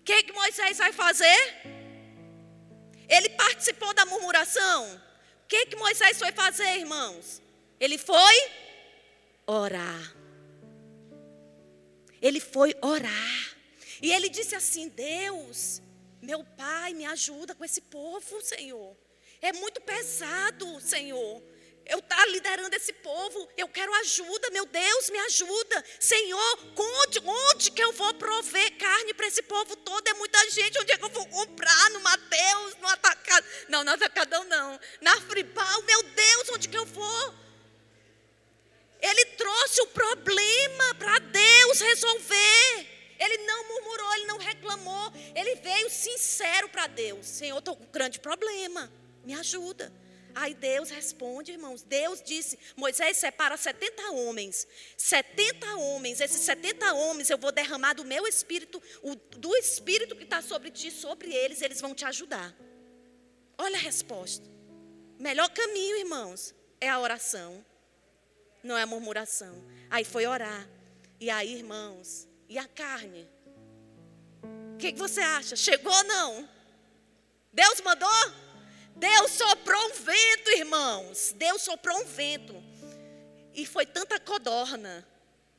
o 0.01 0.05
que, 0.05 0.23
que 0.25 0.33
Moisés 0.33 0.79
vai 0.79 0.93
fazer? 0.93 1.55
Ele 3.09 3.29
participou 3.31 3.93
da 3.95 4.05
murmuração. 4.07 5.01
O 5.45 5.47
que, 5.47 5.67
que 5.67 5.77
Moisés 5.77 6.19
foi 6.19 6.33
fazer, 6.33 6.79
irmãos? 6.79 7.41
Ele 7.79 7.99
foi 7.99 8.51
orar. 9.47 10.15
Ele 12.21 12.41
foi 12.41 12.75
orar. 12.81 13.57
E 14.01 14.13
ele 14.13 14.29
disse 14.29 14.55
assim: 14.55 14.89
Deus, 14.89 15.83
meu 16.21 16.43
pai, 16.43 16.95
me 16.95 17.05
ajuda 17.05 17.55
com 17.55 17.65
esse 17.65 17.83
povo, 17.83 18.41
Senhor. 18.41 18.97
É 19.45 19.53
muito 19.53 19.79
pesado, 19.83 20.81
Senhor. 20.81 21.43
Eu 21.85 21.99
estar 21.99 22.17
tá 22.17 22.27
liderando 22.29 22.75
esse 22.75 22.95
povo, 22.95 23.47
eu 23.59 23.69
quero 23.69 23.93
ajuda, 23.97 24.49
meu 24.51 24.65
Deus, 24.65 25.11
me 25.11 25.19
ajuda. 25.19 25.85
Senhor, 26.01 26.59
onde, 26.75 27.21
onde 27.23 27.71
que 27.71 27.85
eu 27.85 27.93
vou 27.93 28.15
prover 28.15 28.79
carne 28.79 29.13
para 29.13 29.27
esse 29.27 29.43
povo 29.43 29.77
todo? 29.77 30.09
É 30.09 30.15
muita 30.15 30.39
gente, 30.51 30.79
onde 30.79 30.93
é 30.93 30.97
que 30.97 31.05
eu 31.05 31.11
vou 31.11 31.27
comprar? 31.27 31.91
No 31.91 32.01
Mateus, 32.01 32.75
no 32.77 32.89
Atacadão? 32.89 33.51
Não, 33.69 33.85
no 33.85 33.91
Atacadão 33.91 34.45
não. 34.45 34.81
Na 35.03 35.21
Fribal, 35.21 35.83
meu 35.83 36.03
Deus, 36.05 36.49
onde 36.55 36.67
que 36.67 36.79
eu 36.79 36.87
vou? 36.87 37.35
Ele 39.03 39.27
trouxe 39.37 39.83
o 39.83 39.89
problema 39.89 40.95
para 40.95 41.19
Deus 41.19 41.81
resolver. 41.83 42.89
Ele 43.19 43.37
não 43.45 43.69
murmurou, 43.69 44.15
ele 44.15 44.27
não 44.27 44.39
reclamou. 44.39 45.13
Ele 45.35 45.57
veio 45.57 45.91
sincero 45.91 46.67
para 46.71 46.87
Deus: 46.87 47.27
Senhor, 47.27 47.59
estou 47.59 47.77
com 47.77 47.85
um 47.85 47.93
grande 47.93 48.19
problema, 48.19 48.91
me 49.25 49.35
ajuda. 49.35 49.93
Aí 50.35 50.53
Deus 50.55 50.91
responde, 50.91 51.53
irmãos. 51.53 51.83
Deus 51.83 52.21
disse: 52.23 52.59
Moisés 52.77 53.17
separa 53.17 53.57
70 53.57 54.11
homens. 54.13 54.67
70 54.97 55.77
homens, 55.77 56.21
esses 56.21 56.41
70 56.41 56.93
homens 56.93 57.31
eu 57.31 57.39
vou 57.39 57.53
derramar 57.53 57.95
do 57.95 58.05
meu 58.05 58.27
espírito, 58.27 58.83
o, 59.03 59.15
do 59.15 59.55
espírito 59.57 60.17
que 60.17 60.25
está 60.25 60.43
sobre 60.43 60.71
ti, 60.71 60.91
sobre 60.91 61.33
eles, 61.33 61.63
eles 61.63 61.81
vão 61.81 61.95
te 61.95 62.05
ajudar. 62.05 62.55
Olha 63.57 63.77
a 63.77 63.81
resposta. 63.81 64.45
Melhor 65.19 65.49
caminho, 65.51 65.99
irmãos, 65.99 66.53
é 66.81 66.89
a 66.89 66.99
oração 66.99 67.65
não 68.65 68.77
é 68.77 68.87
murmuração. 68.87 69.63
Aí 69.91 70.05
foi 70.05 70.27
orar. 70.27 70.67
E 71.21 71.31
aí, 71.31 71.55
irmãos, 71.55 72.27
e 72.49 72.59
a 72.59 72.67
carne? 72.67 73.29
O 74.75 74.79
que, 74.79 74.93
que 74.93 74.99
você 74.99 75.21
acha? 75.21 75.55
Chegou 75.55 75.93
ou 75.93 76.05
não? 76.05 76.49
Deus 77.53 77.81
mandou? 77.83 78.09
Deus 78.97 79.33
soprou 79.33 79.81
um 79.87 79.93
vento, 79.93 80.51
irmãos. 80.57 81.35
Deus 81.37 81.63
soprou 81.63 81.99
um 82.01 82.05
vento. 82.05 82.55
E 83.53 83.67
foi 83.67 83.87
tanta 83.87 84.19
codorna. 84.21 85.07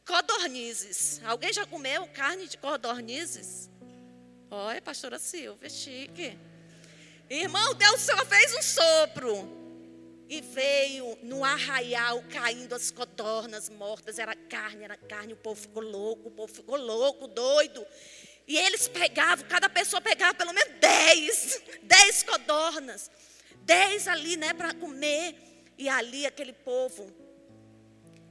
Codornizes. 0.05 1.21
Alguém 1.25 1.51
já 1.51 1.65
comeu 1.65 2.07
carne 2.07 2.47
de 2.47 2.57
codornizes? 2.57 3.69
Olha, 4.49 4.81
pastora 4.81 5.19
Silvia, 5.19 5.69
chique. 5.69 6.37
Irmão, 7.29 7.73
Deus 7.73 8.01
só 8.01 8.25
fez 8.25 8.53
um 8.55 8.61
sopro. 8.61 9.65
E 10.27 10.41
veio 10.41 11.17
no 11.21 11.43
arraial 11.43 12.23
caindo 12.31 12.73
as 12.73 12.89
codornas 12.89 13.69
mortas, 13.69 14.17
era 14.17 14.35
carne, 14.35 14.83
era 14.83 14.97
carne, 14.97 15.33
o 15.33 15.37
povo 15.37 15.61
ficou 15.61 15.83
louco, 15.83 16.29
o 16.29 16.31
povo 16.31 16.51
ficou 16.51 16.77
louco, 16.77 17.27
doido. 17.27 17.85
E 18.47 18.57
eles 18.57 18.87
pegavam, 18.87 19.45
cada 19.47 19.67
pessoa 19.69 20.01
pegava 20.01 20.33
pelo 20.33 20.53
menos 20.53 20.73
dez, 20.79 21.61
dez 21.83 22.23
codornas, 22.23 23.09
dez 23.61 24.07
ali, 24.07 24.37
né, 24.37 24.53
para 24.53 24.73
comer. 24.73 25.35
E 25.77 25.89
ali 25.89 26.25
aquele 26.25 26.53
povo, 26.53 27.11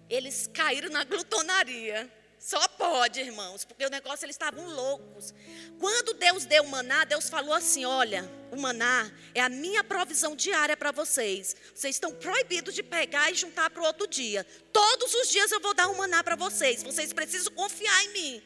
eles 0.09 0.49
caíram 0.53 0.89
na 0.89 1.05
glutonaria. 1.05 2.11
Só 2.39 2.69
pode, 2.69 3.21
irmãos, 3.21 3.65
porque 3.65 3.87
o 3.87 3.91
negócio 3.91 4.27
eles 4.27 4.35
estavam 4.35 4.67
loucos. 4.69 5.33
Quando 5.79 6.13
Deus 6.13 6.45
deu 6.45 6.63
o 6.63 6.69
maná, 6.69 7.05
Deus 7.05 7.31
falou 7.31 7.55
assim: 7.55 7.87
Olha, 7.87 8.31
o 8.53 8.57
maná 8.57 9.11
é 9.35 9.41
a 9.41 9.49
minha 9.49 9.83
provisão 9.83 10.37
diária 10.37 10.77
para 10.77 10.93
vocês. 10.93 11.57
Vocês 11.75 11.97
estão 11.97 12.13
proibidos 12.13 12.75
de 12.75 12.83
pegar 12.83 13.31
e 13.31 13.35
juntar 13.35 13.71
para 13.71 13.83
o 13.83 13.87
outro 13.87 14.07
dia. 14.07 14.47
Todos 14.73 15.15
os 15.15 15.31
dias 15.31 15.51
eu 15.53 15.61
vou 15.61 15.73
dar 15.73 15.89
um 15.89 15.95
maná 15.95 16.23
para 16.23 16.37
vocês. 16.37 16.83
Vocês 16.83 17.15
precisam 17.15 17.51
confiar 17.55 18.05
em 18.05 18.09
mim. 18.13 18.43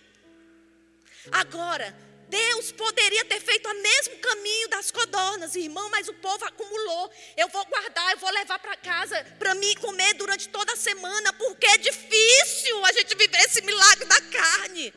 Agora, 1.30 1.96
Deus 2.28 2.72
poderia 2.72 3.24
ter 3.24 3.40
feito 3.40 3.68
o 3.68 3.82
mesmo 3.82 4.18
caminho 4.18 4.68
das 4.68 4.90
codornas, 4.90 5.56
irmão, 5.56 5.88
mas 5.90 6.08
o 6.08 6.14
povo 6.14 6.44
acumulou. 6.44 7.10
Eu 7.36 7.48
vou 7.48 7.64
guardar, 7.66 8.12
eu 8.12 8.18
vou 8.18 8.30
levar 8.30 8.58
para 8.58 8.76
casa 8.76 9.24
para 9.38 9.54
mim 9.54 9.74
comer 9.76 10.14
durante 10.14 10.48
toda 10.48 10.72
a 10.72 10.76
semana, 10.76 11.32
porque 11.32 11.66
é 11.66 11.78
difícil 11.78 12.84
a 12.84 12.92
gente 12.92 13.16
viver 13.16 13.38
esse 13.38 13.62
milagre 13.62 14.04
da 14.04 14.20
carne. 14.20 14.92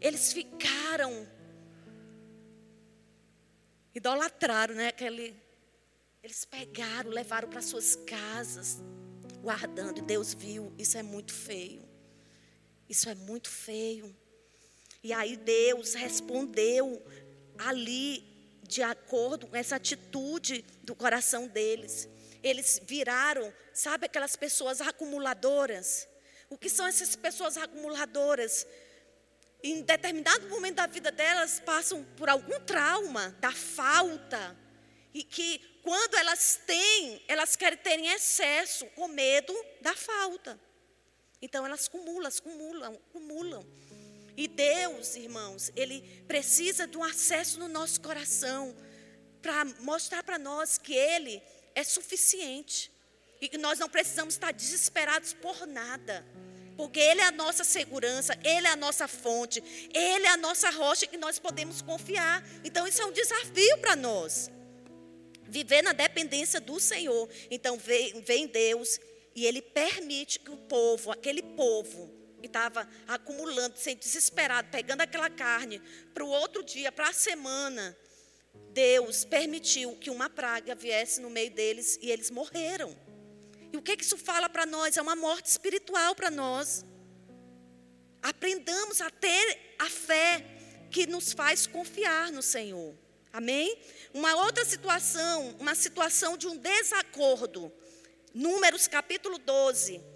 Eles 0.00 0.32
ficaram 0.32 1.28
idolatraram, 3.96 4.74
né? 4.74 4.88
Aquele, 4.88 5.34
eles 6.22 6.44
pegaram, 6.44 7.10
levaram 7.10 7.48
para 7.48 7.62
suas 7.62 7.96
casas, 7.96 8.78
guardando. 9.40 9.98
E 9.98 10.02
Deus 10.02 10.34
viu, 10.34 10.72
isso 10.78 10.98
é 10.98 11.02
muito 11.02 11.32
feio. 11.32 11.82
Isso 12.88 13.08
é 13.08 13.14
muito 13.14 13.48
feio. 13.48 14.14
E 15.06 15.12
aí 15.12 15.36
Deus 15.36 15.94
respondeu 15.94 17.00
ali 17.58 18.58
de 18.64 18.82
acordo 18.82 19.46
com 19.46 19.54
essa 19.54 19.76
atitude 19.76 20.62
do 20.82 20.96
coração 20.96 21.46
deles. 21.46 22.08
Eles 22.42 22.80
viraram, 22.82 23.54
sabe 23.72 24.06
aquelas 24.06 24.34
pessoas 24.34 24.80
acumuladoras? 24.80 26.08
O 26.50 26.58
que 26.58 26.68
são 26.68 26.88
essas 26.88 27.14
pessoas 27.14 27.56
acumuladoras? 27.56 28.66
Em 29.62 29.80
determinado 29.82 30.48
momento 30.48 30.74
da 30.74 30.88
vida 30.88 31.12
delas 31.12 31.60
passam 31.60 32.02
por 32.16 32.28
algum 32.28 32.58
trauma 32.62 33.30
da 33.38 33.52
falta 33.52 34.58
e 35.14 35.22
que 35.22 35.60
quando 35.84 36.16
elas 36.16 36.58
têm, 36.66 37.22
elas 37.28 37.54
querem 37.54 37.78
ter 37.78 37.96
em 37.96 38.08
excesso 38.08 38.84
com 38.86 39.06
medo 39.06 39.54
da 39.80 39.94
falta. 39.94 40.58
Então 41.40 41.64
elas 41.64 41.86
acumulam, 41.86 42.28
acumulam, 42.28 42.94
acumulam. 43.08 43.66
E 44.36 44.46
Deus, 44.46 45.16
irmãos, 45.16 45.72
Ele 45.74 46.02
precisa 46.28 46.86
de 46.86 46.96
um 46.98 47.04
acesso 47.04 47.58
no 47.58 47.68
nosso 47.68 48.00
coração 48.00 48.76
para 49.40 49.64
mostrar 49.80 50.22
para 50.22 50.38
nós 50.38 50.76
que 50.76 50.94
Ele 50.94 51.42
é 51.74 51.82
suficiente 51.82 52.90
e 53.40 53.48
que 53.48 53.58
nós 53.58 53.78
não 53.78 53.88
precisamos 53.88 54.34
estar 54.34 54.52
desesperados 54.52 55.32
por 55.32 55.66
nada. 55.66 56.26
Porque 56.76 57.00
Ele 57.00 57.20
é 57.20 57.24
a 57.24 57.32
nossa 57.32 57.64
segurança, 57.64 58.38
Ele 58.44 58.66
é 58.66 58.70
a 58.70 58.76
nossa 58.76 59.08
fonte, 59.08 59.62
Ele 59.94 60.26
é 60.26 60.30
a 60.30 60.36
nossa 60.36 60.68
rocha 60.70 61.06
que 61.06 61.16
nós 61.16 61.38
podemos 61.38 61.80
confiar. 61.80 62.44
Então, 62.62 62.86
isso 62.86 63.00
é 63.00 63.06
um 63.06 63.12
desafio 63.12 63.78
para 63.78 63.96
nós. 63.96 64.50
Viver 65.44 65.80
na 65.80 65.92
dependência 65.92 66.60
do 66.60 66.78
Senhor. 66.78 67.28
Então, 67.50 67.78
vem, 67.78 68.20
vem 68.20 68.46
Deus 68.46 69.00
e 69.34 69.46
Ele 69.46 69.62
permite 69.62 70.38
que 70.38 70.50
o 70.50 70.56
povo, 70.56 71.10
aquele 71.10 71.42
povo, 71.42 72.15
estava 72.46 72.88
acumulando, 73.06 73.76
sendo 73.76 74.00
desesperado, 74.00 74.68
pegando 74.70 75.02
aquela 75.02 75.30
carne 75.30 75.80
para 76.12 76.24
o 76.24 76.28
outro 76.28 76.62
dia, 76.62 76.90
para 76.90 77.10
a 77.10 77.12
semana, 77.12 77.96
Deus 78.72 79.24
permitiu 79.24 79.96
que 79.96 80.10
uma 80.10 80.28
praga 80.28 80.74
viesse 80.74 81.20
no 81.20 81.30
meio 81.30 81.50
deles 81.50 81.98
e 82.02 82.10
eles 82.10 82.30
morreram. 82.30 82.96
E 83.72 83.76
o 83.76 83.82
que, 83.82 83.96
que 83.96 84.04
isso 84.04 84.16
fala 84.16 84.48
para 84.48 84.66
nós? 84.66 84.96
É 84.96 85.02
uma 85.02 85.16
morte 85.16 85.46
espiritual 85.46 86.14
para 86.14 86.30
nós. 86.30 86.84
Aprendamos 88.22 89.00
a 89.00 89.10
ter 89.10 89.74
a 89.78 89.88
fé 89.88 90.44
que 90.90 91.06
nos 91.06 91.32
faz 91.32 91.66
confiar 91.66 92.32
no 92.32 92.42
Senhor. 92.42 92.94
Amém? 93.32 93.78
Uma 94.14 94.34
outra 94.44 94.64
situação, 94.64 95.54
uma 95.58 95.74
situação 95.74 96.36
de 96.36 96.46
um 96.46 96.56
desacordo. 96.56 97.72
Números 98.32 98.86
capítulo 98.86 99.38
12 99.38 100.15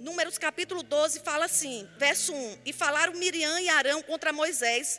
Números 0.00 0.38
capítulo 0.38 0.82
12 0.82 1.20
fala 1.20 1.44
assim, 1.44 1.86
verso 1.98 2.32
1: 2.32 2.62
E 2.64 2.72
falaram 2.72 3.12
Miriam 3.12 3.60
e 3.60 3.68
Arão 3.68 4.02
contra 4.02 4.32
Moisés 4.32 4.98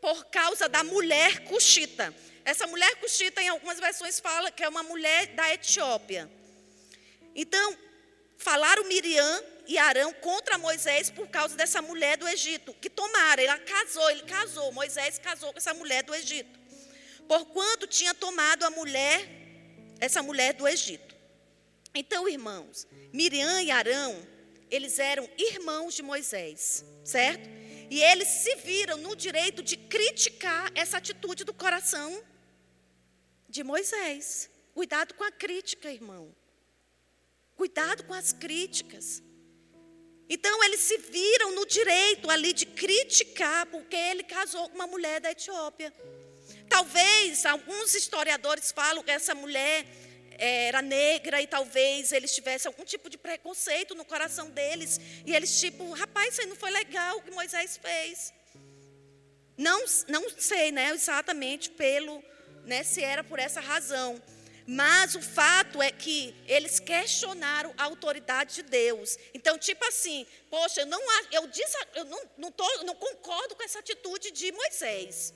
por 0.00 0.26
causa 0.26 0.68
da 0.68 0.84
mulher 0.84 1.40
cuxita. 1.46 2.14
Essa 2.44 2.64
mulher 2.68 2.94
cuxita, 3.00 3.42
em 3.42 3.48
algumas 3.48 3.80
versões, 3.80 4.20
fala 4.20 4.52
que 4.52 4.62
é 4.62 4.68
uma 4.68 4.84
mulher 4.84 5.26
da 5.34 5.52
Etiópia. 5.52 6.30
Então, 7.34 7.76
falaram 8.38 8.84
Miriam 8.84 9.44
e 9.66 9.76
Arão 9.76 10.12
contra 10.14 10.58
Moisés 10.58 11.10
por 11.10 11.26
causa 11.26 11.56
dessa 11.56 11.82
mulher 11.82 12.16
do 12.16 12.28
Egito, 12.28 12.72
que 12.74 12.88
tomaram, 12.88 13.42
ela 13.42 13.58
casou, 13.58 14.10
ele 14.10 14.22
casou, 14.22 14.70
Moisés 14.70 15.18
casou 15.18 15.52
com 15.52 15.58
essa 15.58 15.74
mulher 15.74 16.04
do 16.04 16.14
Egito. 16.14 16.56
Porquanto 17.26 17.88
tinha 17.88 18.14
tomado 18.14 18.64
a 18.64 18.70
mulher, 18.70 19.28
essa 19.98 20.22
mulher 20.22 20.52
do 20.54 20.68
Egito. 20.68 21.11
Então, 21.94 22.28
irmãos, 22.28 22.86
Miriam 23.12 23.60
e 23.60 23.70
Arão, 23.70 24.26
eles 24.70 24.98
eram 24.98 25.28
irmãos 25.36 25.94
de 25.94 26.02
Moisés, 26.02 26.84
certo? 27.04 27.48
E 27.90 28.02
eles 28.02 28.28
se 28.28 28.54
viram 28.56 28.96
no 28.96 29.14
direito 29.14 29.62
de 29.62 29.76
criticar 29.76 30.72
essa 30.74 30.96
atitude 30.96 31.44
do 31.44 31.52
coração 31.52 32.22
de 33.48 33.62
Moisés. 33.62 34.48
Cuidado 34.72 35.12
com 35.12 35.24
a 35.24 35.30
crítica, 35.30 35.92
irmão. 35.92 36.34
Cuidado 37.54 38.04
com 38.04 38.14
as 38.14 38.32
críticas. 38.32 39.22
Então 40.26 40.64
eles 40.64 40.80
se 40.80 40.96
viram 40.96 41.54
no 41.54 41.66
direito 41.66 42.30
ali 42.30 42.54
de 42.54 42.64
criticar 42.64 43.66
porque 43.66 43.94
ele 43.94 44.22
casou 44.22 44.70
com 44.70 44.76
uma 44.76 44.86
mulher 44.86 45.20
da 45.20 45.30
Etiópia. 45.30 45.92
Talvez 46.70 47.44
alguns 47.44 47.94
historiadores 47.94 48.72
falam 48.72 49.02
que 49.02 49.10
essa 49.10 49.34
mulher 49.34 49.86
era 50.38 50.82
negra 50.82 51.40
e 51.40 51.46
talvez 51.46 52.12
eles 52.12 52.34
tivessem 52.34 52.68
algum 52.68 52.84
tipo 52.84 53.08
de 53.08 53.18
preconceito 53.18 53.94
no 53.94 54.04
coração 54.04 54.50
deles 54.50 55.00
e 55.26 55.34
eles 55.34 55.58
tipo, 55.60 55.90
rapaz, 55.92 56.32
isso 56.32 56.40
aí 56.42 56.46
não 56.46 56.56
foi 56.56 56.70
legal 56.70 57.18
o 57.18 57.22
que 57.22 57.30
Moisés 57.30 57.76
fez. 57.76 58.32
Não, 59.56 59.84
não 60.08 60.28
sei, 60.30 60.72
né, 60.72 60.90
exatamente 60.90 61.70
pelo, 61.70 62.22
né, 62.64 62.82
se 62.82 63.02
era 63.02 63.22
por 63.22 63.38
essa 63.38 63.60
razão. 63.60 64.20
Mas 64.66 65.14
o 65.14 65.20
fato 65.20 65.82
é 65.82 65.90
que 65.90 66.34
eles 66.46 66.78
questionaram 66.78 67.74
a 67.76 67.84
autoridade 67.84 68.56
de 68.56 68.62
Deus. 68.62 69.18
Então, 69.34 69.58
tipo 69.58 69.84
assim, 69.84 70.26
poxa, 70.48 70.82
eu 70.82 70.86
não, 70.86 71.00
eu, 71.32 71.46
disse, 71.48 71.76
eu 71.94 72.04
não, 72.04 72.20
não, 72.38 72.52
tô, 72.52 72.64
não 72.84 72.94
concordo 72.94 73.56
com 73.56 73.62
essa 73.64 73.80
atitude 73.80 74.30
de 74.30 74.52
Moisés. 74.52 75.34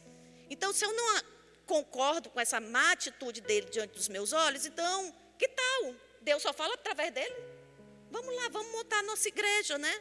Então, 0.49 0.73
se 0.73 0.85
eu 0.85 0.93
não 0.93 1.36
concordo 1.67 2.31
com 2.31 2.41
essa 2.41 2.61
má 2.61 2.93
atitude 2.93 3.41
dele 3.41 3.69
diante 3.71 3.95
dos 3.95 4.09
meus 4.09 4.33
olhos, 4.33 4.65
então, 4.65 5.15
que 5.39 5.49
tal? 5.49 5.95
Deus 6.23 6.43
só 6.43 6.53
fala 6.53 6.75
através 6.75 7.13
dele? 7.13 7.35
Vamos 8.11 8.35
lá, 8.35 8.49
vamos 8.49 8.73
montar 8.73 9.01
a 9.01 9.03
nossa 9.03 9.29
igreja, 9.29 9.77
né? 9.77 9.93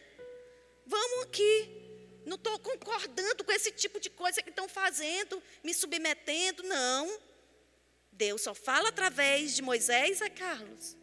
Vamos 0.85 1.23
aqui. 1.25 1.83
Não 2.25 2.35
estou 2.35 2.57
concordando 2.59 3.43
com 3.43 3.51
esse 3.51 3.71
tipo 3.71 3.99
de 3.99 4.09
coisa 4.09 4.41
que 4.41 4.49
estão 4.49 4.67
fazendo, 4.67 5.41
me 5.63 5.73
submetendo, 5.73 6.63
não. 6.63 7.19
Deus 8.11 8.41
só 8.41 8.55
fala 8.55 8.89
através 8.89 9.55
de 9.55 9.61
Moisés 9.61 10.21
a 10.21 10.29
Carlos. 10.29 10.95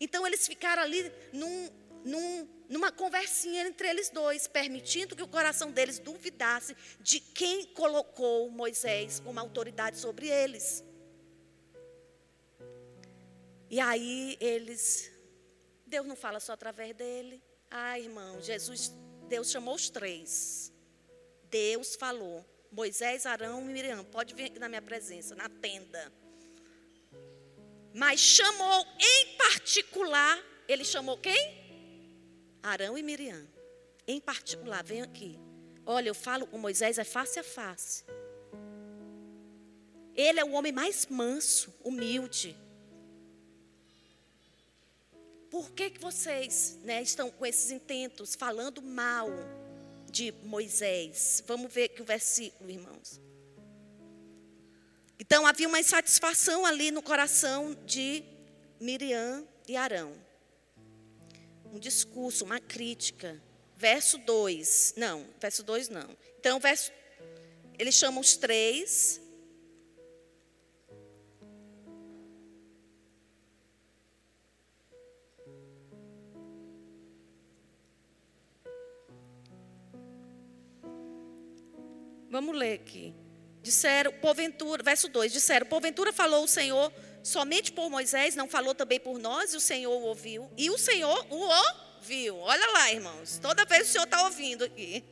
Então 0.00 0.26
eles 0.26 0.46
ficaram 0.46 0.82
ali 0.82 1.12
num, 1.32 1.70
num, 2.04 2.48
numa 2.68 2.92
conversinha 2.92 3.66
entre 3.66 3.88
eles 3.88 4.10
dois, 4.10 4.46
permitindo 4.46 5.16
que 5.16 5.22
o 5.22 5.28
coração 5.28 5.72
deles 5.72 5.98
duvidasse 5.98 6.76
de 7.00 7.18
quem 7.18 7.64
colocou 7.66 8.50
Moisés 8.50 9.20
como 9.20 9.40
autoridade 9.40 9.96
sobre 9.98 10.28
eles. 10.28 10.84
E 13.70 13.80
aí 13.80 14.36
eles, 14.40 15.10
Deus 15.86 16.06
não 16.06 16.16
fala 16.16 16.40
só 16.40 16.52
através 16.52 16.94
dele. 16.94 17.42
Ah, 17.70 17.98
irmão, 17.98 18.40
Jesus, 18.40 18.92
Deus 19.28 19.50
chamou 19.50 19.74
os 19.74 19.88
três. 19.88 20.72
Deus 21.50 21.94
falou. 21.96 22.44
Moisés, 22.70 23.24
Arão 23.24 23.62
e 23.62 23.72
Miriam, 23.72 24.04
pode 24.04 24.34
vir 24.34 24.44
aqui 24.44 24.58
na 24.58 24.68
minha 24.68 24.82
presença, 24.82 25.34
na 25.34 25.48
tenda. 25.48 26.12
Mas 27.94 28.20
chamou 28.20 28.86
em 29.00 29.36
particular, 29.38 30.38
ele 30.68 30.84
chamou 30.84 31.16
quem? 31.16 31.67
Arão 32.68 32.96
e 32.96 33.02
Miriam. 33.02 33.46
Em 34.06 34.20
particular, 34.20 34.82
vem 34.84 35.02
aqui. 35.02 35.38
Olha, 35.84 36.08
eu 36.08 36.14
falo 36.14 36.46
com 36.46 36.58
Moisés, 36.58 36.98
é 36.98 37.04
face 37.04 37.38
a 37.38 37.44
face. 37.44 38.04
Ele 40.14 40.40
é 40.40 40.44
o 40.44 40.52
homem 40.52 40.72
mais 40.72 41.06
manso, 41.06 41.74
humilde. 41.84 42.56
Por 45.50 45.70
que, 45.72 45.90
que 45.90 46.00
vocês 46.00 46.78
né, 46.82 47.00
estão 47.00 47.30
com 47.30 47.46
esses 47.46 47.70
intentos, 47.70 48.34
falando 48.34 48.82
mal? 48.82 49.30
de 50.10 50.32
Moisés. 50.42 51.42
Vamos 51.46 51.72
ver 51.72 51.84
aqui 51.84 52.02
o 52.02 52.04
versículo, 52.04 52.70
irmãos. 52.70 53.20
Então 55.18 55.46
havia 55.46 55.68
uma 55.68 55.80
insatisfação 55.80 56.64
ali 56.64 56.90
no 56.90 57.02
coração 57.02 57.76
de 57.84 58.22
Miriam 58.80 59.46
e 59.66 59.76
Arão. 59.76 60.12
Um 61.72 61.78
discurso, 61.78 62.44
uma 62.44 62.60
crítica. 62.60 63.40
Verso 63.76 64.18
2. 64.18 64.94
Não, 64.96 65.26
verso 65.40 65.62
2 65.62 65.88
não. 65.88 66.16
Então, 66.38 66.58
verso, 66.58 66.90
ele 67.78 67.92
chama 67.92 68.20
os 68.20 68.36
três 68.36 69.20
Vamos 82.30 82.56
ler 82.56 82.74
aqui. 82.74 83.14
Disseram, 83.62 84.12
porventura, 84.12 84.82
verso 84.82 85.08
2: 85.08 85.32
disseram, 85.32 85.66
porventura 85.66 86.12
falou 86.12 86.44
o 86.44 86.48
Senhor 86.48 86.92
somente 87.22 87.72
por 87.72 87.90
Moisés, 87.90 88.34
não 88.34 88.48
falou 88.48 88.74
também 88.74 89.00
por 89.00 89.18
nós, 89.18 89.52
e 89.52 89.56
o 89.56 89.60
Senhor 89.60 89.92
o 89.92 90.06
ouviu. 90.06 90.50
E 90.56 90.70
o 90.70 90.78
Senhor 90.78 91.26
o 91.30 91.36
ouviu. 91.96 92.38
Olha 92.38 92.66
lá, 92.72 92.92
irmãos, 92.92 93.38
toda 93.40 93.64
vez 93.64 93.88
o 93.88 93.92
Senhor 93.92 94.04
está 94.04 94.22
ouvindo 94.24 94.64
aqui. 94.64 95.04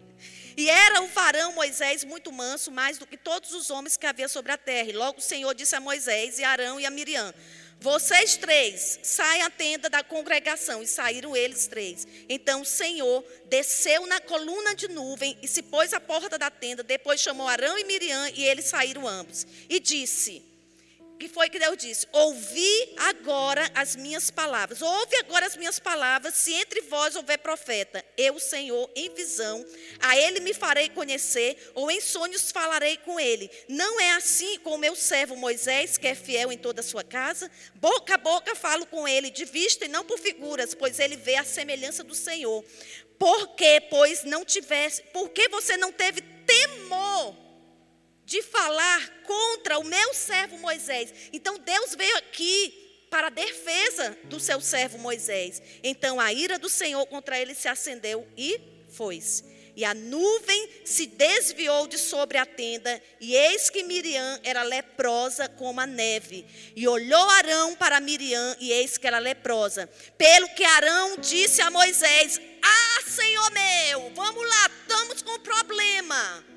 E 0.56 0.70
era 0.70 1.02
o 1.02 1.06
varão 1.08 1.52
Moisés 1.52 2.02
muito 2.02 2.32
manso, 2.32 2.70
mais 2.70 2.96
do 2.96 3.06
que 3.06 3.16
todos 3.16 3.52
os 3.52 3.70
homens 3.70 3.96
que 3.96 4.06
havia 4.06 4.26
sobre 4.26 4.52
a 4.52 4.56
terra. 4.56 4.88
E 4.88 4.92
logo 4.92 5.18
o 5.18 5.22
Senhor 5.22 5.54
disse 5.54 5.76
a 5.76 5.80
Moisés, 5.80 6.38
e 6.38 6.44
Arão 6.44 6.80
e 6.80 6.86
a 6.86 6.90
Miriam: 6.90 7.34
vocês 7.78 8.36
três, 8.36 9.00
saiam 9.02 9.46
à 9.46 9.50
tenda 9.50 9.90
da 9.90 10.02
congregação. 10.02 10.82
E 10.82 10.86
saíram 10.86 11.36
eles 11.36 11.66
três. 11.66 12.06
Então 12.28 12.62
o 12.62 12.64
Senhor 12.64 13.24
desceu 13.48 14.06
na 14.06 14.20
coluna 14.20 14.74
de 14.74 14.88
nuvem 14.88 15.38
e 15.42 15.48
se 15.48 15.62
pôs 15.62 15.92
à 15.92 16.00
porta 16.00 16.38
da 16.38 16.50
tenda. 16.50 16.82
Depois 16.82 17.20
chamou 17.20 17.46
Arão 17.46 17.78
e 17.78 17.84
Miriam 17.84 18.28
e 18.30 18.44
eles 18.44 18.64
saíram 18.66 19.06
ambos. 19.06 19.46
E 19.68 19.78
disse: 19.78 20.42
que 21.16 21.28
foi 21.28 21.48
que 21.48 21.58
Deus 21.58 21.76
disse? 21.76 22.06
Ouvi 22.12 22.94
agora 22.96 23.70
as 23.74 23.96
minhas 23.96 24.30
palavras. 24.30 24.82
Ouve 24.82 25.16
agora 25.16 25.46
as 25.46 25.56
minhas 25.56 25.78
palavras. 25.78 26.34
Se 26.34 26.52
entre 26.52 26.82
vós 26.82 27.16
houver 27.16 27.38
profeta, 27.38 28.04
eu, 28.16 28.38
Senhor, 28.38 28.90
em 28.94 29.12
visão, 29.14 29.64
a 30.00 30.16
ele 30.16 30.40
me 30.40 30.52
farei 30.52 30.88
conhecer, 30.88 31.56
ou 31.74 31.90
em 31.90 32.00
sonhos 32.00 32.50
falarei 32.50 32.96
com 32.98 33.18
ele. 33.18 33.50
Não 33.68 34.00
é 34.00 34.12
assim 34.12 34.58
com 34.60 34.74
o 34.74 34.78
meu 34.78 34.94
servo 34.94 35.36
Moisés, 35.36 35.96
que 35.96 36.06
é 36.06 36.14
fiel 36.14 36.52
em 36.52 36.58
toda 36.58 36.80
a 36.80 36.84
sua 36.84 37.02
casa? 37.02 37.50
Boca 37.76 38.14
a 38.14 38.18
boca 38.18 38.54
falo 38.54 38.86
com 38.86 39.08
ele, 39.08 39.30
de 39.30 39.44
vista 39.44 39.84
e 39.84 39.88
não 39.88 40.04
por 40.04 40.18
figuras, 40.18 40.74
pois 40.74 40.98
ele 40.98 41.16
vê 41.16 41.36
a 41.36 41.44
semelhança 41.44 42.04
do 42.04 42.14
Senhor. 42.14 42.64
Por 43.18 43.54
que, 43.54 43.80
pois, 43.82 44.24
não 44.24 44.44
tivesse, 44.44 45.02
por 45.12 45.30
que 45.30 45.48
você 45.48 45.76
não 45.76 45.90
teve 45.90 46.20
temor? 46.20 47.45
De 48.26 48.42
falar 48.42 49.22
contra 49.22 49.78
o 49.78 49.84
meu 49.84 50.12
servo 50.12 50.58
Moisés. 50.58 51.14
Então 51.32 51.58
Deus 51.58 51.94
veio 51.94 52.16
aqui 52.18 53.06
para 53.08 53.28
a 53.28 53.30
defesa 53.30 54.18
do 54.24 54.40
seu 54.40 54.60
servo 54.60 54.98
Moisés. 54.98 55.62
Então 55.82 56.20
a 56.20 56.32
ira 56.32 56.58
do 56.58 56.68
Senhor 56.68 57.06
contra 57.06 57.38
ele 57.38 57.54
se 57.54 57.68
acendeu 57.68 58.26
e 58.36 58.60
foi-se. 58.88 59.56
E 59.76 59.84
a 59.84 59.92
nuvem 59.92 60.70
se 60.86 61.06
desviou 61.06 61.86
de 61.86 61.98
sobre 61.98 62.38
a 62.38 62.46
tenda, 62.46 63.00
e 63.20 63.36
eis 63.36 63.68
que 63.68 63.82
Miriam 63.82 64.40
era 64.42 64.62
leprosa 64.62 65.50
como 65.50 65.82
a 65.82 65.86
neve. 65.86 66.46
E 66.74 66.88
olhou 66.88 67.28
Arão 67.28 67.76
para 67.76 68.00
Miriam, 68.00 68.56
e 68.58 68.72
eis 68.72 68.96
que 68.96 69.06
era 69.06 69.18
leprosa. 69.18 69.86
Pelo 70.16 70.48
que 70.54 70.64
Arão 70.64 71.18
disse 71.18 71.60
a 71.60 71.70
Moisés: 71.70 72.40
Ah, 72.62 73.02
Senhor 73.06 73.50
meu, 73.52 74.12
vamos 74.14 74.48
lá, 74.48 74.70
estamos 74.80 75.20
com 75.20 75.38
problema. 75.40 76.55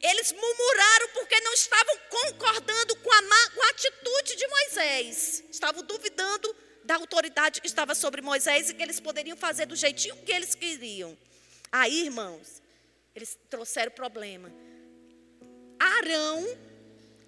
Eles 0.00 0.32
murmuraram 0.32 1.08
porque 1.12 1.38
não 1.40 1.52
estavam 1.52 1.98
concordando 2.08 2.96
com 2.96 3.12
a, 3.12 3.22
má, 3.22 3.50
com 3.50 3.62
a 3.62 3.70
atitude 3.70 4.36
de 4.36 4.46
Moisés. 4.46 5.44
Estavam 5.50 5.82
duvidando 5.82 6.56
da 6.84 6.96
autoridade 6.96 7.60
que 7.60 7.66
estava 7.66 7.94
sobre 7.94 8.22
Moisés 8.22 8.70
e 8.70 8.74
que 8.74 8.82
eles 8.82 8.98
poderiam 8.98 9.36
fazer 9.36 9.66
do 9.66 9.76
jeitinho 9.76 10.16
que 10.24 10.32
eles 10.32 10.54
queriam. 10.54 11.16
Aí, 11.70 12.06
irmãos, 12.06 12.62
eles 13.14 13.38
trouxeram 13.48 13.92
problema. 13.92 14.50
Arão 15.78 16.46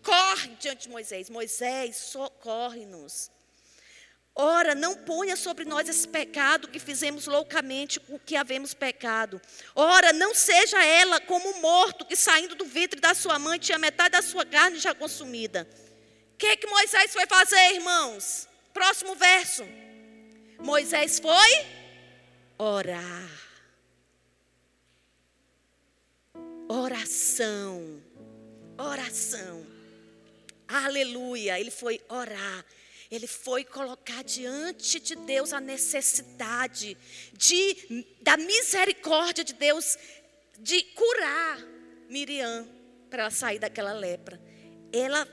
corre 0.02 0.48
diante 0.56 0.84
de 0.84 0.88
Moisés. 0.88 1.28
Moisés, 1.28 1.96
socorre-nos. 1.96 3.30
Ora, 4.34 4.74
não 4.74 4.94
ponha 4.94 5.36
sobre 5.36 5.66
nós 5.66 5.88
esse 5.88 6.08
pecado 6.08 6.68
que 6.68 6.78
fizemos 6.78 7.26
loucamente 7.26 8.00
o 8.08 8.18
que 8.18 8.34
havemos 8.34 8.72
pecado. 8.72 9.40
Ora, 9.74 10.10
não 10.12 10.34
seja 10.34 10.82
ela 10.82 11.20
como 11.20 11.50
um 11.50 11.60
morto 11.60 12.06
que 12.06 12.16
saindo 12.16 12.54
do 12.54 12.64
ventre 12.64 12.98
da 12.98 13.14
sua 13.14 13.38
mãe 13.38 13.58
tinha 13.58 13.78
metade 13.78 14.12
da 14.12 14.22
sua 14.22 14.46
carne 14.46 14.78
já 14.78 14.94
consumida. 14.94 15.68
O 16.32 16.36
que, 16.38 16.56
que 16.56 16.66
Moisés 16.66 17.12
foi 17.12 17.26
fazer, 17.26 17.74
irmãos? 17.74 18.48
Próximo 18.72 19.14
verso. 19.14 19.64
Moisés 20.58 21.18
foi 21.18 21.66
orar. 22.56 23.28
Oração. 26.68 28.02
Oração. 28.78 29.66
Aleluia. 30.66 31.60
Ele 31.60 31.70
foi 31.70 32.00
orar. 32.08 32.64
Ele 33.12 33.26
foi 33.26 33.62
colocar 33.62 34.24
diante 34.24 34.98
de 34.98 35.14
Deus 35.14 35.52
a 35.52 35.60
necessidade 35.60 36.96
de, 37.34 38.06
da 38.22 38.38
misericórdia 38.38 39.44
de 39.44 39.52
Deus 39.52 39.98
de 40.58 40.82
curar 40.82 41.58
Miriam 42.08 42.66
para 43.10 43.24
ela 43.24 43.30
sair 43.30 43.58
daquela 43.58 43.92
lepra. 43.92 44.40
Ela, 44.90 45.28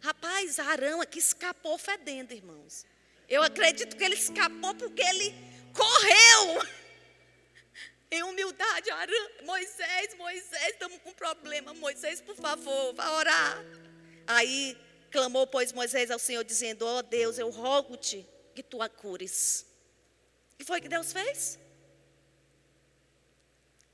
rapaz, 0.00 0.58
Arão 0.58 1.00
aqui 1.00 1.18
escapou 1.18 1.78
fedendo, 1.78 2.32
irmãos. 2.32 2.84
Eu 3.26 3.42
acredito 3.42 3.96
que 3.96 4.04
ele 4.04 4.16
escapou 4.16 4.74
porque 4.74 5.00
ele 5.00 5.34
correu. 5.72 6.68
Em 8.12 8.22
humildade, 8.24 8.90
Arão, 8.90 9.30
Moisés, 9.46 10.14
Moisés, 10.18 10.68
estamos 10.72 10.98
com 10.98 11.14
problema. 11.14 11.72
Moisés, 11.72 12.20
por 12.20 12.36
favor, 12.36 12.92
vá 12.92 13.10
orar. 13.12 13.64
Aí 14.26 14.76
Clamou, 15.10 15.46
pois, 15.46 15.72
Moisés 15.72 16.10
ao 16.10 16.18
Senhor, 16.18 16.44
dizendo: 16.44 16.86
Ó 16.86 16.98
oh, 16.98 17.02
Deus, 17.02 17.38
eu 17.38 17.50
rogo-te 17.50 18.26
que 18.54 18.62
tu 18.62 18.80
a 18.80 18.88
cures. 18.88 19.66
E 20.58 20.64
foi 20.64 20.80
que 20.80 20.88
Deus 20.88 21.12
fez? 21.12 21.58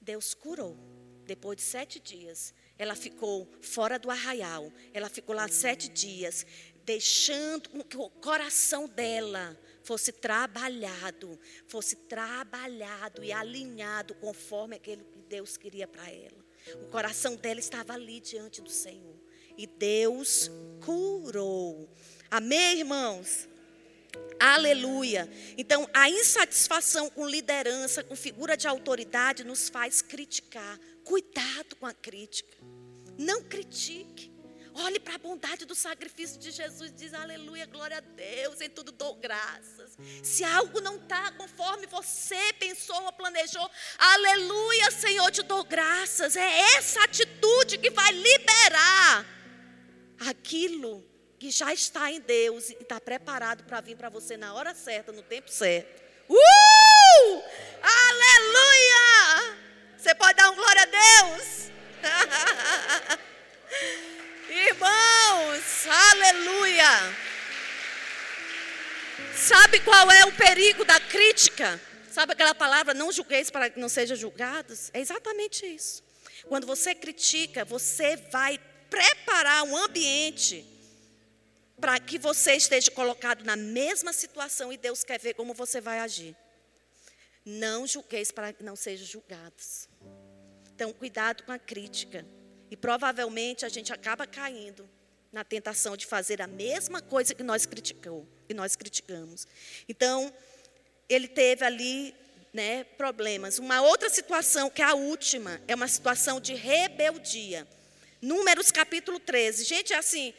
Deus 0.00 0.34
curou. 0.34 0.76
Depois 1.24 1.56
de 1.56 1.62
sete 1.62 1.98
dias, 1.98 2.54
ela 2.78 2.94
ficou 2.94 3.48
fora 3.60 3.98
do 3.98 4.10
arraial. 4.10 4.70
Ela 4.92 5.08
ficou 5.08 5.34
lá 5.34 5.48
sete 5.48 5.88
dias, 5.88 6.46
deixando 6.84 7.84
que 7.84 7.96
o 7.96 8.10
coração 8.10 8.86
dela 8.86 9.58
fosse 9.82 10.12
trabalhado, 10.12 11.38
fosse 11.66 11.96
trabalhado 11.96 13.24
e 13.24 13.32
alinhado 13.32 14.14
conforme 14.16 14.76
aquilo 14.76 15.04
que 15.04 15.18
Deus 15.20 15.56
queria 15.56 15.88
para 15.88 16.08
ela. 16.10 16.44
O 16.82 16.90
coração 16.90 17.36
dela 17.36 17.58
estava 17.58 17.94
ali 17.94 18.20
diante 18.20 18.60
do 18.60 18.70
Senhor 18.70 19.15
e 19.56 19.66
Deus 19.66 20.50
curou. 20.84 21.88
Amém, 22.30 22.78
irmãos? 22.78 23.48
Aleluia. 24.38 25.30
Então, 25.56 25.88
a 25.94 26.10
insatisfação 26.10 27.08
com 27.08 27.26
liderança, 27.26 28.04
com 28.04 28.14
figura 28.14 28.56
de 28.56 28.68
autoridade, 28.68 29.44
nos 29.44 29.68
faz 29.68 30.02
criticar. 30.02 30.78
Cuidado 31.04 31.76
com 31.76 31.86
a 31.86 31.94
crítica. 31.94 32.56
Não 33.18 33.42
critique. 33.42 34.36
Olhe 34.74 35.00
para 35.00 35.14
a 35.14 35.18
bondade 35.18 35.64
do 35.64 35.74
sacrifício 35.74 36.38
de 36.38 36.50
Jesus. 36.50 36.92
Diz 36.94 37.14
aleluia, 37.14 37.64
glória 37.64 37.96
a 37.96 38.00
Deus. 38.00 38.60
Em 38.60 38.68
tudo 38.68 38.92
dou 38.92 39.14
graças. 39.14 39.96
Se 40.22 40.44
algo 40.44 40.82
não 40.82 40.96
está 40.96 41.32
conforme 41.32 41.86
você 41.86 42.52
pensou 42.58 43.02
ou 43.04 43.12
planejou, 43.14 43.70
aleluia, 43.96 44.90
Senhor, 44.90 45.30
te 45.30 45.42
dou 45.42 45.64
graças. 45.64 46.36
É 46.36 46.60
essa 46.76 47.02
atitude 47.04 47.78
que 47.78 47.88
vai 47.88 48.12
liberar 48.12 49.26
aquilo 50.20 51.04
que 51.38 51.50
já 51.50 51.72
está 51.72 52.10
em 52.10 52.20
Deus 52.20 52.70
e 52.70 52.74
está 52.74 53.00
preparado 53.00 53.64
para 53.64 53.80
vir 53.80 53.96
para 53.96 54.08
você 54.08 54.36
na 54.36 54.54
hora 54.54 54.74
certa, 54.74 55.12
no 55.12 55.22
tempo 55.22 55.50
certo. 55.50 56.02
Uh! 56.28 57.42
Aleluia! 57.82 59.56
Você 59.96 60.14
pode 60.14 60.34
dar 60.34 60.50
um 60.50 60.54
glória 60.54 60.82
a 60.82 60.86
Deus? 60.86 61.70
Irmãos, 64.48 65.86
aleluia! 65.86 67.16
Sabe 69.34 69.80
qual 69.80 70.10
é 70.10 70.24
o 70.24 70.32
perigo 70.32 70.84
da 70.84 70.98
crítica? 70.98 71.80
Sabe 72.10 72.32
aquela 72.32 72.54
palavra, 72.54 72.94
não 72.94 73.12
julgueis 73.12 73.50
para 73.50 73.68
que 73.68 73.78
não 73.78 73.88
sejam 73.88 74.16
julgados? 74.16 74.90
É 74.94 75.00
exatamente 75.00 75.66
isso. 75.66 76.02
Quando 76.48 76.66
você 76.66 76.94
critica, 76.94 77.64
você 77.64 78.16
vai 78.16 78.58
preparar 78.90 79.64
um 79.64 79.76
ambiente 79.76 80.64
para 81.80 81.98
que 82.00 82.18
você 82.18 82.54
esteja 82.54 82.90
colocado 82.90 83.44
na 83.44 83.56
mesma 83.56 84.12
situação 84.12 84.72
e 84.72 84.76
Deus 84.76 85.04
quer 85.04 85.20
ver 85.20 85.34
como 85.34 85.52
você 85.52 85.80
vai 85.80 85.98
agir. 86.00 86.34
Não 87.44 87.86
julgueis 87.86 88.30
para 88.30 88.52
que 88.52 88.64
não 88.64 88.74
sejam 88.74 89.06
julgados. 89.06 89.88
Então, 90.74 90.92
cuidado 90.92 91.42
com 91.44 91.52
a 91.52 91.58
crítica. 91.58 92.26
E 92.70 92.76
provavelmente 92.76 93.64
a 93.64 93.68
gente 93.68 93.92
acaba 93.92 94.26
caindo 94.26 94.88
na 95.32 95.44
tentação 95.44 95.96
de 95.96 96.06
fazer 96.06 96.40
a 96.40 96.46
mesma 96.46 97.00
coisa 97.00 97.34
que 97.34 97.42
nós 97.42 97.66
criticou, 97.66 98.26
que 98.48 98.54
nós 98.54 98.74
criticamos. 98.74 99.46
Então, 99.88 100.32
ele 101.08 101.28
teve 101.28 101.64
ali, 101.64 102.14
né, 102.52 102.84
problemas. 102.84 103.58
Uma 103.58 103.80
outra 103.82 104.08
situação, 104.08 104.68
que 104.70 104.82
é 104.82 104.84
a 104.86 104.94
última, 104.94 105.60
é 105.68 105.74
uma 105.74 105.88
situação 105.88 106.40
de 106.40 106.54
rebeldia. 106.54 107.66
Números 108.20 108.70
capítulo 108.70 109.20
13. 109.20 109.64
Gente, 109.64 109.92
é 109.92 109.96
assim, 109.96 110.32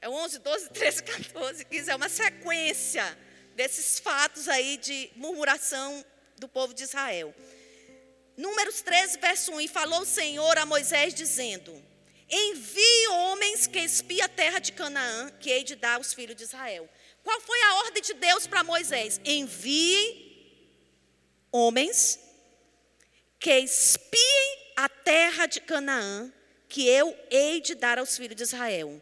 é 0.00 0.08
11, 0.08 0.38
12, 0.38 0.70
13, 0.70 1.02
14, 1.02 1.64
15, 1.64 1.90
é 1.90 1.96
uma 1.96 2.08
sequência 2.08 3.18
desses 3.54 3.98
fatos 3.98 4.48
aí 4.48 4.76
de 4.76 5.10
murmuração 5.16 6.04
do 6.36 6.46
povo 6.46 6.74
de 6.74 6.84
Israel. 6.84 7.34
Números 8.36 8.82
13, 8.82 9.18
verso 9.18 9.52
1. 9.52 9.60
E 9.62 9.68
falou 9.68 10.02
o 10.02 10.06
Senhor 10.06 10.58
a 10.58 10.66
Moisés, 10.66 11.14
dizendo: 11.14 11.72
Envie 12.28 13.08
homens 13.08 13.66
que 13.66 13.78
espiem 13.78 14.20
a 14.20 14.28
terra 14.28 14.58
de 14.58 14.72
Canaã, 14.72 15.30
que 15.40 15.50
hei 15.50 15.64
de 15.64 15.74
dar 15.74 15.94
aos 15.94 16.12
filhos 16.12 16.36
de 16.36 16.42
Israel. 16.42 16.88
Qual 17.24 17.40
foi 17.40 17.60
a 17.62 17.74
ordem 17.76 18.02
de 18.02 18.14
Deus 18.14 18.46
para 18.46 18.62
Moisés? 18.62 19.20
Envie 19.24 20.26
homens 21.50 22.20
que 23.38 23.58
espiem 23.58 24.72
a 24.76 24.88
terra 24.88 25.46
de 25.46 25.60
Canaã, 25.60 26.32
que 26.68 26.86
eu 26.88 27.16
hei 27.30 27.60
de 27.60 27.74
dar 27.74 27.98
aos 27.98 28.16
filhos 28.16 28.36
de 28.36 28.42
Israel. 28.42 29.00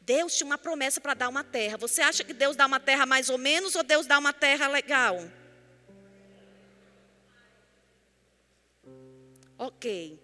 Deus 0.00 0.34
tinha 0.34 0.46
uma 0.46 0.58
promessa 0.58 1.00
para 1.00 1.14
dar 1.14 1.28
uma 1.28 1.44
terra. 1.44 1.76
Você 1.76 2.02
acha 2.02 2.24
que 2.24 2.32
Deus 2.32 2.56
dá 2.56 2.66
uma 2.66 2.80
terra 2.80 3.06
mais 3.06 3.30
ou 3.30 3.38
menos 3.38 3.76
ou 3.76 3.82
Deus 3.82 4.06
dá 4.06 4.18
uma 4.18 4.32
terra 4.32 4.66
legal? 4.66 5.18
Ok. 9.56 10.18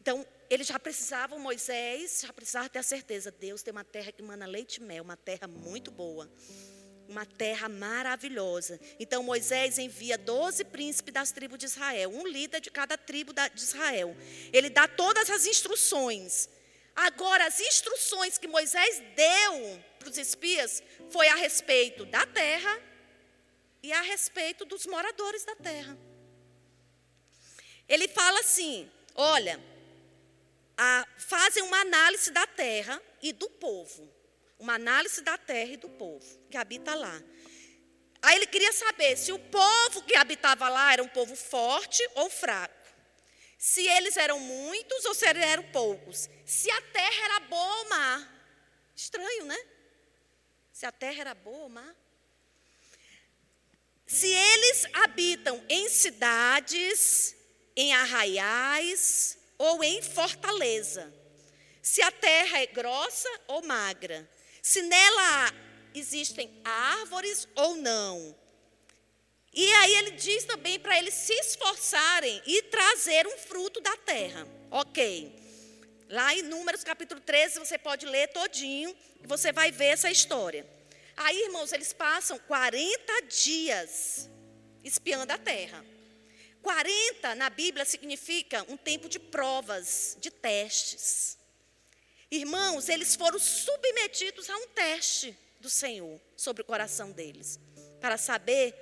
Então, 0.00 0.24
eles 0.48 0.68
já 0.68 0.78
precisavam, 0.78 1.40
Moisés 1.40 2.22
já 2.24 2.32
precisava 2.32 2.68
ter 2.68 2.78
a 2.78 2.84
certeza: 2.84 3.32
Deus 3.32 3.62
tem 3.62 3.72
uma 3.72 3.84
terra 3.84 4.12
que 4.12 4.22
mana 4.22 4.46
leite 4.46 4.76
e 4.76 4.82
mel, 4.82 5.02
uma 5.02 5.16
terra 5.16 5.48
muito 5.48 5.90
boa 5.90 6.30
uma 7.08 7.24
terra 7.24 7.68
maravilhosa. 7.68 8.80
Então 8.98 9.22
Moisés 9.22 9.78
envia 9.78 10.18
doze 10.18 10.64
príncipes 10.64 11.12
das 11.12 11.30
tribos 11.30 11.58
de 11.58 11.66
Israel, 11.66 12.10
um 12.10 12.26
líder 12.26 12.60
de 12.60 12.70
cada 12.70 12.96
tribo 12.96 13.32
de 13.32 13.60
Israel. 13.60 14.16
Ele 14.52 14.70
dá 14.70 14.88
todas 14.88 15.30
as 15.30 15.46
instruções. 15.46 16.48
Agora, 16.94 17.46
as 17.46 17.60
instruções 17.60 18.38
que 18.38 18.48
Moisés 18.48 19.02
deu 19.14 19.82
para 19.98 20.08
os 20.08 20.16
espias 20.16 20.82
foi 21.10 21.28
a 21.28 21.34
respeito 21.34 22.04
da 22.06 22.24
terra 22.26 22.80
e 23.82 23.92
a 23.92 24.00
respeito 24.00 24.64
dos 24.64 24.86
moradores 24.86 25.44
da 25.44 25.54
terra. 25.56 25.96
Ele 27.88 28.08
fala 28.08 28.40
assim: 28.40 28.90
olha, 29.14 29.62
a, 30.76 31.06
fazem 31.18 31.62
uma 31.62 31.80
análise 31.80 32.30
da 32.30 32.46
terra 32.46 33.00
e 33.22 33.32
do 33.32 33.48
povo 33.50 34.15
uma 34.58 34.74
análise 34.74 35.20
da 35.22 35.36
terra 35.36 35.72
e 35.72 35.76
do 35.76 35.88
povo 35.88 36.26
que 36.50 36.56
habita 36.56 36.94
lá. 36.94 37.22
Aí 38.22 38.36
ele 38.36 38.46
queria 38.46 38.72
saber 38.72 39.16
se 39.16 39.30
o 39.32 39.38
povo 39.38 40.02
que 40.02 40.16
habitava 40.16 40.68
lá 40.68 40.92
era 40.92 41.02
um 41.02 41.08
povo 41.08 41.36
forte 41.36 42.02
ou 42.14 42.30
fraco. 42.30 42.74
Se 43.58 43.86
eles 43.86 44.16
eram 44.16 44.38
muitos 44.40 45.04
ou 45.04 45.14
se 45.14 45.26
eram 45.26 45.62
poucos. 45.70 46.28
Se 46.44 46.70
a 46.70 46.80
terra 46.82 47.24
era 47.24 47.40
boa 47.40 47.78
ou 47.78 47.88
má. 47.88 48.28
Estranho, 48.94 49.44
né? 49.44 49.58
Se 50.72 50.86
a 50.86 50.92
terra 50.92 51.20
era 51.20 51.34
boa 51.34 51.64
ou 51.64 51.68
má. 51.68 51.94
Se 54.06 54.28
eles 54.28 54.86
habitam 54.92 55.64
em 55.68 55.88
cidades, 55.88 57.36
em 57.74 57.92
arraiais 57.94 59.38
ou 59.58 59.82
em 59.82 60.00
fortaleza. 60.02 61.12
Se 61.82 62.02
a 62.02 62.10
terra 62.10 62.60
é 62.60 62.66
grossa 62.66 63.28
ou 63.48 63.62
magra 63.62 64.28
se 64.66 64.82
nela 64.82 65.54
existem 65.94 66.50
árvores 66.64 67.46
ou 67.54 67.76
não. 67.76 68.36
E 69.52 69.72
aí 69.74 69.94
ele 69.94 70.10
diz 70.10 70.42
também 70.42 70.76
para 70.80 70.98
eles 70.98 71.14
se 71.14 71.32
esforçarem 71.34 72.42
e 72.44 72.62
trazer 72.62 73.28
um 73.28 73.38
fruto 73.38 73.80
da 73.80 73.96
terra. 73.98 74.44
Ok. 74.68 75.32
Lá 76.08 76.34
em 76.34 76.42
Números 76.42 76.82
capítulo 76.82 77.20
13, 77.20 77.60
você 77.60 77.78
pode 77.78 78.06
ler 78.06 78.26
todinho 78.32 78.92
e 79.22 79.26
você 79.28 79.52
vai 79.52 79.70
ver 79.70 79.86
essa 79.86 80.10
história. 80.10 80.66
Aí, 81.16 81.44
irmãos, 81.44 81.72
eles 81.72 81.92
passam 81.92 82.36
40 82.36 83.22
dias 83.22 84.28
espiando 84.82 85.32
a 85.32 85.38
terra. 85.38 85.84
40 86.60 87.36
na 87.36 87.48
Bíblia 87.48 87.84
significa 87.84 88.66
um 88.68 88.76
tempo 88.76 89.08
de 89.08 89.20
provas, 89.20 90.16
de 90.20 90.28
testes. 90.28 91.35
Irmãos, 92.30 92.88
eles 92.88 93.14
foram 93.14 93.38
submetidos 93.38 94.50
a 94.50 94.56
um 94.56 94.66
teste 94.68 95.36
do 95.60 95.70
Senhor 95.70 96.20
sobre 96.36 96.62
o 96.62 96.64
coração 96.64 97.12
deles, 97.12 97.60
para 98.00 98.16
saber 98.16 98.74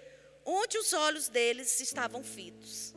onde 0.44 0.78
os 0.78 0.92
olhos 0.92 1.28
deles 1.28 1.80
estavam 1.80 2.24
fitos. 2.24 2.94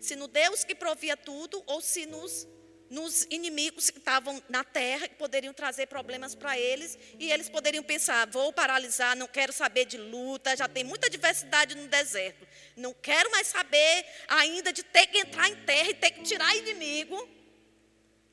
Se 0.00 0.14
no 0.14 0.28
Deus 0.28 0.62
que 0.62 0.74
provia 0.74 1.16
tudo 1.16 1.62
ou 1.66 1.80
se 1.80 2.06
nos 2.06 2.46
nos 2.88 3.26
inimigos 3.30 3.90
que 3.90 3.98
estavam 3.98 4.40
na 4.48 4.62
terra, 4.62 5.08
que 5.08 5.16
poderiam 5.16 5.52
trazer 5.52 5.86
problemas 5.86 6.36
para 6.36 6.56
eles, 6.56 6.96
e 7.18 7.32
eles 7.32 7.48
poderiam 7.48 7.82
pensar: 7.82 8.28
vou 8.28 8.52
paralisar, 8.52 9.16
não 9.16 9.26
quero 9.26 9.52
saber 9.52 9.86
de 9.86 9.98
luta, 9.98 10.56
já 10.56 10.68
tem 10.68 10.84
muita 10.84 11.10
diversidade 11.10 11.74
no 11.74 11.88
deserto, 11.88 12.46
não 12.76 12.94
quero 12.94 13.28
mais 13.32 13.48
saber 13.48 14.06
ainda 14.28 14.72
de 14.72 14.84
ter 14.84 15.08
que 15.08 15.18
entrar 15.18 15.48
em 15.48 15.56
terra 15.64 15.90
e 15.90 15.94
ter 15.94 16.12
que 16.12 16.22
tirar 16.22 16.56
inimigo. 16.56 17.28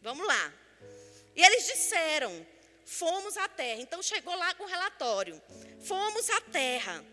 Vamos 0.01 0.27
lá. 0.27 0.53
E 1.35 1.43
eles 1.43 1.65
disseram: 1.65 2.45
fomos 2.85 3.37
à 3.37 3.47
terra. 3.47 3.81
Então 3.81 4.01
chegou 4.01 4.35
lá 4.35 4.53
com 4.53 4.63
o 4.63 4.67
relatório: 4.67 5.41
fomos 5.83 6.29
à 6.29 6.41
terra. 6.41 7.03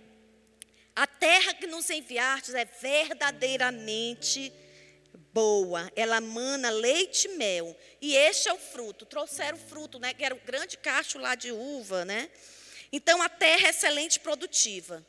A 0.94 1.06
terra 1.06 1.54
que 1.54 1.66
nos 1.66 1.88
enviastes 1.88 2.54
é 2.54 2.64
verdadeiramente 2.64 4.52
boa, 5.32 5.90
ela 5.94 6.20
mana 6.20 6.70
leite 6.70 7.26
e 7.26 7.36
mel. 7.36 7.76
E 8.00 8.16
este 8.16 8.48
é 8.48 8.52
o 8.52 8.58
fruto. 8.58 9.06
Trouxeram 9.06 9.56
o 9.56 9.60
fruto, 9.60 9.98
né? 9.98 10.12
Que 10.12 10.24
era 10.24 10.34
o 10.34 10.40
grande 10.40 10.76
cacho 10.76 11.18
lá 11.18 11.34
de 11.34 11.52
uva, 11.52 12.04
né? 12.04 12.30
Então 12.92 13.22
a 13.22 13.28
terra 13.28 13.68
é 13.68 13.70
excelente 13.70 14.16
e 14.16 14.20
produtiva. 14.20 15.06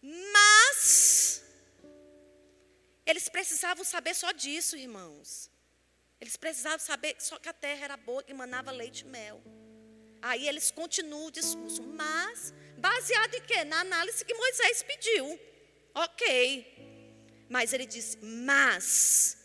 Mas 0.00 1.42
eles 3.04 3.28
precisavam 3.28 3.84
saber 3.84 4.14
só 4.14 4.30
disso, 4.32 4.76
irmãos. 4.76 5.50
Eles 6.20 6.36
precisavam 6.36 6.78
saber 6.78 7.16
só 7.18 7.38
que 7.38 7.48
a 7.48 7.52
terra 7.52 7.84
era 7.84 7.96
boa, 7.96 8.22
que 8.22 8.34
manava 8.34 8.70
leite 8.70 9.02
e 9.02 9.06
mel. 9.06 9.40
Aí 10.20 10.48
eles 10.48 10.70
continuam 10.70 11.26
o 11.26 11.30
discurso, 11.30 11.82
mas 11.82 12.52
baseado 12.76 13.34
em 13.34 13.42
quê? 13.42 13.64
Na 13.64 13.80
análise 13.80 14.24
que 14.24 14.34
Moisés 14.34 14.82
pediu. 14.82 15.38
Ok. 15.94 17.46
Mas 17.48 17.72
ele 17.72 17.86
disse, 17.86 18.18
mas 18.20 19.38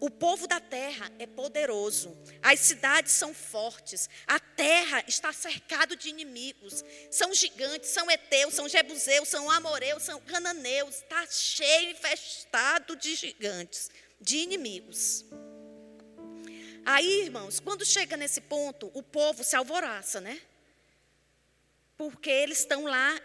o 0.00 0.10
povo 0.10 0.46
da 0.46 0.60
terra 0.60 1.10
é 1.18 1.26
poderoso, 1.26 2.16
as 2.42 2.60
cidades 2.60 3.12
são 3.12 3.32
fortes, 3.32 4.08
a 4.26 4.38
terra 4.38 5.02
está 5.08 5.32
cercada 5.32 5.96
de 5.96 6.10
inimigos, 6.10 6.84
são 7.10 7.32
gigantes, 7.32 7.90
são 7.90 8.10
heteus, 8.10 8.54
são 8.54 8.68
jebuseus, 8.68 9.28
são 9.28 9.50
amoreus, 9.50 10.02
são 10.02 10.20
cananeus, 10.20 10.96
está 10.96 11.26
cheio 11.26 11.90
e 11.90 11.94
festado 11.94 12.94
de 12.96 13.14
gigantes, 13.14 13.90
de 14.20 14.36
inimigos. 14.36 15.24
Aí, 16.88 17.22
irmãos, 17.22 17.58
quando 17.58 17.84
chega 17.84 18.16
nesse 18.16 18.40
ponto, 18.40 18.92
o 18.94 19.02
povo 19.02 19.42
se 19.42 19.56
alvoraça, 19.56 20.20
né? 20.20 20.40
Porque 21.98 22.30
eles 22.30 22.60
estão 22.60 22.84
lá 22.84 23.20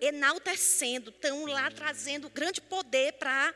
enaltecendo, 0.00 1.10
estão 1.10 1.46
lá 1.46 1.70
trazendo 1.70 2.28
grande 2.28 2.60
poder 2.60 3.12
para 3.12 3.54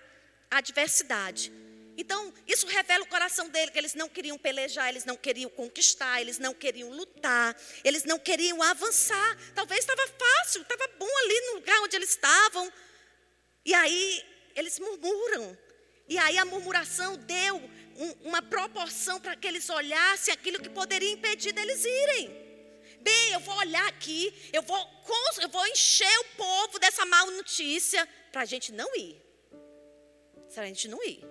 a 0.48 0.59
adversidade. 0.59 1.53
Então, 1.96 2.32
isso 2.46 2.64
revela 2.68 3.03
o 3.03 3.09
coração 3.09 3.48
dele, 3.48 3.72
que 3.72 3.78
eles 3.78 3.92
não 3.92 4.09
queriam 4.09 4.38
pelejar, 4.38 4.88
eles 4.88 5.05
não 5.05 5.16
queriam 5.16 5.51
conquistar, 5.51 6.20
eles 6.20 6.38
não 6.38 6.55
queriam 6.55 6.88
lutar, 6.88 7.57
eles 7.82 8.05
não 8.05 8.20
queriam 8.20 8.62
avançar. 8.62 9.36
Talvez 9.53 9.80
estava 9.80 10.07
fácil, 10.07 10.62
estava 10.62 10.86
bom 10.96 11.18
ali 11.24 11.40
no 11.48 11.55
lugar 11.55 11.80
onde 11.80 11.96
eles 11.96 12.11
estavam. 12.11 12.72
E 13.64 13.74
aí, 13.74 14.24
eles 14.55 14.78
murmuram. 14.78 15.59
E 16.09 16.16
aí, 16.18 16.38
a 16.38 16.44
murmuração 16.44 17.16
deu 17.16 17.68
um, 18.01 18.28
uma 18.28 18.40
proporção 18.40 19.20
para 19.20 19.36
que 19.36 19.46
eles 19.46 19.68
olhassem 19.68 20.32
aquilo 20.32 20.59
que 20.59 20.70
poderia 20.70 21.12
impedir 21.12 21.53
deles 21.53 21.84
irem. 21.84 22.28
Bem, 23.03 23.32
eu 23.32 23.40
vou 23.40 23.55
olhar 23.57 23.86
aqui, 23.88 24.32
eu 24.53 24.62
vou, 24.62 24.78
eu 25.40 25.48
vou 25.48 25.66
encher 25.66 26.18
o 26.20 26.24
povo 26.36 26.78
dessa 26.78 27.05
má 27.05 27.26
notícia 27.26 28.07
para 28.32 28.42
a 28.42 28.44
gente 28.44 28.72
não 28.72 28.94
ir. 28.96 29.20
Para 30.55 30.64
a 30.64 30.66
gente 30.66 30.88
não 30.88 31.03
ir. 31.05 31.22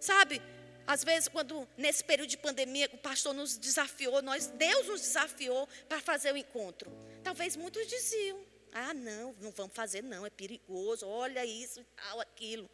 Sabe, 0.00 0.42
às 0.86 1.04
vezes, 1.04 1.28
quando 1.28 1.68
nesse 1.76 2.02
período 2.02 2.28
de 2.28 2.36
pandemia, 2.36 2.90
o 2.92 2.98
pastor 2.98 3.32
nos 3.32 3.56
desafiou, 3.56 4.20
nós, 4.22 4.48
Deus 4.48 4.86
nos 4.86 5.00
desafiou 5.00 5.68
para 5.88 6.00
fazer 6.00 6.32
o 6.32 6.36
encontro. 6.36 6.90
Talvez 7.22 7.56
muitos 7.56 7.86
diziam: 7.86 8.44
ah, 8.72 8.94
não, 8.94 9.34
não 9.40 9.50
vamos 9.52 9.74
fazer, 9.74 10.02
não, 10.02 10.24
é 10.24 10.30
perigoso, 10.30 11.06
olha 11.06 11.44
isso 11.44 11.80
e 11.80 11.84
tal, 11.96 12.20
aquilo. 12.20 12.70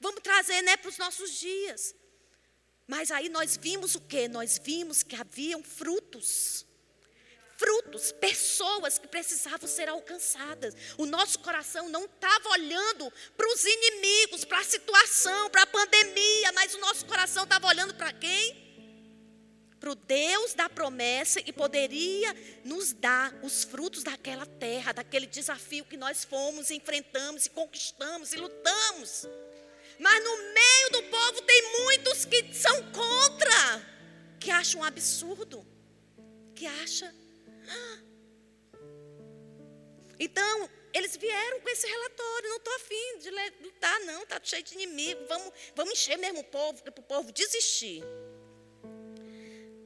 Vamos 0.00 0.20
trazer 0.20 0.62
né, 0.62 0.76
para 0.76 0.88
os 0.88 0.98
nossos 0.98 1.38
dias. 1.38 1.94
Mas 2.86 3.10
aí 3.10 3.28
nós 3.28 3.56
vimos 3.56 3.94
o 3.94 4.00
que? 4.00 4.28
Nós 4.28 4.60
vimos 4.62 5.02
que 5.02 5.16
haviam 5.16 5.62
frutos 5.62 6.66
frutos, 7.56 8.12
pessoas 8.12 8.98
que 8.98 9.06
precisavam 9.06 9.68
ser 9.68 9.88
alcançadas. 9.88 10.74
O 10.98 11.06
nosso 11.06 11.38
coração 11.38 11.88
não 11.88 12.04
estava 12.04 12.48
olhando 12.50 13.12
para 13.36 13.48
os 13.48 13.64
inimigos, 13.64 14.44
para 14.44 14.58
a 14.58 14.64
situação, 14.64 15.50
para 15.50 15.62
a 15.62 15.66
pandemia, 15.66 16.52
mas 16.52 16.74
o 16.74 16.80
nosso 16.80 17.06
coração 17.06 17.44
estava 17.44 17.66
olhando 17.66 17.94
para 17.94 18.12
quem? 18.12 18.62
Para 19.78 19.90
o 19.90 19.94
Deus 19.94 20.54
da 20.54 20.68
promessa 20.68 21.40
e 21.40 21.52
poderia 21.52 22.34
nos 22.64 22.92
dar 22.92 23.34
os 23.42 23.64
frutos 23.64 24.02
daquela 24.02 24.46
terra, 24.46 24.92
daquele 24.92 25.26
desafio 25.26 25.84
que 25.84 25.96
nós 25.96 26.24
fomos, 26.24 26.70
enfrentamos 26.70 27.46
e 27.46 27.50
conquistamos 27.50 28.32
e 28.32 28.36
lutamos. 28.36 29.26
Mas 29.98 30.24
no 30.24 30.36
meio 30.36 30.90
do 30.92 31.02
povo 31.04 31.42
tem 31.42 31.62
muitos 31.80 32.24
que 32.24 32.52
são 32.52 32.92
contra, 32.92 33.82
que 34.40 34.50
acham 34.50 34.80
um 34.80 34.84
absurdo, 34.84 35.66
que 36.54 36.66
acham 36.66 37.12
então, 40.18 40.70
eles 40.92 41.16
vieram 41.16 41.60
com 41.60 41.68
esse 41.68 41.86
relatório, 41.86 42.50
não 42.50 42.56
estou 42.56 42.74
afim 42.76 43.18
de 43.18 43.30
lutar, 43.62 44.00
não, 44.00 44.22
está 44.22 44.40
cheio 44.42 44.62
de 44.62 44.74
inimigo, 44.74 45.24
vamos, 45.28 45.52
vamos 45.74 45.92
encher 45.94 46.16
mesmo 46.18 46.40
o 46.40 46.44
povo, 46.44 46.82
para 46.82 47.00
o 47.00 47.02
povo 47.02 47.32
desistir. 47.32 48.02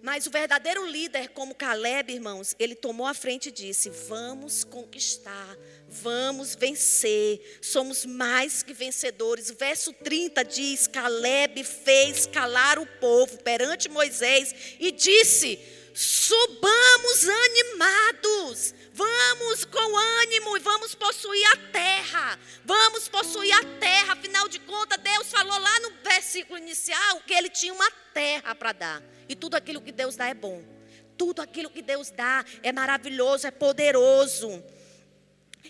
Mas 0.08 0.26
o 0.26 0.30
verdadeiro 0.30 0.86
líder, 0.86 1.28
como 1.34 1.54
Caleb, 1.54 2.14
irmãos, 2.14 2.56
ele 2.58 2.74
tomou 2.74 3.06
a 3.06 3.12
frente 3.12 3.50
e 3.50 3.52
disse: 3.52 3.90
Vamos 3.90 4.64
conquistar, 4.64 5.54
vamos 5.86 6.54
vencer, 6.54 7.58
somos 7.60 8.06
mais 8.06 8.62
que 8.62 8.72
vencedores. 8.72 9.50
O 9.50 9.54
verso 9.54 9.92
30 9.92 10.42
diz: 10.46 10.86
Caleb 10.86 11.62
fez 11.62 12.24
calar 12.24 12.78
o 12.78 12.86
povo 12.86 13.36
perante 13.42 13.90
Moisés 13.90 14.54
e 14.80 14.90
disse: 14.90 15.58
subamos 15.98 17.28
animados, 17.28 18.72
vamos 18.94 19.64
com 19.64 19.98
ânimo 19.98 20.56
e 20.56 20.60
vamos 20.60 20.94
possuir 20.94 21.44
a 21.52 21.56
terra, 21.72 22.38
vamos 22.64 23.08
possuir 23.08 23.52
a 23.52 23.64
terra. 23.80 24.12
Afinal 24.12 24.48
de 24.48 24.60
contas, 24.60 24.98
Deus 25.02 25.28
falou 25.28 25.58
lá 25.58 25.80
no 25.80 25.90
versículo 26.02 26.58
inicial 26.58 27.20
que 27.26 27.34
Ele 27.34 27.50
tinha 27.50 27.74
uma 27.74 27.90
terra 28.14 28.54
para 28.54 28.72
dar, 28.72 29.02
e 29.28 29.36
tudo 29.36 29.56
aquilo 29.56 29.80
que 29.80 29.92
Deus 29.92 30.16
dá 30.16 30.28
é 30.28 30.34
bom, 30.34 30.62
tudo 31.16 31.42
aquilo 31.42 31.70
que 31.70 31.82
Deus 31.82 32.10
dá 32.10 32.44
é 32.62 32.72
maravilhoso, 32.72 33.46
é 33.46 33.50
poderoso. 33.50 34.62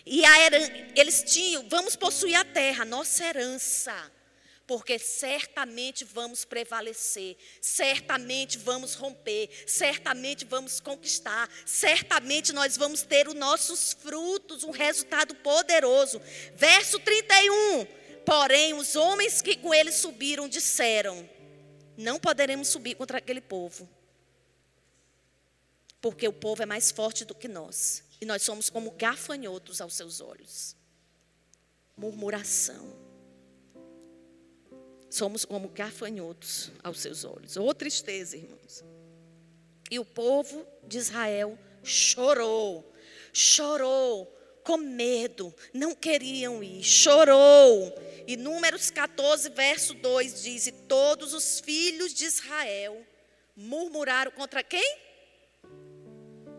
E 0.05 0.23
a, 0.23 0.47
eles 0.95 1.23
tinham, 1.23 1.67
vamos 1.67 1.95
possuir 1.95 2.35
a 2.35 2.45
terra, 2.45 2.85
nossa 2.85 3.25
herança 3.25 3.93
porque 4.69 4.99
certamente 4.99 6.05
vamos 6.05 6.45
prevalecer, 6.45 7.35
certamente 7.59 8.55
vamos 8.59 8.93
romper, 8.93 9.49
certamente 9.65 10.45
vamos 10.45 10.79
conquistar, 10.79 11.49
certamente 11.65 12.53
nós 12.53 12.77
vamos 12.77 13.01
ter 13.01 13.27
os 13.27 13.33
nossos 13.33 13.93
frutos, 13.99 14.63
um 14.63 14.69
resultado 14.69 15.33
poderoso. 15.33 16.21
Verso 16.53 16.99
31. 16.99 17.87
Porém, 18.23 18.75
os 18.75 18.95
homens 18.95 19.41
que 19.41 19.57
com 19.57 19.73
ele 19.73 19.91
subiram 19.91 20.47
disseram: 20.47 21.27
Não 21.99 22.19
poderemos 22.19 22.67
subir 22.69 22.95
contra 22.95 23.17
aquele 23.17 23.41
povo, 23.41 23.87
porque 26.01 26.27
o 26.27 26.33
povo 26.33 26.63
é 26.63 26.65
mais 26.65 26.91
forte 26.91 27.25
do 27.25 27.35
que 27.35 27.47
nós, 27.47 28.03
e 28.21 28.25
nós 28.25 28.41
somos 28.41 28.69
como 28.69 28.91
gafanhotos 28.91 29.81
aos 29.81 29.93
seus 29.93 30.21
olhos. 30.21 30.75
Murmuração 31.97 33.09
Somos 35.09 35.43
como 35.43 35.69
gafanhotos 35.69 36.71
aos 36.83 36.99
seus 36.99 37.25
olhos. 37.25 37.57
Ô 37.57 37.65
oh, 37.65 37.73
tristeza, 37.73 38.37
irmãos. 38.37 38.83
E 39.89 39.97
o 39.97 40.05
povo 40.05 40.65
de 40.87 40.99
Israel 40.99 41.57
chorou, 41.83 42.93
chorou, 43.33 44.31
com 44.69 44.77
medo, 44.77 45.51
não 45.73 45.95
queriam 45.95 46.63
ir, 46.63 46.83
chorou. 46.83 47.91
E 48.27 48.37
Números 48.37 48.91
14, 48.91 49.49
verso 49.49 49.95
2 49.95 50.43
diz: 50.43 50.67
E 50.67 50.71
todos 50.71 51.33
os 51.33 51.59
filhos 51.59 52.13
de 52.13 52.25
Israel 52.25 53.03
murmuraram 53.57 54.29
contra 54.29 54.61
quem? 54.61 54.97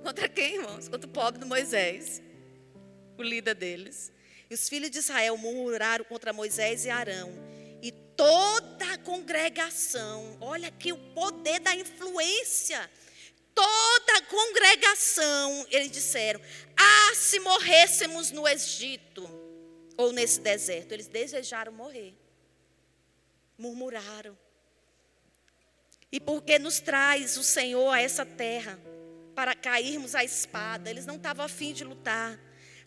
Contra 0.02 0.28
quem, 0.28 0.56
irmãos? 0.56 0.88
Contra 0.88 1.08
o 1.08 1.12
pobre 1.12 1.38
de 1.38 1.46
Moisés. 1.46 2.20
o 3.16 3.22
líder 3.22 3.54
deles. 3.54 4.12
E 4.50 4.54
os 4.54 4.68
filhos 4.68 4.90
de 4.90 4.98
Israel 4.98 5.36
murmuraram 5.36 6.04
contra 6.04 6.32
Moisés 6.32 6.84
e 6.84 6.90
Arão. 6.90 7.30
E 7.80 7.92
toda 7.92 8.92
a 8.92 8.98
congregação, 8.98 10.36
olha 10.40 10.66
aqui 10.66 10.92
o 10.92 10.98
poder 11.14 11.60
da 11.60 11.76
influência. 11.76 12.90
Toda 13.54 14.18
a 14.18 14.22
congregação, 14.22 15.66
eles 15.70 15.90
disseram: 15.90 16.40
Ah, 16.76 17.14
se 17.14 17.38
morrêssemos 17.40 18.30
no 18.30 18.46
Egito 18.48 19.28
ou 19.96 20.12
nesse 20.12 20.40
deserto. 20.40 20.92
Eles 20.92 21.06
desejaram 21.06 21.72
morrer. 21.72 22.14
Murmuraram. 23.58 24.36
E 26.10 26.18
porque 26.18 26.58
nos 26.58 26.80
traz 26.80 27.36
o 27.36 27.42
Senhor 27.42 27.90
a 27.90 28.00
essa 28.00 28.24
terra 28.24 28.78
para 29.34 29.54
cairmos 29.54 30.14
à 30.14 30.24
espada, 30.24 30.90
eles 30.90 31.06
não 31.06 31.16
estavam 31.16 31.44
afim 31.44 31.72
de 31.72 31.84
lutar 31.84 32.38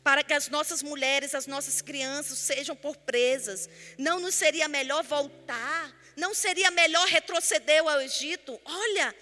para 0.03 0.22
que 0.22 0.34
as 0.34 0.49
nossas 0.49 0.84
mulheres, 0.84 1.34
as 1.34 1.47
nossas 1.47 1.82
crianças 1.82 2.38
sejam 2.38 2.76
por 2.76 2.97
presas. 2.97 3.70
Não 3.97 4.20
nos 4.20 4.36
seria 4.36 4.68
melhor 4.68 5.01
voltar? 5.03 5.95
Não 6.18 6.34
seria 6.34 6.70
melhor 6.72 7.07
retroceder 7.07 7.82
ao 7.82 8.01
Egito? 8.01 8.59
Olha 8.66 9.16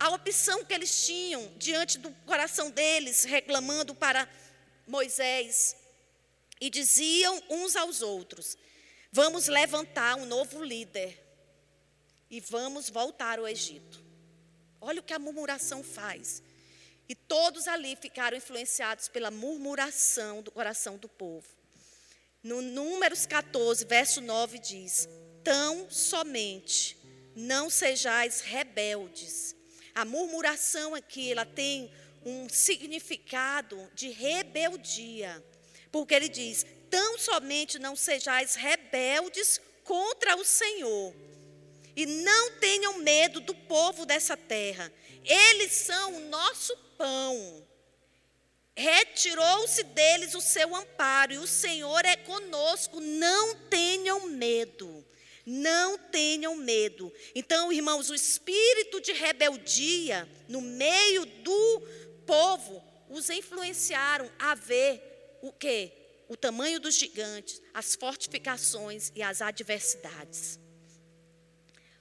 a 0.00 0.08
opção 0.08 0.64
que 0.64 0.72
eles 0.72 1.04
tinham 1.04 1.52
diante 1.58 1.98
do 1.98 2.10
coração 2.24 2.70
deles, 2.70 3.24
reclamando 3.24 3.94
para 3.94 4.26
Moisés. 4.86 5.76
E 6.58 6.70
diziam 6.70 7.40
uns 7.50 7.76
aos 7.76 8.00
outros: 8.00 8.56
Vamos 9.12 9.46
levantar 9.46 10.16
um 10.16 10.24
novo 10.24 10.64
líder 10.64 11.22
e 12.30 12.40
vamos 12.40 12.88
voltar 12.88 13.38
ao 13.38 13.46
Egito. 13.46 14.02
Olha 14.80 15.00
o 15.00 15.02
que 15.02 15.12
a 15.12 15.18
murmuração 15.18 15.84
faz. 15.84 16.42
E 17.06 17.14
todos 17.14 17.68
ali 17.68 17.96
ficaram 17.96 18.36
influenciados 18.36 19.08
pela 19.08 19.30
murmuração 19.30 20.42
do 20.42 20.50
coração 20.50 20.96
do 20.96 21.08
povo. 21.08 21.46
No 22.42 22.62
Números 22.62 23.26
14, 23.26 23.84
verso 23.84 24.20
9 24.22 24.58
diz: 24.58 25.08
Tão 25.44 25.90
somente 25.90 26.96
não 27.36 27.68
sejais 27.68 28.40
rebeldes. 28.40 29.59
A 30.00 30.04
murmuração 30.06 30.94
aqui, 30.94 31.30
ela 31.30 31.44
tem 31.44 31.92
um 32.24 32.48
significado 32.48 33.86
de 33.94 34.08
rebeldia. 34.08 35.44
Porque 35.92 36.14
ele 36.14 36.30
diz: 36.30 36.64
Tão 36.88 37.18
somente 37.18 37.78
não 37.78 37.94
sejais 37.94 38.54
rebeldes 38.54 39.60
contra 39.84 40.36
o 40.36 40.44
Senhor. 40.44 41.14
E 41.94 42.06
não 42.06 42.52
tenham 42.52 42.96
medo 43.00 43.40
do 43.40 43.54
povo 43.54 44.06
dessa 44.06 44.38
terra. 44.38 44.90
Eles 45.22 45.72
são 45.72 46.16
o 46.16 46.28
nosso 46.30 46.74
pão. 46.96 47.68
Retirou-se 48.74 49.82
deles 49.82 50.34
o 50.34 50.40
seu 50.40 50.74
amparo, 50.74 51.34
e 51.34 51.36
o 51.36 51.46
Senhor 51.46 52.06
é 52.06 52.16
conosco. 52.16 53.02
Não 53.02 53.54
tenham 53.68 54.28
medo. 54.28 55.04
Não 55.52 55.98
tenham 55.98 56.54
medo. 56.54 57.12
Então, 57.34 57.72
irmãos, 57.72 58.08
o 58.08 58.14
espírito 58.14 59.00
de 59.00 59.10
rebeldia 59.10 60.28
no 60.48 60.60
meio 60.60 61.26
do 61.26 61.80
povo 62.24 62.80
os 63.08 63.28
influenciaram 63.28 64.30
a 64.38 64.54
ver 64.54 65.02
o 65.42 65.52
que? 65.52 65.90
O 66.28 66.36
tamanho 66.36 66.78
dos 66.78 66.94
gigantes, 66.94 67.60
as 67.74 67.96
fortificações 67.96 69.10
e 69.16 69.24
as 69.24 69.42
adversidades. 69.42 70.60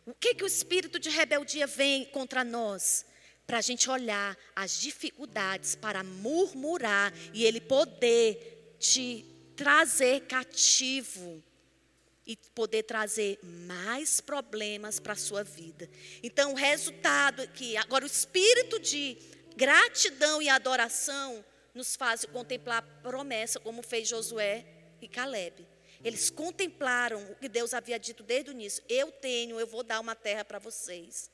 O 0.05 0.13
que, 0.13 0.35
que 0.35 0.43
o 0.43 0.47
espírito 0.47 0.99
de 0.99 1.09
rebeldia 1.09 1.65
vem 1.65 2.05
contra 2.05 2.43
nós? 2.43 3.03
para 3.47 3.57
a 3.57 3.61
gente 3.61 3.89
olhar 3.89 4.37
as 4.55 4.79
dificuldades, 4.79 5.73
para 5.73 6.03
murmurar 6.03 7.11
e 7.33 7.43
Ele 7.43 7.59
poder 7.59 8.75
te 8.79 9.25
trazer 9.55 10.27
cativo 10.27 11.43
e 12.29 12.37
poder 12.53 12.83
trazer 12.83 13.39
mais 13.43 14.21
problemas 14.21 14.99
para 14.99 15.13
a 15.13 15.15
sua 15.15 15.43
vida. 15.43 15.89
Então, 16.21 16.51
o 16.51 16.55
resultado 16.55 17.41
aqui, 17.41 17.75
agora 17.75 18.03
o 18.03 18.07
espírito 18.07 18.79
de 18.79 19.17
gratidão 19.55 20.39
e 20.39 20.47
adoração 20.47 21.43
nos 21.73 21.95
faz 21.95 22.25
contemplar 22.25 22.83
a 22.83 23.01
promessa, 23.01 23.59
como 23.59 23.81
fez 23.81 24.07
Josué 24.07 24.63
e 25.01 25.07
Caleb. 25.07 25.67
Eles 26.03 26.29
contemplaram 26.29 27.19
o 27.31 27.35
que 27.35 27.49
Deus 27.49 27.73
havia 27.73 27.97
dito 27.97 28.21
desde 28.21 28.51
o 28.51 28.53
início: 28.53 28.83
Eu 28.87 29.11
tenho, 29.11 29.59
eu 29.59 29.65
vou 29.65 29.81
dar 29.81 29.99
uma 29.99 30.13
terra 30.13 30.45
para 30.45 30.59
vocês. 30.59 31.31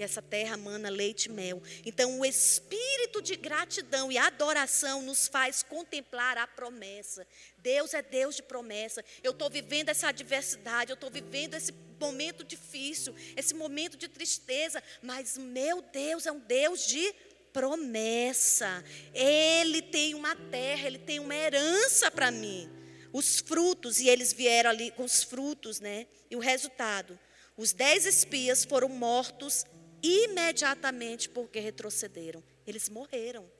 E 0.00 0.02
essa 0.02 0.22
terra 0.22 0.56
mana 0.56 0.88
leite 0.88 1.26
e 1.26 1.28
mel. 1.28 1.62
Então, 1.84 2.20
o 2.20 2.24
espírito 2.24 3.20
de 3.20 3.36
gratidão 3.36 4.10
e 4.10 4.16
adoração 4.16 5.02
nos 5.02 5.28
faz 5.28 5.62
contemplar 5.62 6.38
a 6.38 6.46
promessa. 6.46 7.26
Deus 7.58 7.92
é 7.92 8.00
Deus 8.00 8.36
de 8.36 8.42
promessa. 8.42 9.04
Eu 9.22 9.32
estou 9.32 9.50
vivendo 9.50 9.90
essa 9.90 10.08
adversidade, 10.08 10.90
eu 10.90 10.94
estou 10.94 11.10
vivendo 11.10 11.52
esse 11.52 11.74
momento 12.00 12.42
difícil, 12.42 13.14
esse 13.36 13.52
momento 13.52 13.98
de 13.98 14.08
tristeza, 14.08 14.82
mas 15.02 15.36
meu 15.36 15.82
Deus 15.82 16.24
é 16.24 16.32
um 16.32 16.40
Deus 16.40 16.86
de 16.86 17.14
promessa. 17.52 18.82
Ele 19.12 19.82
tem 19.82 20.14
uma 20.14 20.34
terra, 20.34 20.86
ele 20.86 20.98
tem 20.98 21.18
uma 21.18 21.34
herança 21.34 22.10
para 22.10 22.30
mim. 22.30 22.70
Os 23.12 23.40
frutos, 23.40 24.00
e 24.00 24.08
eles 24.08 24.32
vieram 24.32 24.70
ali 24.70 24.92
com 24.92 25.04
os 25.04 25.22
frutos, 25.22 25.78
né? 25.78 26.06
E 26.30 26.36
o 26.36 26.38
resultado: 26.38 27.18
os 27.54 27.74
dez 27.74 28.06
espias 28.06 28.64
foram 28.64 28.88
mortos 28.88 29.66
imediatamente 30.02 31.28
porque 31.28 31.60
retrocederam. 31.60 32.42
Eles 32.66 32.88
morreram. 32.88 33.50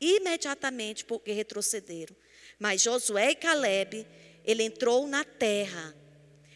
Imediatamente 0.00 1.04
porque 1.04 1.32
retrocederam. 1.32 2.16
Mas 2.58 2.82
Josué 2.82 3.30
e 3.30 3.36
Caleb, 3.36 4.06
ele 4.44 4.64
entrou 4.64 5.06
na 5.06 5.24
terra, 5.24 5.94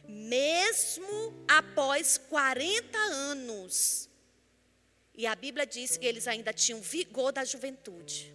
mesmo 0.08 1.44
após 1.46 2.18
40 2.18 2.98
anos. 2.98 4.08
E 5.14 5.26
a 5.26 5.34
Bíblia 5.34 5.66
diz 5.66 5.96
que 5.96 6.06
eles 6.06 6.28
ainda 6.28 6.52
tinham 6.52 6.80
vigor 6.80 7.32
da 7.32 7.44
juventude. 7.44 8.34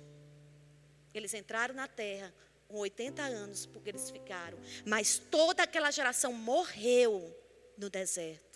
Eles 1.14 1.34
entraram 1.34 1.76
na 1.76 1.88
terra 1.88 2.34
com 2.68 2.78
80 2.78 3.22
anos, 3.22 3.66
porque 3.66 3.90
eles 3.90 4.10
ficaram. 4.10 4.58
Mas 4.86 5.20
toda 5.30 5.64
aquela 5.64 5.92
geração 5.92 6.34
morreu 6.34 7.38
no 7.78 7.90
deserto. 7.90 8.51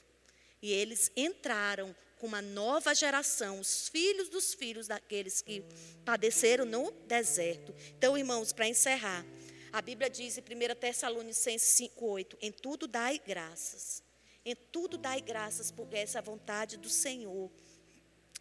E 0.65 0.71
eles 0.73 1.11
entraram 1.15 1.95
com 2.17 2.25
uma 2.25 2.41
nova 2.41 2.95
geração, 2.95 3.59
os 3.59 3.87
filhos 3.87 4.29
dos 4.29 4.55
filhos 4.55 4.87
daqueles 4.87 5.39
que 5.39 5.63
padeceram 6.03 6.65
no 6.65 6.89
deserto. 7.07 7.71
Então, 7.95 8.17
irmãos, 8.17 8.51
para 8.51 8.67
encerrar, 8.67 9.23
a 9.71 9.79
Bíblia 9.79 10.09
diz 10.09 10.39
em 10.39 10.41
1 10.41 10.75
Tessalonicenses 10.79 11.79
5,8: 11.79 12.35
Em 12.41 12.51
tudo 12.51 12.87
dai 12.87 13.21
graças. 13.23 14.01
Em 14.43 14.55
tudo 14.55 14.97
dai 14.97 15.21
graças, 15.21 15.69
porque 15.69 15.97
essa 15.97 16.17
é 16.17 16.19
a 16.19 16.23
vontade 16.23 16.77
do 16.77 16.89
Senhor. 16.89 17.51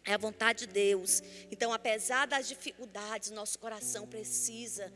É 0.03 0.15
a 0.15 0.17
vontade 0.17 0.65
de 0.65 0.73
Deus. 0.73 1.21
Então, 1.51 1.71
apesar 1.71 2.25
das 2.25 2.47
dificuldades, 2.47 3.29
nosso 3.29 3.59
coração 3.59 4.07
precisa 4.07 4.91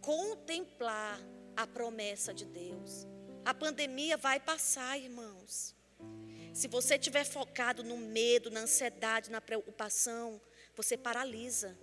contemplar 0.00 1.20
a 1.54 1.66
promessa 1.66 2.32
de 2.32 2.46
Deus. 2.46 3.06
A 3.44 3.52
pandemia 3.52 4.16
vai 4.16 4.40
passar, 4.40 4.98
irmãos. 4.98 5.78
Se 6.52 6.68
você 6.68 6.96
estiver 6.96 7.24
focado 7.24 7.82
no 7.82 7.96
medo, 7.96 8.50
na 8.50 8.60
ansiedade, 8.60 9.30
na 9.30 9.40
preocupação, 9.40 10.40
você 10.74 10.96
paralisa. 10.96 11.78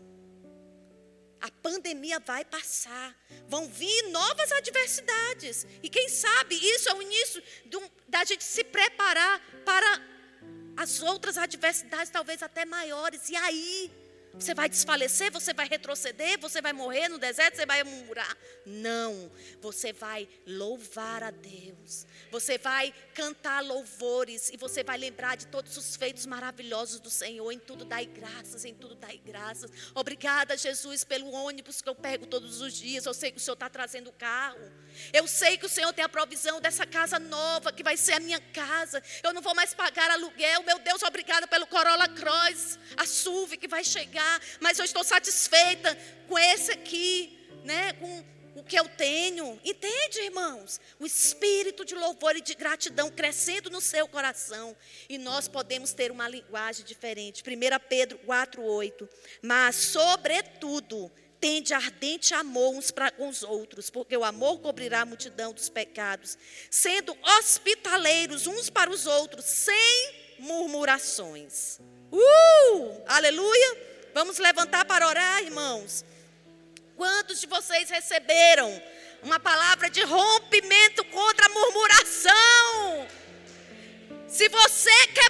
A 1.39 1.51
pandemia 1.51 2.19
vai 2.19 2.43
passar, 2.43 3.15
vão 3.47 3.67
vir 3.67 4.09
novas 4.09 4.51
adversidades. 4.51 5.67
E 5.83 5.89
quem 5.89 6.09
sabe 6.09 6.55
isso 6.55 6.89
é 6.89 6.93
o 6.93 7.01
início 7.01 7.43
um, 7.75 7.89
da 8.07 8.25
gente 8.25 8.43
se 8.43 8.63
preparar 8.63 9.39
para 9.63 10.01
as 10.75 11.01
outras 11.01 11.37
adversidades, 11.37 12.11
talvez 12.11 12.41
até 12.41 12.65
maiores. 12.65 13.29
E 13.29 13.35
aí, 13.35 13.91
você 14.39 14.53
vai 14.53 14.69
desfalecer, 14.69 15.31
você 15.31 15.53
vai 15.53 15.67
retroceder, 15.67 16.39
você 16.39 16.61
vai 16.61 16.73
morrer 16.73 17.09
no 17.09 17.17
deserto, 17.17 17.55
você 17.55 17.65
vai 17.65 17.83
murmurar. 17.83 18.37
Não, 18.65 19.31
você 19.59 19.91
vai 19.91 20.27
louvar 20.45 21.23
a 21.23 21.31
Deus. 21.31 22.05
Você 22.31 22.57
vai 22.57 22.93
cantar 23.13 23.63
louvores 23.63 24.49
e 24.49 24.57
você 24.57 24.83
vai 24.83 24.97
lembrar 24.97 25.35
de 25.37 25.47
todos 25.47 25.75
os 25.75 25.95
feitos 25.95 26.25
maravilhosos 26.25 26.99
do 26.99 27.09
Senhor. 27.09 27.51
Em 27.51 27.59
tudo 27.59 27.83
dai 27.83 28.05
graças, 28.05 28.63
em 28.63 28.73
tudo 28.73 28.95
dai 28.95 29.19
graças. 29.25 29.71
Obrigada, 29.95 30.55
Jesus, 30.55 31.03
pelo 31.03 31.31
ônibus 31.31 31.81
que 31.81 31.89
eu 31.89 31.95
pego 31.95 32.27
todos 32.27 32.61
os 32.61 32.73
dias. 32.73 33.05
Eu 33.05 33.13
sei 33.13 33.31
que 33.31 33.37
o 33.37 33.41
Senhor 33.41 33.55
está 33.55 33.69
trazendo 33.69 34.09
o 34.09 34.13
carro. 34.13 34.59
Eu 35.13 35.27
sei 35.27 35.57
que 35.57 35.65
o 35.65 35.69
Senhor 35.69 35.91
tem 35.93 36.05
a 36.05 36.09
provisão 36.09 36.59
dessa 36.61 36.85
casa 36.85 37.17
nova, 37.19 37.71
que 37.71 37.83
vai 37.83 37.97
ser 37.97 38.13
a 38.13 38.19
minha 38.19 38.39
casa. 38.39 39.01
Eu 39.23 39.33
não 39.33 39.41
vou 39.41 39.55
mais 39.55 39.73
pagar 39.73 40.11
aluguel. 40.11 40.63
Meu 40.63 40.79
Deus, 40.79 41.01
obrigada 41.03 41.47
pelo 41.47 41.67
Corolla 41.67 42.07
Cross, 42.09 42.79
a 42.95 43.05
SUV 43.05 43.57
que 43.57 43.67
vai 43.67 43.83
chegar. 43.83 44.26
Mas 44.59 44.79
eu 44.79 44.85
estou 44.85 45.03
satisfeita 45.03 45.97
com 46.27 46.37
esse 46.37 46.71
aqui, 46.71 47.37
né? 47.63 47.93
Com 47.93 48.23
o 48.55 48.63
que 48.63 48.77
eu 48.77 48.89
tenho. 48.89 49.59
Entende, 49.63 50.19
irmãos? 50.21 50.79
O 50.99 51.05
espírito 51.05 51.85
de 51.85 51.93
louvor 51.93 52.35
e 52.35 52.41
de 52.41 52.55
gratidão 52.55 53.11
crescendo 53.11 53.69
no 53.69 53.79
seu 53.79 54.07
coração. 54.07 54.75
E 55.07 55.17
nós 55.17 55.47
podemos 55.47 55.93
ter 55.93 56.11
uma 56.11 56.27
linguagem 56.27 56.83
diferente. 56.83 57.43
1 57.43 57.87
Pedro 57.87 58.19
4,8. 58.25 59.07
Mas, 59.41 59.75
sobretudo, 59.75 61.11
Tende 61.39 61.71
ardente 61.71 62.33
amor 62.33 62.73
uns 62.73 62.89
para 62.89 63.11
com 63.11 63.29
os 63.29 63.43
outros, 63.43 63.91
porque 63.91 64.17
o 64.17 64.23
amor 64.23 64.59
cobrirá 64.59 65.01
a 65.01 65.05
multidão 65.05 65.53
dos 65.53 65.69
pecados, 65.69 66.35
sendo 66.69 67.15
hospitaleiros 67.37 68.47
uns 68.47 68.71
para 68.71 68.89
os 68.89 69.05
outros, 69.05 69.45
sem 69.45 70.35
murmurações. 70.39 71.79
Uh! 72.11 73.03
Aleluia! 73.05 73.86
Vamos 74.17 74.39
levantar 74.39 74.83
para 74.85 75.07
orar, 75.07 75.43
irmãos. 75.43 76.03
Quantos 76.95 77.39
de 77.39 77.45
vocês 77.45 77.87
receberam 77.87 78.81
uma 79.21 79.39
palavra 79.39 79.91
de 79.91 80.01
rompimento 80.01 81.05
contra 81.05 81.45
a 81.45 81.49
murmuração? 81.49 83.07
Se 84.27 84.49
você 84.49 85.07
quer 85.13 85.29